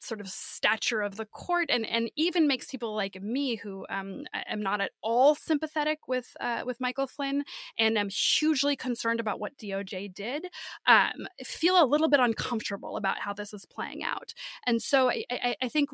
sort 0.00 0.20
of 0.20 0.28
stature 0.28 1.02
of 1.02 1.16
the 1.16 1.24
court 1.24 1.66
and 1.70 1.84
and 1.86 2.10
even 2.16 2.46
makes 2.46 2.66
people 2.66 2.94
like 2.94 3.20
me 3.20 3.56
who 3.56 3.84
um, 3.90 4.24
am 4.46 4.60
not 4.60 4.80
at 4.80 4.92
all 5.02 5.34
sympathetic 5.34 6.00
with 6.06 6.36
uh, 6.40 6.62
with 6.64 6.80
Michael 6.80 7.06
Flynn 7.06 7.44
and 7.78 7.98
am 7.98 8.08
hugely 8.08 8.76
concerned 8.76 9.20
about 9.20 9.40
what 9.40 9.56
DOJ 9.58 10.14
did 10.14 10.46
um, 10.86 11.26
feel 11.44 11.82
a 11.82 11.86
little 11.86 12.08
bit 12.08 12.20
uncomfortable 12.20 12.96
about 12.96 13.18
how 13.18 13.32
this 13.32 13.52
is 13.52 13.66
playing 13.66 14.02
out 14.02 14.34
and 14.66 14.80
so 14.82 15.10
I, 15.10 15.24
I, 15.30 15.56
I 15.62 15.68
think 15.68 15.90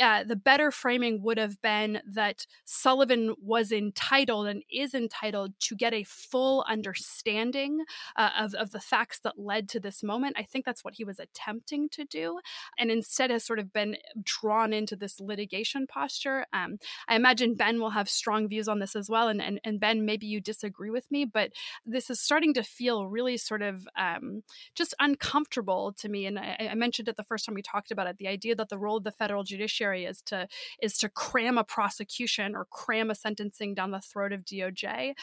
uh, 0.00 0.24
the 0.24 0.36
better 0.36 0.70
framing 0.70 1.22
would 1.22 1.38
have 1.38 1.60
been 1.62 2.00
that 2.06 2.46
Sullivan 2.64 3.34
was 3.40 3.72
entitled 3.72 4.46
and 4.46 4.62
is 4.70 4.94
entitled 4.94 5.54
to 5.60 5.74
get 5.74 5.94
a 5.94 6.04
full 6.04 6.64
understanding 6.68 7.84
uh, 8.16 8.30
of, 8.38 8.54
of 8.54 8.72
the 8.72 8.80
facts 8.80 9.18
that 9.20 9.38
led 9.38 9.68
to 9.70 9.80
this 9.80 10.02
moment. 10.02 10.36
I 10.38 10.42
think 10.42 10.64
that's 10.64 10.84
what 10.84 10.94
he 10.94 11.04
was 11.04 11.18
attempting 11.18 11.88
to 11.90 12.04
do, 12.04 12.40
and 12.78 12.90
instead 12.90 13.30
has 13.30 13.44
sort 13.44 13.58
of 13.58 13.72
been 13.72 13.96
drawn 14.22 14.72
into 14.72 14.96
this 14.96 15.20
litigation 15.20 15.86
posture. 15.86 16.46
Um, 16.52 16.78
I 17.08 17.16
imagine 17.16 17.54
Ben 17.54 17.80
will 17.80 17.90
have 17.90 18.08
strong 18.08 18.48
views 18.48 18.68
on 18.68 18.80
this 18.80 18.96
as 18.96 19.08
well, 19.08 19.28
and, 19.28 19.40
and, 19.40 19.60
and 19.64 19.80
Ben, 19.80 20.04
maybe 20.04 20.26
you 20.26 20.40
disagree 20.40 20.90
with 20.90 21.10
me, 21.10 21.24
but 21.24 21.52
this 21.84 22.10
is 22.10 22.20
starting 22.20 22.54
to 22.54 22.62
feel 22.62 23.06
really 23.06 23.36
sort 23.36 23.62
of 23.62 23.86
um, 23.96 24.42
just 24.74 24.94
uncomfortable 25.00 25.94
to 25.98 26.08
me. 26.08 26.26
And 26.26 26.38
I, 26.38 26.68
I 26.72 26.74
mentioned 26.74 27.08
it 27.08 27.16
the 27.16 27.24
first 27.24 27.46
time 27.46 27.54
we 27.54 27.62
talked 27.62 27.90
about 27.90 28.06
it 28.06 28.18
the 28.18 28.28
idea 28.28 28.54
that 28.54 28.68
the 28.68 28.78
role 28.78 28.96
of 28.98 29.04
the 29.04 29.12
federal 29.12 29.44
judiciary 29.44 29.85
is 29.94 30.22
to 30.22 30.48
is 30.82 30.98
to 30.98 31.08
cram 31.08 31.58
a 31.58 31.64
prosecution 31.64 32.54
or 32.54 32.66
cram 32.70 33.10
a 33.10 33.14
sentencing 33.14 33.74
down 33.74 33.90
the 33.90 34.00
throat 34.00 34.32
of 34.32 34.44
DOJ. 34.44 35.14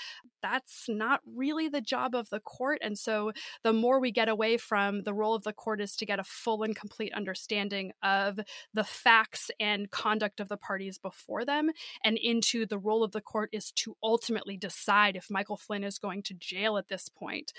That's 0.42 0.86
not 0.88 1.22
really 1.26 1.70
the 1.70 1.82
job 1.82 2.16
of 2.16 2.30
the 2.30 2.40
court. 2.40 2.80
And 2.82 2.98
so 2.98 3.32
the 3.64 3.74
more 3.74 4.00
we 4.00 4.12
get 4.12 4.30
away 4.30 4.58
from 4.58 5.04
the 5.04 5.14
role 5.14 5.34
of 5.36 5.44
the 5.44 5.54
court 5.54 5.82
is 5.82 5.96
to 5.98 6.06
get 6.06 6.20
a 6.20 6.24
full 6.24 6.64
and 6.64 6.76
complete 6.76 7.14
understanding 7.14 7.92
of 8.02 8.40
the 8.74 8.84
facts 8.84 9.50
and 9.60 9.90
conduct 9.92 10.40
of 10.40 10.50
the 10.50 10.58
parties 10.58 10.98
before 10.98 11.46
them 11.46 11.70
and 12.04 12.18
into 12.18 12.66
the 12.66 12.78
role 12.78 13.04
of 13.04 13.12
the 13.12 13.22
court 13.22 13.50
is 13.52 13.72
to 13.72 13.96
ultimately 14.04 14.58
decide 14.58 15.16
if 15.16 15.30
Michael 15.30 15.58
Flynn 15.58 15.84
is 15.84 15.98
going 15.98 16.24
to 16.24 16.34
jail 16.34 16.78
at 16.78 16.90
this 16.90 17.10
point 17.10 17.54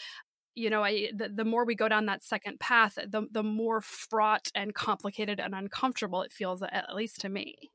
you 0.55 0.71
know, 0.71 0.83
I 0.83 1.11
the, 1.15 1.29
the 1.29 1.45
more 1.45 1.65
we 1.65 1.75
go 1.75 1.89
down 1.89 2.07
that 2.07 2.23
second 2.23 2.61
path, 2.61 2.95
the 2.95 3.27
the 3.31 3.43
more 3.43 3.81
fraught 3.81 4.51
and 4.55 4.75
complicated 4.75 5.41
and 5.41 5.55
uncomfortable 5.55 6.23
it 6.23 6.33
feels, 6.33 6.63
at 6.63 6.95
least 6.95 7.21
to 7.23 7.29
me. 7.29 7.71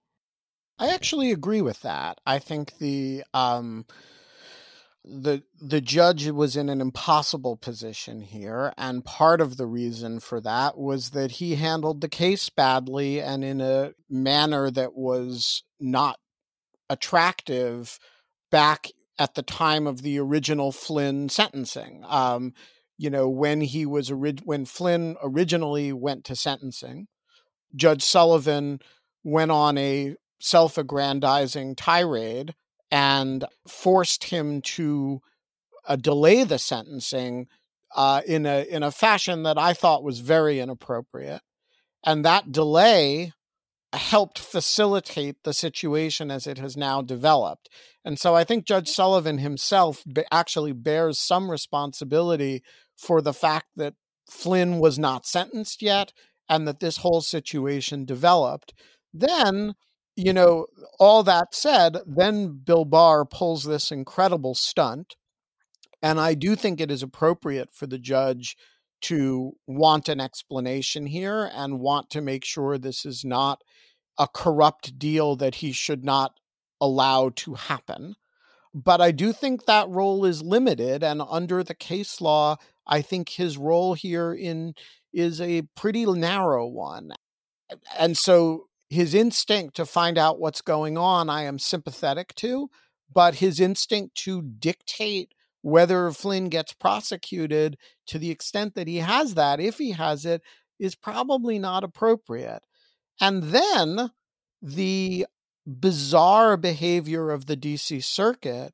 I 0.77 0.93
actually 0.93 1.31
agree 1.31 1.61
with 1.61 1.81
that. 1.81 2.19
I 2.25 2.39
think 2.39 2.77
the 2.77 3.23
um 3.33 3.85
the 5.03 5.43
the 5.61 5.81
judge 5.81 6.29
was 6.29 6.55
in 6.55 6.69
an 6.69 6.81
impossible 6.81 7.57
position 7.57 8.21
here 8.21 8.73
and 8.77 9.05
part 9.05 9.39
of 9.39 9.57
the 9.57 9.65
reason 9.65 10.19
for 10.19 10.41
that 10.41 10.77
was 10.77 11.11
that 11.11 11.31
he 11.31 11.55
handled 11.55 12.01
the 12.01 12.09
case 12.09 12.49
badly 12.49 13.21
and 13.21 13.43
in 13.43 13.61
a 13.61 13.93
manner 14.09 14.69
that 14.69 14.93
was 14.93 15.63
not 15.79 16.19
attractive 16.89 17.97
back 18.51 18.87
at 19.19 19.35
the 19.35 19.43
time 19.43 19.85
of 19.85 20.01
the 20.01 20.17
original 20.17 20.71
Flynn 20.71 21.27
sentencing. 21.29 22.03
Um, 22.07 22.53
you 22.97 23.09
know, 23.09 23.29
when 23.29 23.61
he 23.61 23.85
was 23.85 24.11
when 24.11 24.65
Flynn 24.65 25.17
originally 25.21 25.93
went 25.93 26.25
to 26.25 26.35
sentencing, 26.35 27.07
Judge 27.75 28.01
Sullivan 28.01 28.79
went 29.23 29.51
on 29.51 29.77
a 29.77 30.15
self-aggrandizing 30.39 31.75
tirade 31.75 32.55
and 32.89 33.45
forced 33.67 34.23
him 34.25 34.61
to 34.61 35.21
uh, 35.87 35.97
delay 35.97 36.43
the 36.43 36.57
sentencing 36.57 37.47
uh, 37.95 38.21
in 38.25 38.45
a 38.45 38.63
in 38.63 38.83
a 38.83 38.91
fashion 38.91 39.43
that 39.43 39.57
I 39.57 39.73
thought 39.73 40.03
was 40.03 40.19
very 40.19 40.59
inappropriate, 40.59 41.41
and 42.05 42.23
that 42.25 42.51
delay 42.51 43.33
helped 43.93 44.37
facilitate 44.37 45.43
the 45.43 45.53
situation 45.53 46.29
as 46.29 46.45
it 46.45 46.57
has 46.57 46.77
now 46.77 47.01
developed. 47.01 47.69
And 48.05 48.19
so 48.19 48.35
I 48.35 48.43
think 48.43 48.65
Judge 48.65 48.89
Sullivan 48.89 49.39
himself 49.39 50.03
actually 50.31 50.73
bears 50.73 51.19
some 51.19 51.49
responsibility 51.49 52.61
for 52.95 53.21
the 53.21 53.33
fact 53.33 53.67
that 53.77 53.95
Flynn 54.29 54.79
was 54.79 54.99
not 54.99 55.25
sentenced 55.25 55.81
yet 55.81 56.13
and 56.47 56.67
that 56.67 56.79
this 56.79 56.97
whole 56.97 57.21
situation 57.21 58.05
developed. 58.05 58.73
Then, 59.13 59.73
you 60.15 60.33
know, 60.33 60.67
all 60.99 61.23
that 61.23 61.55
said, 61.55 61.97
then 62.05 62.59
Bill 62.63 62.85
Barr 62.85 63.25
pulls 63.25 63.63
this 63.63 63.91
incredible 63.91 64.53
stunt. 64.53 65.15
And 66.01 66.19
I 66.19 66.33
do 66.35 66.55
think 66.55 66.79
it 66.79 66.91
is 66.91 67.03
appropriate 67.03 67.69
for 67.73 67.87
the 67.87 67.99
judge 67.99 68.55
to 69.01 69.53
want 69.67 70.09
an 70.09 70.19
explanation 70.19 71.05
here 71.05 71.49
and 71.53 71.79
want 71.79 72.09
to 72.11 72.21
make 72.21 72.45
sure 72.45 72.77
this 72.77 73.05
is 73.05 73.23
not 73.23 73.63
a 74.17 74.27
corrupt 74.27 74.99
deal 74.99 75.35
that 75.35 75.55
he 75.55 75.71
should 75.71 76.03
not 76.03 76.39
allow 76.81 77.29
to 77.29 77.53
happen. 77.55 78.15
But 78.73 79.01
I 79.01 79.11
do 79.11 79.33
think 79.33 79.65
that 79.65 79.89
role 79.89 80.25
is 80.25 80.43
limited, 80.43 81.03
and 81.03 81.21
under 81.27 81.63
the 81.63 81.73
case 81.73 82.21
law, 82.21 82.57
I 82.85 83.01
think 83.01 83.29
his 83.29 83.57
role 83.57 83.93
here 83.93 84.33
in 84.33 84.73
is 85.11 85.41
a 85.41 85.63
pretty 85.75 86.05
narrow 86.05 86.67
one. 86.67 87.13
And 87.97 88.17
so 88.17 88.67
his 88.89 89.13
instinct 89.13 89.75
to 89.77 89.85
find 89.85 90.17
out 90.17 90.39
what's 90.39 90.61
going 90.61 90.97
on, 90.97 91.29
I 91.29 91.43
am 91.43 91.57
sympathetic 91.57 92.35
to, 92.35 92.69
but 93.11 93.35
his 93.35 93.59
instinct 93.59 94.15
to 94.23 94.41
dictate 94.41 95.33
whether 95.61 96.11
Flynn 96.11 96.49
gets 96.49 96.73
prosecuted 96.73 97.77
to 98.07 98.17
the 98.17 98.31
extent 98.31 98.75
that 98.75 98.87
he 98.87 98.97
has 98.97 99.33
that, 99.35 99.59
if 99.59 99.77
he 99.77 99.91
has 99.91 100.25
it, 100.25 100.41
is 100.79 100.95
probably 100.95 101.59
not 101.59 101.83
appropriate. 101.83 102.61
And 103.19 103.43
then 103.43 104.11
the 104.61 105.27
bizarre 105.65 106.57
behavior 106.57 107.31
of 107.31 107.45
the 107.45 107.57
DC 107.57 108.03
circuit, 108.03 108.73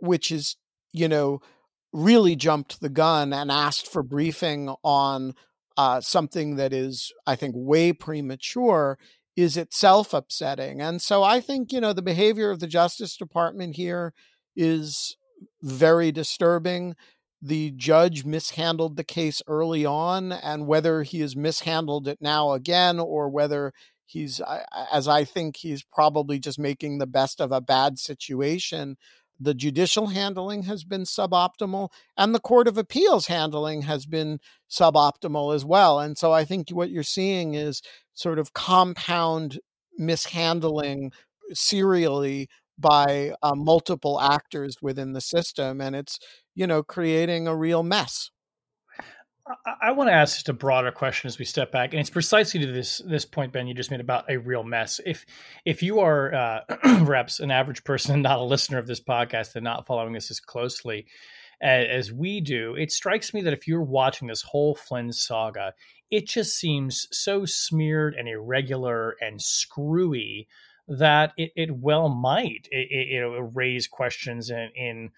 which 0.00 0.30
is, 0.30 0.56
you 0.92 1.08
know, 1.08 1.40
really 1.92 2.36
jumped 2.36 2.80
the 2.80 2.88
gun 2.88 3.32
and 3.32 3.50
asked 3.50 3.88
for 3.88 4.02
briefing 4.02 4.72
on 4.84 5.34
uh, 5.76 6.00
something 6.00 6.56
that 6.56 6.72
is, 6.72 7.12
I 7.26 7.36
think, 7.36 7.54
way 7.56 7.92
premature, 7.92 8.98
is 9.36 9.56
itself 9.56 10.12
upsetting. 10.12 10.80
And 10.80 11.00
so 11.00 11.22
I 11.22 11.40
think, 11.40 11.72
you 11.72 11.80
know, 11.80 11.92
the 11.92 12.02
behavior 12.02 12.50
of 12.50 12.60
the 12.60 12.66
Justice 12.66 13.16
Department 13.16 13.76
here 13.76 14.12
is 14.54 15.16
very 15.62 16.12
disturbing. 16.12 16.94
the 17.42 17.70
judge 17.70 18.24
mishandled 18.24 18.96
the 18.96 19.04
case 19.04 19.40
early 19.46 19.86
on 19.86 20.30
and 20.30 20.66
whether 20.66 21.02
he 21.02 21.20
has 21.20 21.34
mishandled 21.34 22.06
it 22.06 22.18
now 22.20 22.52
again 22.52 23.00
or 23.00 23.30
whether 23.30 23.72
he's 24.04 24.42
as 24.92 25.08
i 25.08 25.24
think 25.24 25.56
he's 25.56 25.82
probably 25.82 26.38
just 26.38 26.58
making 26.58 26.98
the 26.98 27.06
best 27.06 27.40
of 27.40 27.50
a 27.52 27.60
bad 27.60 27.98
situation 27.98 28.96
the 29.42 29.54
judicial 29.54 30.08
handling 30.08 30.64
has 30.64 30.84
been 30.84 31.04
suboptimal 31.04 31.88
and 32.16 32.34
the 32.34 32.40
court 32.40 32.68
of 32.68 32.76
appeals 32.76 33.28
handling 33.28 33.82
has 33.82 34.04
been 34.04 34.38
suboptimal 34.70 35.54
as 35.54 35.64
well 35.64 35.98
and 35.98 36.18
so 36.18 36.32
i 36.32 36.44
think 36.44 36.68
what 36.70 36.90
you're 36.90 37.02
seeing 37.02 37.54
is 37.54 37.80
sort 38.12 38.38
of 38.38 38.52
compound 38.52 39.58
mishandling 39.96 41.10
serially 41.52 42.48
by 42.80 43.32
uh, 43.42 43.54
multiple 43.54 44.20
actors 44.20 44.76
within 44.80 45.12
the 45.12 45.20
system 45.20 45.80
and 45.80 45.94
it's 45.94 46.18
you 46.54 46.66
know 46.66 46.82
creating 46.82 47.46
a 47.46 47.56
real 47.56 47.82
mess 47.82 48.30
I, 49.82 49.90
want 49.92 50.08
to 50.08 50.14
ask 50.14 50.36
just 50.36 50.48
a 50.48 50.52
broader 50.52 50.92
question 50.92 51.26
as 51.26 51.38
we 51.38 51.44
step 51.44 51.72
back, 51.72 51.92
and 51.92 52.00
it's 52.00 52.10
precisely 52.10 52.60
to 52.60 52.70
this 52.70 53.02
this 53.04 53.24
point, 53.24 53.52
Ben, 53.52 53.66
you 53.66 53.74
just 53.74 53.90
made 53.90 54.00
about 54.00 54.30
a 54.30 54.38
real 54.38 54.62
mess. 54.62 55.00
If 55.04 55.24
if 55.64 55.82
you 55.82 56.00
are 56.00 56.32
uh, 56.32 56.60
reps 57.02 57.40
an 57.40 57.50
average 57.50 57.82
person 57.82 58.14
and 58.14 58.22
not 58.24 58.38
a 58.38 58.44
listener 58.44 58.78
of 58.78 58.86
this 58.86 59.00
podcast 59.00 59.56
and 59.56 59.64
not 59.64 59.86
following 59.86 60.12
this 60.12 60.30
as 60.30 60.38
closely 60.38 61.06
as 61.62 62.10
we 62.10 62.40
do, 62.40 62.74
it 62.74 62.90
strikes 62.90 63.34
me 63.34 63.42
that 63.42 63.52
if 63.52 63.68
you're 63.68 63.82
watching 63.82 64.28
this 64.28 64.42
whole 64.42 64.74
Flynn 64.74 65.12
saga, 65.12 65.74
it 66.10 66.26
just 66.26 66.56
seems 66.56 67.06
so 67.12 67.44
smeared 67.44 68.14
and 68.14 68.28
irregular 68.28 69.16
and 69.20 69.40
screwy 69.42 70.48
that 70.90 71.32
it, 71.36 71.52
it 71.56 71.70
well 71.70 72.08
might 72.08 72.68
it, 72.70 72.88
it, 72.90 73.22
it 73.22 73.50
raise 73.54 73.86
questions 73.86 74.50
in, 74.50 74.70
in 74.74 75.10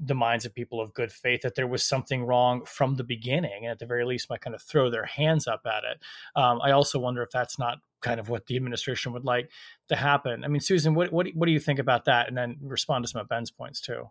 the 0.00 0.14
minds 0.14 0.44
of 0.44 0.54
people 0.54 0.80
of 0.80 0.94
good 0.94 1.12
faith 1.12 1.42
that 1.42 1.54
there 1.54 1.66
was 1.66 1.84
something 1.84 2.24
wrong 2.24 2.64
from 2.64 2.96
the 2.96 3.04
beginning, 3.04 3.64
and 3.64 3.70
at 3.70 3.78
the 3.78 3.86
very 3.86 4.04
least, 4.04 4.30
might 4.30 4.40
kind 4.40 4.54
of 4.54 4.62
throw 4.62 4.90
their 4.90 5.04
hands 5.04 5.46
up 5.46 5.62
at 5.66 5.84
it. 5.84 6.02
Um, 6.34 6.60
I 6.62 6.70
also 6.72 6.98
wonder 6.98 7.22
if 7.22 7.30
that's 7.30 7.58
not 7.58 7.78
kind 8.00 8.18
of 8.18 8.28
what 8.28 8.46
the 8.46 8.56
administration 8.56 9.12
would 9.12 9.24
like 9.24 9.50
to 9.88 9.96
happen. 9.96 10.44
I 10.44 10.48
mean, 10.48 10.60
Susan, 10.60 10.94
what 10.94 11.12
what 11.12 11.28
what 11.34 11.46
do 11.46 11.52
you 11.52 11.60
think 11.60 11.78
about 11.78 12.06
that? 12.06 12.28
And 12.28 12.36
then 12.36 12.56
respond 12.62 13.04
to 13.04 13.10
some 13.10 13.20
of 13.20 13.28
Ben's 13.28 13.50
points 13.50 13.80
too. 13.80 14.10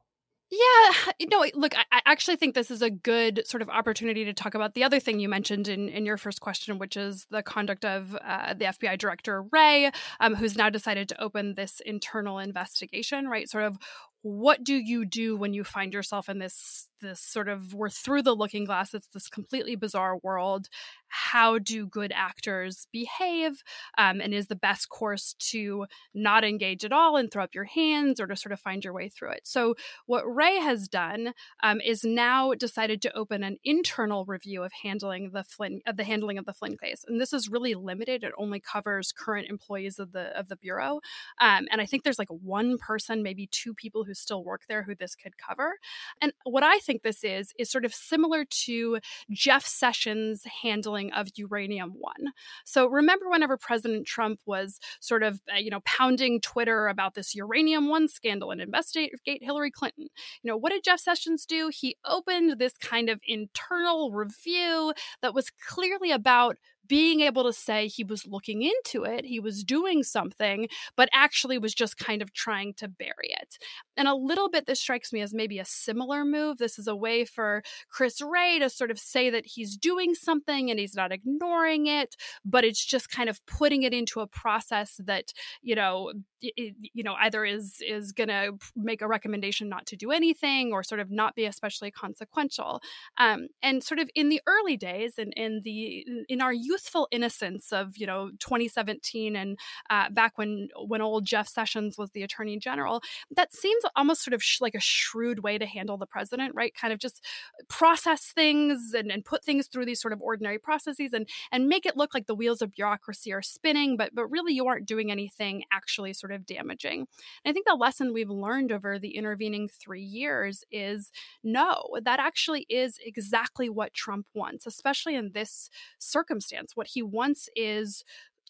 Yeah, 0.53 1.11
you 1.17 1.27
know, 1.29 1.45
look, 1.53 1.77
I, 1.77 1.85
I 1.93 2.01
actually 2.05 2.35
think 2.35 2.55
this 2.55 2.69
is 2.69 2.81
a 2.81 2.89
good 2.89 3.47
sort 3.47 3.61
of 3.61 3.69
opportunity 3.69 4.25
to 4.25 4.33
talk 4.33 4.53
about 4.53 4.73
the 4.73 4.83
other 4.83 4.99
thing 4.99 5.21
you 5.21 5.29
mentioned 5.29 5.69
in, 5.69 5.87
in 5.87 6.05
your 6.05 6.17
first 6.17 6.41
question, 6.41 6.77
which 6.77 6.97
is 6.97 7.25
the 7.31 7.41
conduct 7.41 7.85
of 7.85 8.17
uh, 8.21 8.53
the 8.53 8.65
FBI 8.65 8.97
director 8.97 9.43
Wray, 9.43 9.91
um, 10.19 10.35
who's 10.35 10.57
now 10.57 10.69
decided 10.69 11.07
to 11.07 11.21
open 11.21 11.55
this 11.55 11.81
internal 11.85 12.37
investigation, 12.37 13.29
right? 13.29 13.49
Sort 13.49 13.63
of 13.63 13.77
what 14.23 14.63
do 14.63 14.75
you 14.75 15.05
do 15.05 15.37
when 15.37 15.53
you 15.53 15.63
find 15.63 15.93
yourself 15.93 16.29
in 16.29 16.39
this 16.39 16.87
this 17.01 17.19
sort 17.19 17.47
of 17.47 17.73
we're 17.73 17.89
through 17.89 18.21
the 18.21 18.35
looking 18.35 18.65
glass 18.65 18.93
it's 18.93 19.07
this 19.07 19.27
completely 19.27 19.75
bizarre 19.75 20.17
world 20.17 20.67
how 21.11 21.57
do 21.57 21.87
good 21.87 22.11
actors 22.15 22.87
behave 22.91 23.63
um, 23.97 24.21
and 24.21 24.33
is 24.33 24.47
the 24.47 24.55
best 24.55 24.89
course 24.89 25.33
to 25.39 25.85
not 26.13 26.43
engage 26.43 26.85
at 26.85 26.91
all 26.91 27.15
and 27.15 27.31
throw 27.31 27.43
up 27.43 27.55
your 27.55 27.65
hands 27.65 28.19
or 28.19 28.27
to 28.27 28.35
sort 28.35 28.53
of 28.53 28.59
find 28.59 28.83
your 28.83 28.93
way 28.93 29.09
through 29.09 29.31
it. 29.31 29.41
So 29.43 29.75
what 30.05 30.23
wray 30.25 30.57
has 30.57 30.87
done 30.87 31.33
um, 31.63 31.81
is 31.81 32.03
now 32.03 32.53
decided 32.53 33.01
to 33.01 33.17
open 33.17 33.43
an 33.43 33.57
internal 33.63 34.25
review 34.25 34.63
of 34.63 34.71
handling 34.83 35.31
the 35.33 35.43
flynn 35.43 35.81
of 35.85 35.97
the 35.97 36.03
handling 36.03 36.37
of 36.37 36.45
the 36.45 36.53
flynn 36.53 36.77
case 36.77 37.03
and 37.07 37.19
this 37.19 37.33
is 37.33 37.49
really 37.49 37.73
limited 37.73 38.23
it 38.23 38.33
only 38.37 38.59
covers 38.59 39.11
current 39.11 39.47
employees 39.49 39.99
of 39.99 40.11
the 40.11 40.37
of 40.37 40.47
the 40.47 40.55
bureau 40.55 40.99
um, 41.39 41.67
and 41.71 41.81
i 41.81 41.85
think 41.85 42.03
there's 42.03 42.19
like 42.19 42.29
one 42.29 42.77
person 42.77 43.23
maybe 43.23 43.47
two 43.47 43.73
people 43.73 44.03
who 44.03 44.13
still 44.13 44.43
work 44.43 44.61
there 44.67 44.83
who 44.83 44.95
this 44.95 45.15
could 45.15 45.37
cover 45.37 45.77
and 46.21 46.33
what 46.43 46.63
i 46.63 46.77
think 46.79 46.91
think 46.91 47.03
this 47.03 47.23
is 47.23 47.53
is 47.57 47.69
sort 47.69 47.85
of 47.85 47.93
similar 47.93 48.43
to 48.45 48.99
Jeff 49.29 49.65
Sessions' 49.65 50.43
handling 50.61 51.00
of 51.09 51.29
uranium 51.35 51.93
one. 51.97 52.33
So 52.65 52.87
remember 52.87 53.29
whenever 53.29 53.57
President 53.57 54.05
Trump 54.05 54.39
was 54.45 54.79
sort 54.99 55.23
of 55.23 55.39
uh, 55.53 55.57
you 55.57 55.71
know 55.71 55.81
pounding 55.85 56.41
Twitter 56.41 56.87
about 56.87 57.15
this 57.15 57.33
uranium 57.33 57.87
one 57.89 58.07
scandal 58.07 58.51
and 58.51 58.61
investigate 58.61 59.13
Hillary 59.25 59.71
Clinton. 59.71 60.07
You 60.43 60.51
know, 60.51 60.57
what 60.57 60.71
did 60.71 60.83
Jeff 60.83 60.99
Sessions 60.99 61.45
do? 61.45 61.71
He 61.73 61.97
opened 62.05 62.59
this 62.59 62.77
kind 62.77 63.09
of 63.09 63.19
internal 63.25 64.11
review 64.11 64.93
that 65.21 65.33
was 65.33 65.49
clearly 65.67 66.11
about 66.11 66.57
being 66.91 67.21
able 67.21 67.45
to 67.45 67.53
say 67.53 67.87
he 67.87 68.03
was 68.03 68.27
looking 68.27 68.63
into 68.63 69.05
it, 69.05 69.23
he 69.23 69.39
was 69.39 69.63
doing 69.63 70.03
something, 70.03 70.67
but 70.97 71.07
actually 71.13 71.57
was 71.57 71.73
just 71.73 71.97
kind 71.97 72.21
of 72.21 72.33
trying 72.33 72.73
to 72.73 72.89
bury 72.89 73.29
it. 73.29 73.57
And 73.95 74.09
a 74.09 74.13
little 74.13 74.49
bit, 74.49 74.65
this 74.65 74.81
strikes 74.81 75.13
me 75.13 75.21
as 75.21 75.33
maybe 75.33 75.57
a 75.57 75.63
similar 75.63 76.25
move. 76.25 76.57
This 76.57 76.77
is 76.77 76.87
a 76.87 76.95
way 76.95 77.23
for 77.23 77.63
Chris 77.89 78.21
Wray 78.21 78.59
to 78.59 78.69
sort 78.69 78.91
of 78.91 78.99
say 78.99 79.29
that 79.29 79.45
he's 79.45 79.77
doing 79.77 80.15
something 80.15 80.69
and 80.69 80.77
he's 80.77 80.93
not 80.93 81.13
ignoring 81.13 81.87
it, 81.87 82.17
but 82.43 82.65
it's 82.65 82.83
just 82.83 83.09
kind 83.09 83.29
of 83.29 83.39
putting 83.45 83.83
it 83.83 83.93
into 83.93 84.19
a 84.19 84.27
process 84.27 84.99
that, 85.05 85.31
you 85.61 85.75
know, 85.75 86.11
it, 86.41 86.75
you 86.93 87.03
know 87.03 87.13
either 87.19 87.45
is 87.45 87.77
is 87.87 88.11
going 88.11 88.27
to 88.27 88.53
make 88.75 89.01
a 89.01 89.07
recommendation 89.07 89.69
not 89.69 89.85
to 89.85 89.95
do 89.95 90.11
anything 90.11 90.71
or 90.73 90.83
sort 90.83 90.99
of 90.99 91.11
not 91.11 91.35
be 91.35 91.45
especially 91.45 91.91
consequential 91.91 92.81
um, 93.17 93.47
and 93.61 93.83
sort 93.83 93.99
of 93.99 94.09
in 94.15 94.29
the 94.29 94.41
early 94.47 94.77
days 94.77 95.13
and 95.17 95.33
in 95.35 95.61
the 95.63 96.05
in 96.27 96.41
our 96.41 96.53
youth 96.53 96.80
youthful 96.81 97.07
innocence 97.11 97.71
of 97.71 97.97
you 97.97 98.07
know 98.07 98.31
2017 98.39 99.35
and 99.35 99.57
uh, 99.89 100.09
back 100.09 100.37
when 100.37 100.69
when 100.87 101.01
old 101.01 101.25
Jeff 101.25 101.47
Sessions 101.47 101.97
was 101.97 102.11
the 102.11 102.23
Attorney 102.23 102.57
General, 102.57 103.01
that 103.35 103.53
seems 103.53 103.83
almost 103.95 104.23
sort 104.23 104.33
of 104.33 104.43
sh- 104.43 104.61
like 104.61 104.75
a 104.75 104.79
shrewd 104.79 105.43
way 105.43 105.57
to 105.57 105.65
handle 105.65 105.97
the 105.97 106.05
president, 106.05 106.53
right? 106.55 106.73
Kind 106.73 106.93
of 106.93 106.99
just 106.99 107.23
process 107.67 108.31
things 108.33 108.93
and, 108.93 109.11
and 109.11 109.23
put 109.25 109.43
things 109.43 109.67
through 109.67 109.85
these 109.85 110.01
sort 110.01 110.13
of 110.13 110.21
ordinary 110.21 110.57
processes 110.57 111.13
and 111.13 111.27
and 111.51 111.67
make 111.67 111.85
it 111.85 111.97
look 111.97 112.13
like 112.13 112.27
the 112.27 112.35
wheels 112.35 112.61
of 112.61 112.71
bureaucracy 112.71 113.31
are 113.31 113.41
spinning, 113.41 113.97
but 113.97 114.11
but 114.13 114.27
really 114.27 114.53
you 114.53 114.67
aren't 114.67 114.87
doing 114.87 115.11
anything 115.11 115.63
actually 115.71 116.13
sort 116.13 116.31
of 116.31 116.45
damaging. 116.45 117.05
And 117.45 117.51
I 117.51 117.53
think 117.53 117.67
the 117.67 117.75
lesson 117.75 118.13
we've 118.13 118.29
learned 118.29 118.71
over 118.71 118.97
the 118.97 119.15
intervening 119.15 119.69
three 119.69 120.03
years 120.03 120.63
is 120.71 121.11
no, 121.43 121.83
that 122.03 122.19
actually 122.19 122.65
is 122.69 122.97
exactly 123.05 123.69
what 123.69 123.93
Trump 123.93 124.25
wants, 124.33 124.65
especially 124.65 125.15
in 125.15 125.31
this 125.33 125.69
circumstance 125.99 126.60
what 126.75 126.87
he 126.87 127.01
wants 127.01 127.49
is 127.55 128.03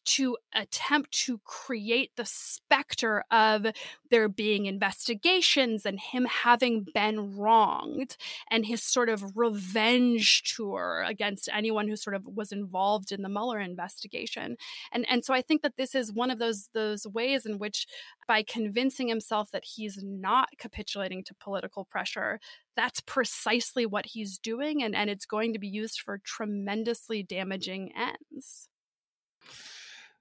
to 0.04 0.38
attempt 0.54 1.12
to 1.12 1.40
create 1.46 2.12
the 2.16 2.26
specter 2.26 3.24
of 3.32 3.68
there 4.10 4.28
being 4.28 4.66
investigations 4.66 5.86
and 5.86 6.00
him 6.00 6.26
having 6.26 6.86
been 6.94 7.38
wronged 7.38 8.18
and 8.50 8.66
his 8.66 8.84
sort 8.84 9.10
of 9.10 9.36
revenge 9.36 10.44
tour 10.56 11.04
against 11.08 11.50
anyone 11.54 11.88
who 11.88 11.96
sort 11.96 12.16
of 12.16 12.26
was 12.26 12.52
involved 12.52 13.12
in 13.12 13.22
the 13.22 13.30
Mueller 13.30 13.60
investigation. 13.60 14.58
And 14.92 15.06
and 15.10 15.24
so 15.24 15.34
I 15.34 15.42
think 15.42 15.62
that 15.62 15.78
this 15.78 15.96
is 15.96 16.12
one 16.12 16.32
of 16.32 16.40
those 16.40 16.70
those 16.74 17.06
ways 17.08 17.46
in 17.46 17.58
which 17.58 17.88
by 18.28 18.44
convincing 18.44 19.08
himself 19.08 19.52
that 19.52 19.66
he's 19.66 20.00
not 20.02 20.50
capitulating 20.58 21.24
to 21.26 21.36
political 21.36 21.86
pressure, 21.86 22.40
that's 22.76 23.02
precisely 23.02 23.86
what 23.86 24.06
he's 24.06 24.38
doing 24.40 24.82
and, 24.84 24.96
and 24.96 25.10
it's 25.10 25.26
going 25.26 25.54
to 25.54 25.60
be 25.60 25.68
used 25.68 26.00
for 26.02 26.20
tremendously 26.20 27.24
damaging 27.24 27.92
ends. 27.96 28.71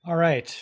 All 0.07 0.17
right. 0.17 0.55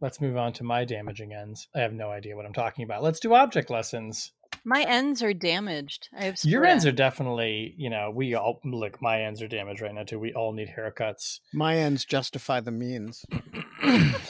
Let's 0.00 0.20
move 0.20 0.36
on 0.36 0.52
to 0.54 0.64
my 0.64 0.84
damaging 0.84 1.32
ends. 1.32 1.68
I 1.74 1.80
have 1.80 1.92
no 1.92 2.10
idea 2.10 2.36
what 2.36 2.44
I'm 2.44 2.52
talking 2.52 2.84
about. 2.84 3.02
Let's 3.02 3.20
do 3.20 3.34
object 3.34 3.70
lessons. 3.70 4.32
My 4.64 4.82
ends 4.82 5.22
are 5.22 5.32
damaged. 5.32 6.08
I 6.16 6.24
have 6.24 6.36
your 6.44 6.64
ends 6.64 6.84
are 6.86 6.92
definitely, 6.92 7.74
you 7.78 7.88
know, 7.88 8.10
we 8.14 8.34
all 8.34 8.60
look. 8.64 9.00
My 9.00 9.22
ends 9.22 9.40
are 9.42 9.48
damaged 9.48 9.80
right 9.80 9.94
now 9.94 10.02
too. 10.02 10.18
We 10.18 10.34
all 10.34 10.52
need 10.52 10.68
haircuts. 10.68 11.40
My 11.52 11.78
ends 11.78 12.04
justify 12.04 12.60
the 12.60 12.70
means. 12.70 13.24
oh 13.32 13.68
man, 13.82 14.20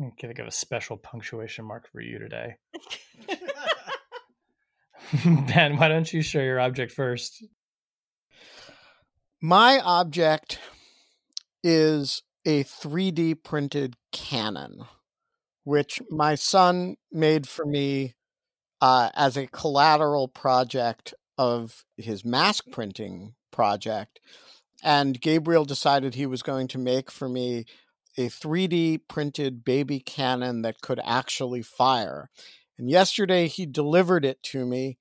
I'm 0.00 0.12
gonna 0.20 0.34
give 0.34 0.46
a 0.46 0.50
special 0.50 0.96
punctuation 0.96 1.64
mark 1.64 1.90
for 1.90 2.00
you 2.00 2.18
today. 2.18 2.56
ben, 5.24 5.76
why 5.76 5.88
don't 5.88 6.12
you 6.12 6.22
show 6.22 6.40
your 6.40 6.60
object 6.60 6.92
first? 6.92 7.44
My 9.40 9.80
object 9.80 10.60
is 11.62 12.22
a 12.44 12.64
3D 12.64 13.42
printed 13.42 13.96
cannon, 14.12 14.84
which 15.64 16.00
my 16.10 16.34
son 16.34 16.96
made 17.12 17.48
for 17.48 17.66
me 17.66 18.14
uh, 18.80 19.10
as 19.14 19.36
a 19.36 19.46
collateral 19.48 20.28
project 20.28 21.14
of 21.36 21.84
his 21.96 22.24
mask 22.24 22.64
printing 22.72 23.34
project. 23.50 24.20
And 24.82 25.20
Gabriel 25.20 25.64
decided 25.64 26.14
he 26.14 26.26
was 26.26 26.42
going 26.42 26.68
to 26.68 26.78
make 26.78 27.10
for 27.10 27.28
me 27.28 27.64
a 28.16 28.28
3D 28.28 29.00
printed 29.08 29.64
baby 29.64 30.00
cannon 30.00 30.62
that 30.62 30.80
could 30.80 31.00
actually 31.04 31.62
fire. 31.62 32.30
And 32.78 32.88
yesterday 32.88 33.48
he 33.48 33.66
delivered 33.66 34.24
it 34.24 34.42
to 34.44 34.64
me, 34.64 34.98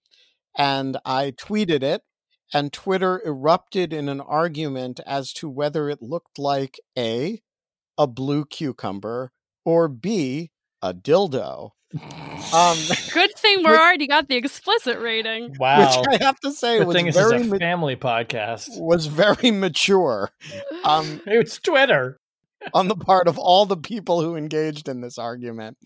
and 0.57 0.97
I 1.05 1.31
tweeted 1.31 1.83
it 1.83 2.01
and 2.53 2.71
Twitter 2.73 3.21
erupted 3.25 3.93
in 3.93 4.07
an 4.09 4.21
argument 4.21 4.99
as 5.05 5.33
to 5.33 5.49
whether 5.49 5.89
it 5.89 6.01
looked 6.01 6.39
like 6.39 6.79
A, 6.97 7.41
a 7.97 8.07
blue 8.07 8.45
cucumber, 8.45 9.31
or 9.65 9.87
B, 9.87 10.51
a 10.81 10.93
dildo. 10.93 11.71
Um, 12.53 12.77
Good 13.13 13.33
thing 13.37 13.63
we're 13.63 13.75
already 13.77 14.07
got 14.07 14.27
the 14.27 14.35
explicit 14.35 14.99
rating. 14.99 15.55
Wow. 15.59 16.01
which 16.01 16.21
I 16.21 16.23
have 16.25 16.39
to 16.41 16.51
say 16.51 16.79
Good 16.79 16.87
was 16.87 16.95
thing 16.95 17.11
very 17.11 17.35
is 17.41 17.47
a 17.47 17.49
ma- 17.49 17.57
family 17.57 17.95
podcast. 17.95 18.79
was 18.79 19.05
very 19.07 19.51
mature 19.51 20.29
um, 20.83 21.21
It's 21.27 21.59
Twitter. 21.59 22.19
on 22.73 22.87
the 22.89 22.95
part 22.95 23.27
of 23.27 23.37
all 23.37 23.65
the 23.65 23.77
people 23.77 24.21
who 24.21 24.35
engaged 24.35 24.87
in 24.89 25.01
this 25.01 25.17
argument. 25.17 25.77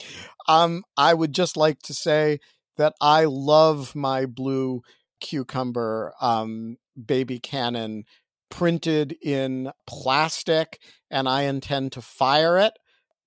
Um, 0.47 0.83
I 0.97 1.13
would 1.13 1.33
just 1.33 1.55
like 1.57 1.79
to 1.83 1.93
say 1.93 2.39
that 2.77 2.93
I 2.99 3.25
love 3.25 3.93
my 3.95 4.25
blue 4.25 4.81
cucumber 5.21 6.13
um, 6.19 6.77
baby 7.03 7.39
cannon 7.39 8.03
printed 8.49 9.15
in 9.21 9.71
plastic, 9.87 10.79
and 11.09 11.29
I 11.29 11.43
intend 11.43 11.93
to 11.93 12.01
fire 12.01 12.57
it, 12.57 12.73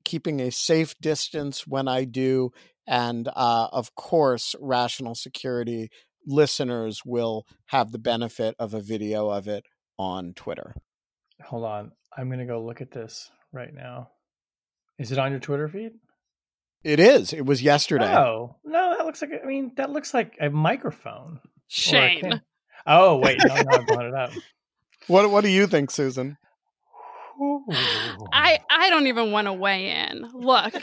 keeping 0.05 0.41
a 0.41 0.51
safe 0.51 0.95
distance 1.01 1.67
when 1.67 1.89
I 1.89 2.05
do. 2.05 2.51
And 2.87 3.29
uh, 3.29 3.69
of 3.73 3.95
course, 3.95 4.55
rational 4.61 5.15
security 5.15 5.89
listeners 6.27 7.01
will 7.07 7.47
have 7.67 7.93
the 7.93 7.99
benefit 7.99 8.55
of 8.59 8.75
a 8.75 8.81
video 8.81 9.31
of 9.31 9.49
it 9.49 9.65
on 9.99 10.35
Twitter. 10.35 10.75
Hold 11.43 11.65
on. 11.65 11.93
I'm 12.17 12.29
going 12.29 12.41
to 12.41 12.45
go 12.45 12.63
look 12.63 12.81
at 12.81 12.91
this 12.91 13.31
right 13.53 13.73
now. 13.73 14.11
Is 14.99 15.11
it 15.11 15.19
on 15.19 15.31
your 15.31 15.41
Twitter 15.41 15.69
feed? 15.69 15.93
It 16.85 17.01
is. 17.01 17.33
It 17.33 17.47
was 17.47 17.63
yesterday. 17.63 18.15
Oh, 18.15 18.57
no, 18.63 18.95
that 18.97 19.07
looks 19.07 19.23
like, 19.23 19.31
I 19.43 19.47
mean, 19.47 19.73
that 19.77 19.91
looks 19.91 20.13
like 20.13 20.37
a 20.41 20.51
microphone. 20.51 21.41
Or 21.69 21.71
Shane. 21.71 22.41
Oh, 22.87 23.17
wait. 23.17 23.39
No, 23.39 23.63
no, 23.63 23.71
I 23.71 23.81
brought 23.81 24.05
it 24.05 24.15
up. 24.15 24.33
What 25.07 25.31
What 25.31 25.43
do 25.43 25.49
you 25.49 25.67
think, 25.67 25.91
Susan? 25.91 26.37
Ooh. 27.41 27.65
I 28.33 28.59
I 28.71 28.91
don't 28.91 29.07
even 29.07 29.33
want 29.33 29.47
to 29.47 29.55
weigh 29.55 29.91
in. 29.91 30.29
Look, 30.35 30.75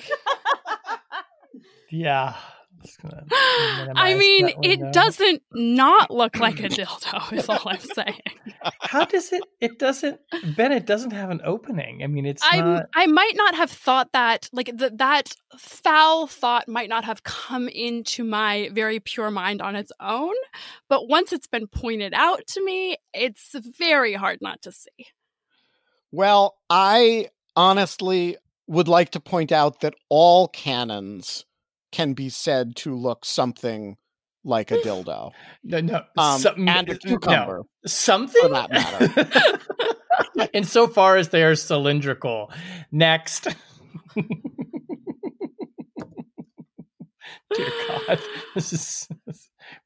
Yeah. 1.91 2.35
Just 2.83 3.01
gonna 3.01 3.23
I 3.95 4.15
mean, 4.15 4.51
it 4.63 4.93
doesn't 4.93 5.43
not 5.53 6.11
look 6.11 6.37
like 6.37 6.59
a 6.59 6.69
dildo. 6.69 7.33
Is 7.33 7.49
all 7.49 7.61
I'm 7.65 7.79
saying. 7.95 8.21
How 8.81 9.05
does 9.05 9.31
it? 9.31 9.43
It 9.59 9.79
doesn't. 9.79 10.19
Ben, 10.55 10.71
it 10.71 10.85
doesn't 10.85 11.11
have 11.11 11.29
an 11.29 11.41
opening. 11.43 12.03
I 12.03 12.07
mean, 12.07 12.25
it's 12.25 12.43
I 12.45 12.61
not. 12.61 12.85
I 12.95 13.07
might 13.07 13.33
not 13.35 13.55
have 13.55 13.71
thought 13.71 14.11
that 14.13 14.49
like 14.51 14.75
th- 14.77 14.93
that 14.95 15.33
foul 15.57 16.27
thought 16.27 16.67
might 16.67 16.89
not 16.89 17.03
have 17.05 17.23
come 17.23 17.67
into 17.67 18.23
my 18.23 18.69
very 18.73 18.99
pure 18.99 19.31
mind 19.31 19.61
on 19.61 19.75
its 19.75 19.91
own, 19.99 20.35
but 20.89 21.07
once 21.07 21.33
it's 21.33 21.47
been 21.47 21.67
pointed 21.67 22.13
out 22.13 22.45
to 22.47 22.63
me, 22.63 22.97
it's 23.13 23.55
very 23.77 24.13
hard 24.13 24.39
not 24.41 24.61
to 24.63 24.71
see. 24.71 25.07
Well, 26.11 26.57
I 26.69 27.29
honestly 27.55 28.37
would 28.67 28.87
like 28.87 29.11
to 29.11 29.19
point 29.19 29.51
out 29.51 29.81
that 29.81 29.95
all 30.09 30.47
cannons 30.47 31.45
can 31.91 32.13
be 32.13 32.29
said 32.29 32.75
to 32.77 32.95
look 32.95 33.25
something 33.25 33.97
like 34.43 34.71
a 34.71 34.77
dildo. 34.85 35.31
No, 35.63 35.79
no. 35.81 36.03
Um, 36.17 36.39
some- 36.39 36.67
and 36.67 36.89
a 36.89 36.93
no, 36.93 36.97
cucumber. 36.99 37.63
something 37.85 38.41
for 38.41 38.49
that 38.49 38.71
matter. 38.71 39.59
Insofar 40.53 41.17
as 41.17 41.29
they 41.29 41.43
are 41.43 41.55
cylindrical. 41.55 42.51
Next. 42.91 43.47
Dear 47.55 47.67
God, 47.87 48.19
this 48.55 48.71
is 48.73 49.07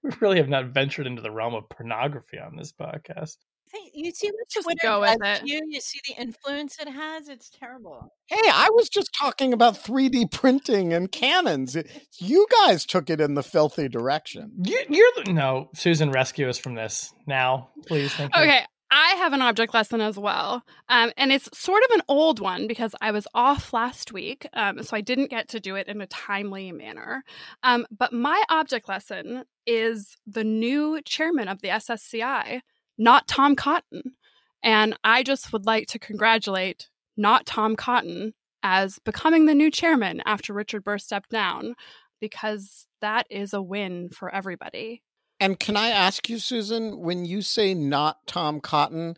we 0.04 0.12
really 0.20 0.38
have 0.38 0.50
not 0.50 0.66
ventured 0.68 1.08
into 1.08 1.22
the 1.22 1.32
realm 1.32 1.56
of 1.56 1.68
pornography 1.70 2.38
on 2.40 2.56
this 2.56 2.72
podcast. 2.72 3.38
Hey, 3.76 3.92
you 3.94 4.12
see 4.12 4.28
what 4.28 4.50
Just 4.50 4.66
Twitter 4.66 4.80
go 4.82 5.02
with 5.02 5.18
it. 5.22 5.42
you? 5.46 5.62
You 5.68 5.82
see 5.82 6.00
the 6.08 6.22
influence 6.22 6.78
it 6.80 6.88
has? 6.88 7.28
It's 7.28 7.50
terrible. 7.50 8.14
Hey, 8.28 8.38
I 8.44 8.70
was 8.74 8.90
just 8.90 9.10
talking 9.18 9.54
about 9.54 9.76
3D 9.76 10.32
printing 10.32 10.94
and 10.94 11.12
cannons. 11.12 11.76
You 12.18 12.48
guys 12.66 12.86
took 12.86 13.10
it 13.10 13.20
in 13.20 13.34
the 13.34 13.44
filthy 13.44 13.90
direction. 13.90 14.52
You, 14.64 14.80
you're 14.90 15.12
the 15.24 15.34
no, 15.34 15.70
Susan. 15.76 16.12
Rescue 16.12 16.48
us 16.48 16.58
from 16.58 16.76
this 16.76 17.14
now, 17.28 17.70
please. 17.88 18.14
Thank 18.14 18.36
you. 18.36 18.42
Okay, 18.42 18.62
I 18.92 19.16
have 19.18 19.34
an 19.34 19.42
object 19.42 19.74
lesson 19.74 20.00
as 20.00 20.18
well. 20.18 20.64
Um, 20.88 21.12
and 21.18 21.32
it's 21.32 21.50
sort 21.58 21.84
of 21.90 21.96
an 21.96 22.04
old 22.08 22.40
one 22.40 22.68
because 22.68 22.96
I 23.02 23.12
was 23.12 23.28
off 23.34 23.74
last 23.74 24.14
week. 24.14 24.48
Um, 24.54 24.84
so 24.84 24.96
I 24.96 25.02
didn't 25.02 25.30
get 25.30 25.50
to 25.50 25.60
do 25.60 25.76
it 25.76 25.88
in 25.88 26.00
a 26.02 26.08
timely 26.08 26.72
manner. 26.72 27.24
Um, 27.64 27.86
but 27.96 28.14
my 28.14 28.42
object 28.50 28.88
lesson 28.88 29.44
is 29.66 30.16
the 30.26 30.44
new 30.44 31.02
chairman 31.04 31.48
of 31.48 31.62
the 31.62 31.70
SSCI, 31.70 32.62
not 32.98 33.28
Tom 33.28 33.56
Cotton. 33.56 34.16
And 34.64 34.98
I 35.04 35.24
just 35.24 35.54
would 35.54 35.66
like 35.66 35.88
to 35.90 36.00
congratulate 36.00 36.90
not 37.18 37.46
Tom 37.46 37.76
Cotton 37.76 38.34
as 38.64 39.00
becoming 39.00 39.46
the 39.46 39.54
new 39.54 39.70
chairman 39.70 40.22
after 40.26 40.54
Richard 40.54 40.84
Burr 40.84 40.98
stepped 40.98 41.30
down 41.30 41.76
because 42.20 42.88
that 43.02 43.28
is 43.30 43.54
a 43.54 43.62
win 43.62 44.10
for 44.10 44.34
everybody. 44.34 45.04
And 45.40 45.60
can 45.60 45.78
I 45.78 45.90
ask 45.90 46.30
you, 46.30 46.40
Susan, 46.40 47.00
when 47.00 47.26
you 47.26 47.42
say 47.42 47.74
not 47.74 48.18
Tom 48.26 48.62
Cotton, 48.62 49.16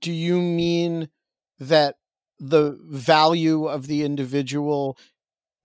do 0.00 0.12
you 0.12 0.40
mean 0.40 1.08
that 1.58 1.96
the 2.38 2.78
value 2.90 3.66
of 3.66 3.86
the 3.86 4.02
individual 4.02 4.98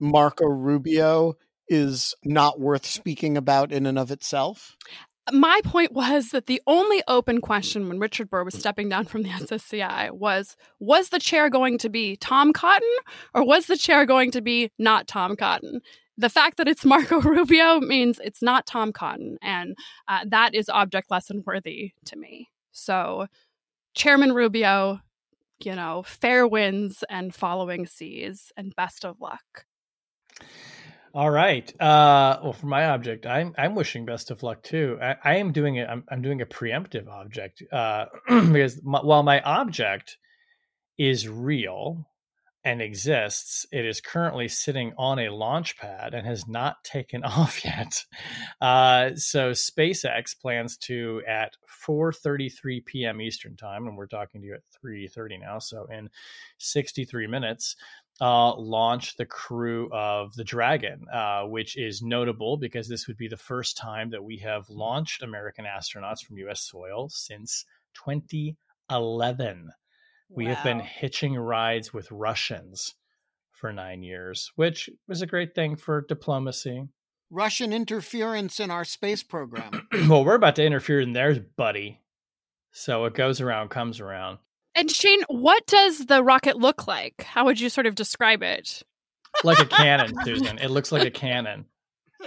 Marco 0.00 0.46
Rubio 0.46 1.34
is 1.68 2.14
not 2.24 2.60
worth 2.60 2.86
speaking 2.86 3.36
about 3.36 3.72
in 3.72 3.84
and 3.84 3.98
of 3.98 4.10
itself? 4.10 4.76
My 5.32 5.60
point 5.64 5.92
was 5.92 6.30
that 6.30 6.46
the 6.46 6.60
only 6.66 7.02
open 7.08 7.40
question 7.40 7.88
when 7.88 7.98
Richard 7.98 8.30
Burr 8.30 8.44
was 8.44 8.54
stepping 8.54 8.88
down 8.88 9.04
from 9.04 9.22
the 9.22 9.28
SSCI 9.30 10.10
was 10.12 10.56
was 10.80 11.08
the 11.08 11.18
chair 11.18 11.50
going 11.50 11.78
to 11.78 11.88
be 11.88 12.16
Tom 12.16 12.52
Cotton 12.52 12.88
or 13.34 13.44
was 13.44 13.66
the 13.66 13.76
chair 13.76 14.06
going 14.06 14.30
to 14.32 14.40
be 14.40 14.70
not 14.78 15.06
Tom 15.06 15.36
Cotton? 15.36 15.80
The 16.16 16.28
fact 16.28 16.56
that 16.56 16.68
it's 16.68 16.84
Marco 16.86 17.20
Rubio 17.20 17.80
means 17.80 18.20
it's 18.22 18.42
not 18.42 18.66
Tom 18.66 18.92
Cotton, 18.92 19.38
and 19.40 19.76
uh, 20.08 20.24
that 20.26 20.54
is 20.54 20.68
object 20.68 21.10
lesson 21.10 21.42
worthy 21.46 21.92
to 22.06 22.16
me. 22.16 22.48
So, 22.72 23.26
Chairman 23.94 24.32
Rubio, 24.32 25.00
you 25.60 25.74
know, 25.74 26.02
fair 26.04 26.46
winds 26.46 27.04
and 27.08 27.34
following 27.34 27.86
seas, 27.86 28.52
and 28.56 28.74
best 28.76 29.04
of 29.04 29.20
luck. 29.20 29.64
All 31.14 31.30
right. 31.30 31.68
Uh, 31.80 32.38
well, 32.42 32.52
for 32.52 32.66
my 32.66 32.86
object, 32.90 33.26
I'm 33.26 33.54
I'm 33.56 33.74
wishing 33.74 34.04
best 34.04 34.30
of 34.30 34.42
luck 34.42 34.62
too. 34.62 34.98
I, 35.00 35.16
I 35.24 35.36
am 35.36 35.52
doing 35.52 35.76
it. 35.76 35.88
I'm 35.88 36.04
I'm 36.08 36.22
doing 36.22 36.42
a 36.42 36.46
preemptive 36.46 37.08
object 37.08 37.62
uh, 37.72 38.06
because 38.28 38.82
my, 38.84 39.00
while 39.00 39.22
my 39.22 39.40
object 39.40 40.18
is 40.98 41.28
real 41.28 42.06
and 42.64 42.82
exists, 42.82 43.64
it 43.72 43.86
is 43.86 44.00
currently 44.00 44.48
sitting 44.48 44.92
on 44.98 45.18
a 45.18 45.30
launch 45.30 45.78
pad 45.78 46.12
and 46.12 46.26
has 46.26 46.46
not 46.46 46.76
taken 46.84 47.24
off 47.24 47.64
yet. 47.64 48.04
Uh, 48.60 49.10
so 49.14 49.52
SpaceX 49.52 50.38
plans 50.38 50.76
to 50.76 51.22
at 51.26 51.52
4:33 51.86 52.84
p.m. 52.84 53.22
Eastern 53.22 53.56
time, 53.56 53.86
and 53.86 53.96
we're 53.96 54.06
talking 54.06 54.42
to 54.42 54.46
you 54.46 54.54
at 54.54 54.62
3:30 54.84 55.40
now. 55.40 55.58
So 55.58 55.86
in 55.86 56.10
63 56.58 57.26
minutes 57.28 57.76
uh, 58.20 58.54
launch 58.56 59.16
the 59.16 59.26
crew 59.26 59.88
of 59.92 60.34
the 60.34 60.44
Dragon, 60.44 61.04
uh, 61.12 61.42
which 61.42 61.76
is 61.76 62.02
notable 62.02 62.56
because 62.56 62.88
this 62.88 63.06
would 63.06 63.16
be 63.16 63.28
the 63.28 63.36
first 63.36 63.76
time 63.76 64.10
that 64.10 64.24
we 64.24 64.38
have 64.38 64.68
launched 64.68 65.22
American 65.22 65.64
astronauts 65.64 66.24
from 66.24 66.38
U.S. 66.38 66.62
soil 66.62 67.08
since 67.08 67.64
2011. 67.94 69.70
We 70.30 70.46
have 70.46 70.62
been 70.62 70.80
hitching 70.80 71.36
rides 71.36 71.94
with 71.94 72.10
Russians 72.10 72.94
for 73.52 73.72
nine 73.72 74.02
years, 74.02 74.52
which 74.56 74.90
was 75.06 75.22
a 75.22 75.26
great 75.26 75.54
thing 75.54 75.76
for 75.76 76.02
diplomacy. 76.02 76.86
Russian 77.30 77.72
interference 77.72 78.60
in 78.60 78.70
our 78.70 78.84
space 78.84 79.22
program. 79.22 79.88
well, 80.08 80.24
we're 80.24 80.34
about 80.34 80.56
to 80.56 80.64
interfere 80.64 81.00
in 81.00 81.12
theirs, 81.12 81.38
buddy. 81.56 82.00
So 82.72 83.04
it 83.06 83.14
goes 83.14 83.40
around, 83.40 83.68
comes 83.68 84.00
around. 84.00 84.38
And 84.78 84.88
Shane, 84.88 85.22
what 85.26 85.66
does 85.66 86.06
the 86.06 86.22
rocket 86.22 86.56
look 86.56 86.86
like? 86.86 87.24
How 87.24 87.46
would 87.46 87.58
you 87.58 87.68
sort 87.68 87.86
of 87.86 87.96
describe 87.96 88.44
it? 88.44 88.82
Like 89.42 89.58
a 89.58 89.66
cannon, 89.66 90.14
Susan. 90.24 90.58
It 90.58 90.70
looks 90.70 90.92
like 90.92 91.04
a 91.04 91.10
cannon. 91.10 91.66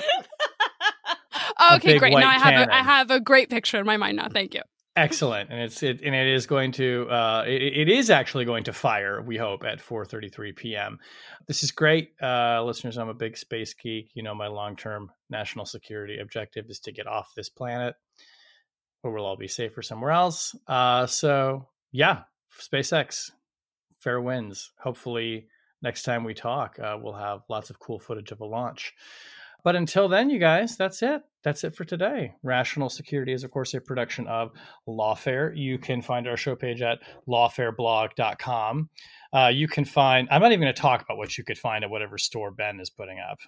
Okay, 1.74 1.94
big 1.94 2.00
great. 2.00 2.14
Now 2.14 2.30
I 2.30 2.40
have 2.40 2.68
a, 2.68 2.74
I 2.74 2.80
have 2.80 3.12
a 3.12 3.20
great 3.20 3.50
picture 3.50 3.78
in 3.78 3.86
my 3.86 3.96
mind 3.96 4.18
now. 4.18 4.28
Thank 4.32 4.56
you. 4.56 4.62
Excellent, 4.96 5.52
and 5.52 5.60
it's 5.60 5.84
it 5.84 6.02
and 6.02 6.14
it 6.16 6.28
is 6.28 6.48
going 6.48 6.72
to 6.74 7.08
uh, 7.10 7.44
it, 7.48 7.62
it 7.62 7.90
is 7.90 8.10
actually 8.10 8.46
going 8.46 8.64
to 8.66 8.74
fire. 8.74 9.22
We 9.22 9.38
hope 9.38 9.64
at 9.64 9.80
4:33 9.80 10.56
p.m. 10.56 11.00
This 11.48 11.64
is 11.64 11.72
great, 11.72 12.14
uh, 12.22 12.64
listeners. 12.64 12.98
I'm 12.98 13.10
a 13.10 13.14
big 13.14 13.38
space 13.38 13.74
geek. 13.74 14.10
You 14.16 14.24
know, 14.24 14.34
my 14.34 14.48
long-term 14.48 15.12
national 15.30 15.66
security 15.66 16.18
objective 16.20 16.66
is 16.68 16.80
to 16.82 16.92
get 16.92 17.08
off 17.08 17.32
this 17.36 17.50
planet, 17.50 17.96
where 19.02 19.14
we'll 19.14 19.26
all 19.26 19.38
be 19.38 19.48
safer 19.48 19.82
somewhere 19.82 20.12
else. 20.12 20.56
Uh, 20.68 21.06
so 21.06 21.70
yeah, 21.92 22.24
SpaceX, 22.62 23.32
fair 24.00 24.22
winds. 24.22 24.72
Hopefully, 24.80 25.48
next 25.82 26.04
time 26.04 26.24
we 26.24 26.34
talk, 26.34 26.78
uh, 26.80 26.98
we'll 27.02 27.14
have 27.14 27.42
lots 27.50 27.70
of 27.70 27.80
cool 27.80 28.00
footage 28.00 28.32
of 28.32 28.42
a 28.42 28.46
launch. 28.46 28.94
But 29.64 29.76
until 29.76 30.08
then, 30.08 30.30
you 30.30 30.40
guys, 30.40 30.76
that's 30.76 31.04
it. 31.04 31.22
That's 31.44 31.64
it 31.64 31.76
for 31.76 31.86
today. 31.86 32.34
Rational 32.44 32.90
Security 32.90 33.32
is, 33.32 33.44
of 33.44 33.52
course, 33.52 33.74
a 33.74 33.82
production 33.82 34.28
of 34.28 34.52
Lawfare. 34.88 35.56
You 35.56 35.78
can 35.78 36.02
find 36.02 36.28
our 36.28 36.38
show 36.38 36.56
page 36.56 36.82
at 36.82 37.00
lawfareblog.com. 37.28 38.90
Uh, 39.34 39.52
you 39.54 39.68
can 39.68 39.86
find, 39.86 40.28
I'm 40.32 40.42
not 40.42 40.52
even 40.52 40.62
going 40.62 40.74
to 40.74 40.82
talk 40.82 41.02
about 41.02 41.18
what 41.18 41.38
you 41.38 41.44
could 41.44 41.58
find 41.58 41.84
at 41.84 41.90
whatever 41.90 42.18
store 42.18 42.52
Ben 42.52 42.80
is 42.80 42.90
putting 42.90 43.20
up 43.20 43.40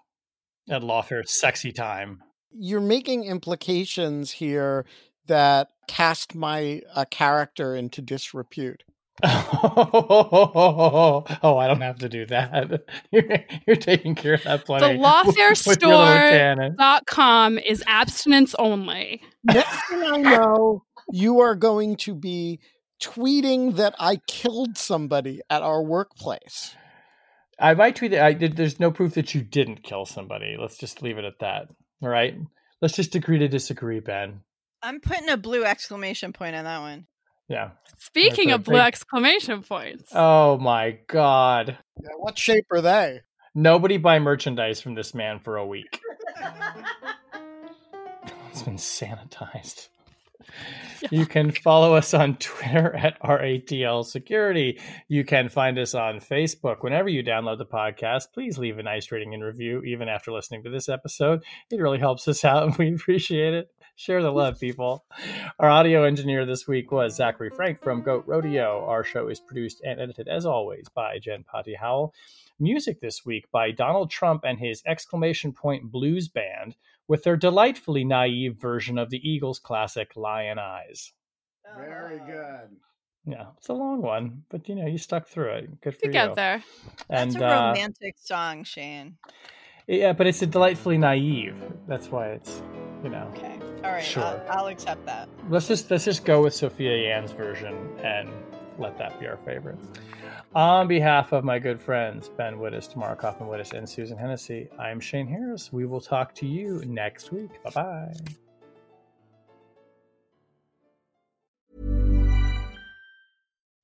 at 0.70 0.82
Lawfare 0.82 1.28
Sexy 1.28 1.72
Time. 1.72 2.22
You're 2.51 2.82
making 2.82 3.24
implications 3.24 4.32
here 4.32 4.86
that 5.26 5.70
cast 5.88 6.36
my 6.36 6.82
uh, 6.93 7.05
character 7.09 7.76
into 7.76 8.01
disrepute. 8.01 8.84
Oh, 9.22 11.24
oh, 11.43 11.57
I 11.57 11.68
don't 11.68 11.82
have 11.82 11.99
to 11.99 12.09
do 12.09 12.26
that. 12.28 12.86
You're, 13.11 13.26
you're 13.68 13.76
taking 13.76 14.16
care 14.16 14.34
of 14.34 14.43
that 14.43 14.66
plenty. 14.66 14.97
The 14.97 15.03
lawfarestore.com 15.03 17.59
is 17.66 17.84
abstinence 17.86 18.55
only. 18.55 19.22
Next 19.43 19.89
thing 19.89 20.01
I 20.03 20.18
know, 20.18 20.84
you 21.11 21.41
are 21.41 21.55
going 21.55 21.97
to 21.97 22.16
be 22.16 22.59
tweeting 23.01 23.76
that 23.76 23.93
I 23.99 24.22
killed 24.28 24.78
somebody 24.78 25.41
at 25.49 25.61
our 25.61 25.84
workplace. 25.84 26.76
I 27.59 27.74
might 27.76 27.95
tweet 27.95 28.11
that 28.11 28.24
I 28.24 28.34
did. 28.34 28.57
There's 28.57 28.80
no 28.80 28.91
proof 28.91 29.16
that 29.16 29.36
you 29.36 29.41
didn't 29.41 29.84
kill 29.84 30.05
somebody. 30.05 30.55
Let's 30.59 30.78
just 30.78 31.01
leave 31.01 31.18
it 31.18 31.26
at 31.26 31.39
that. 31.39 31.68
All 32.01 32.09
right. 32.09 32.36
Let's 32.82 32.95
just 32.95 33.16
agree 33.16 33.39
to 33.39 33.47
disagree, 33.47 33.99
Ben. 33.99 34.41
I'm 34.82 34.99
putting 34.99 35.30
a 35.30 35.38
blue 35.38 35.64
exclamation 35.64 36.34
point 36.34 36.55
on 36.55 36.66
that 36.66 36.82
one. 36.82 37.07
Yeah. 37.53 37.69
Speaking 37.99 38.51
of 38.51 38.63
blue 38.63 38.75
big- 38.75 38.81
exclamation 38.87 39.63
points. 39.63 40.11
Oh 40.13 40.57
my 40.57 40.97
God. 41.07 41.77
Yeah, 42.01 42.09
what 42.17 42.37
shape 42.37 42.65
are 42.71 42.81
they? 42.81 43.21
Nobody 43.55 43.97
buy 43.97 44.19
merchandise 44.19 44.81
from 44.81 44.95
this 44.95 45.13
man 45.13 45.39
for 45.39 45.57
a 45.57 45.65
week. 45.65 46.01
It's 48.53 48.61
been 48.61 48.75
sanitized. 48.75 49.87
You 51.09 51.25
can 51.25 51.49
follow 51.51 51.95
us 51.95 52.13
on 52.13 52.35
Twitter 52.37 52.95
at 52.95 53.19
RATL 53.21 54.05
Security. 54.05 54.79
You 55.07 55.25
can 55.25 55.49
find 55.49 55.79
us 55.79 55.95
on 55.95 56.19
Facebook. 56.19 56.83
Whenever 56.83 57.09
you 57.09 57.23
download 57.23 57.57
the 57.57 57.65
podcast, 57.65 58.31
please 58.31 58.59
leave 58.59 58.77
a 58.77 58.83
nice 58.83 59.11
rating 59.11 59.33
and 59.33 59.43
review, 59.43 59.81
even 59.81 60.07
after 60.07 60.31
listening 60.31 60.63
to 60.63 60.69
this 60.69 60.87
episode. 60.87 61.43
It 61.71 61.81
really 61.81 61.97
helps 61.97 62.27
us 62.27 62.45
out, 62.45 62.63
and 62.67 62.77
we 62.77 62.93
appreciate 62.93 63.55
it. 63.55 63.71
Share 63.95 64.23
the 64.23 64.31
love, 64.31 64.59
people. 64.59 65.05
Our 65.59 65.69
audio 65.69 66.03
engineer 66.03 66.45
this 66.45 66.67
week 66.67 66.91
was 66.91 67.15
Zachary 67.15 67.51
Frank 67.51 67.81
from 67.83 68.01
Goat 68.01 68.23
Rodeo. 68.25 68.83
Our 68.87 69.03
show 69.03 69.27
is 69.29 69.39
produced 69.39 69.81
and 69.85 69.99
edited, 70.01 70.27
as 70.27 70.45
always, 70.45 70.87
by 70.95 71.19
Jen 71.19 71.43
Patja 71.43 71.77
Howell. 71.77 72.13
Music 72.59 72.99
this 73.01 73.23
week 73.25 73.45
by 73.51 73.69
Donald 73.71 74.09
Trump 74.09 74.43
and 74.45 74.57
his 74.59 74.81
exclamation 74.87 75.53
point 75.53 75.91
blues 75.91 76.27
band 76.27 76.75
with 77.07 77.23
their 77.23 77.37
delightfully 77.37 78.03
naive 78.03 78.57
version 78.59 78.97
of 78.97 79.09
the 79.11 79.21
Eagles 79.27 79.59
classic 79.59 80.13
Lyin' 80.15 80.57
Eyes. 80.59 81.13
Very 81.77 82.17
good. 82.19 82.69
Yeah, 83.25 83.45
it's 83.57 83.69
a 83.69 83.73
long 83.73 84.01
one, 84.01 84.43
but 84.49 84.67
you 84.67 84.75
know, 84.75 84.87
you 84.87 84.97
stuck 84.97 85.27
through 85.27 85.51
it. 85.53 85.81
Good 85.81 85.93
for 85.95 86.05
You 86.05 86.09
you. 86.09 86.13
get 86.13 86.35
there. 86.35 86.63
That's 87.09 87.35
And 87.35 87.43
a 87.43 87.47
uh, 87.47 87.67
romantic 87.69 88.15
song, 88.17 88.63
Shane. 88.63 89.17
yeah, 89.87 90.13
but 90.13 90.27
it's 90.27 90.41
a 90.41 90.47
delightfully 90.47 90.97
naive. 90.97 91.55
That's 91.87 92.07
why 92.09 92.29
it's, 92.29 92.61
you 93.03 93.09
know. 93.09 93.31
Okay. 93.35 93.59
All 93.84 93.91
right. 93.91 94.03
Sure. 94.03 94.23
I'll, 94.23 94.59
I'll 94.59 94.67
accept 94.67 95.05
that. 95.05 95.27
Let's 95.49 95.67
just 95.67 95.91
let's 95.91 96.05
just 96.05 96.23
go 96.25 96.41
with 96.43 96.53
Sophia 96.53 96.97
Yan's 96.97 97.31
version 97.31 97.75
and 98.03 98.29
let 98.77 98.97
that 98.97 99.19
be 99.19 99.27
our 99.27 99.38
favorite. 99.38 99.77
On 100.55 100.88
behalf 100.88 101.31
of 101.34 101.43
my 101.43 101.59
good 101.59 101.81
friends 101.81 102.29
Ben 102.29 102.55
Wittes, 102.55 102.89
Tamara 102.91 103.15
Cofman 103.15 103.49
Wittes, 103.49 103.73
and 103.73 103.89
Susan 103.89 104.17
Hennessey, 104.17 104.69
I 104.79 104.89
am 104.89 104.99
Shane 104.99 105.27
Harris. 105.27 105.73
We 105.73 105.86
will 105.86 106.01
talk 106.01 106.34
to 106.36 106.45
you 106.45 106.81
next 106.86 107.31
week. 107.31 107.61
Bye 107.63 107.71
bye. 107.71 108.13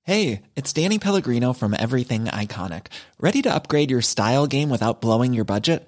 Hey, 0.04 0.42
it's 0.56 0.74
Danny 0.74 0.98
Pellegrino 0.98 1.54
from 1.54 1.76
Everything 1.78 2.26
Iconic. 2.26 2.88
Ready 3.20 3.44
to 3.44 3.54
upgrade 3.54 3.92
your 3.92 4.02
style 4.02 4.48
game 4.48 4.70
without 4.70 5.02
blowing 5.02 5.34
your 5.34 5.46
budget? 5.46 5.88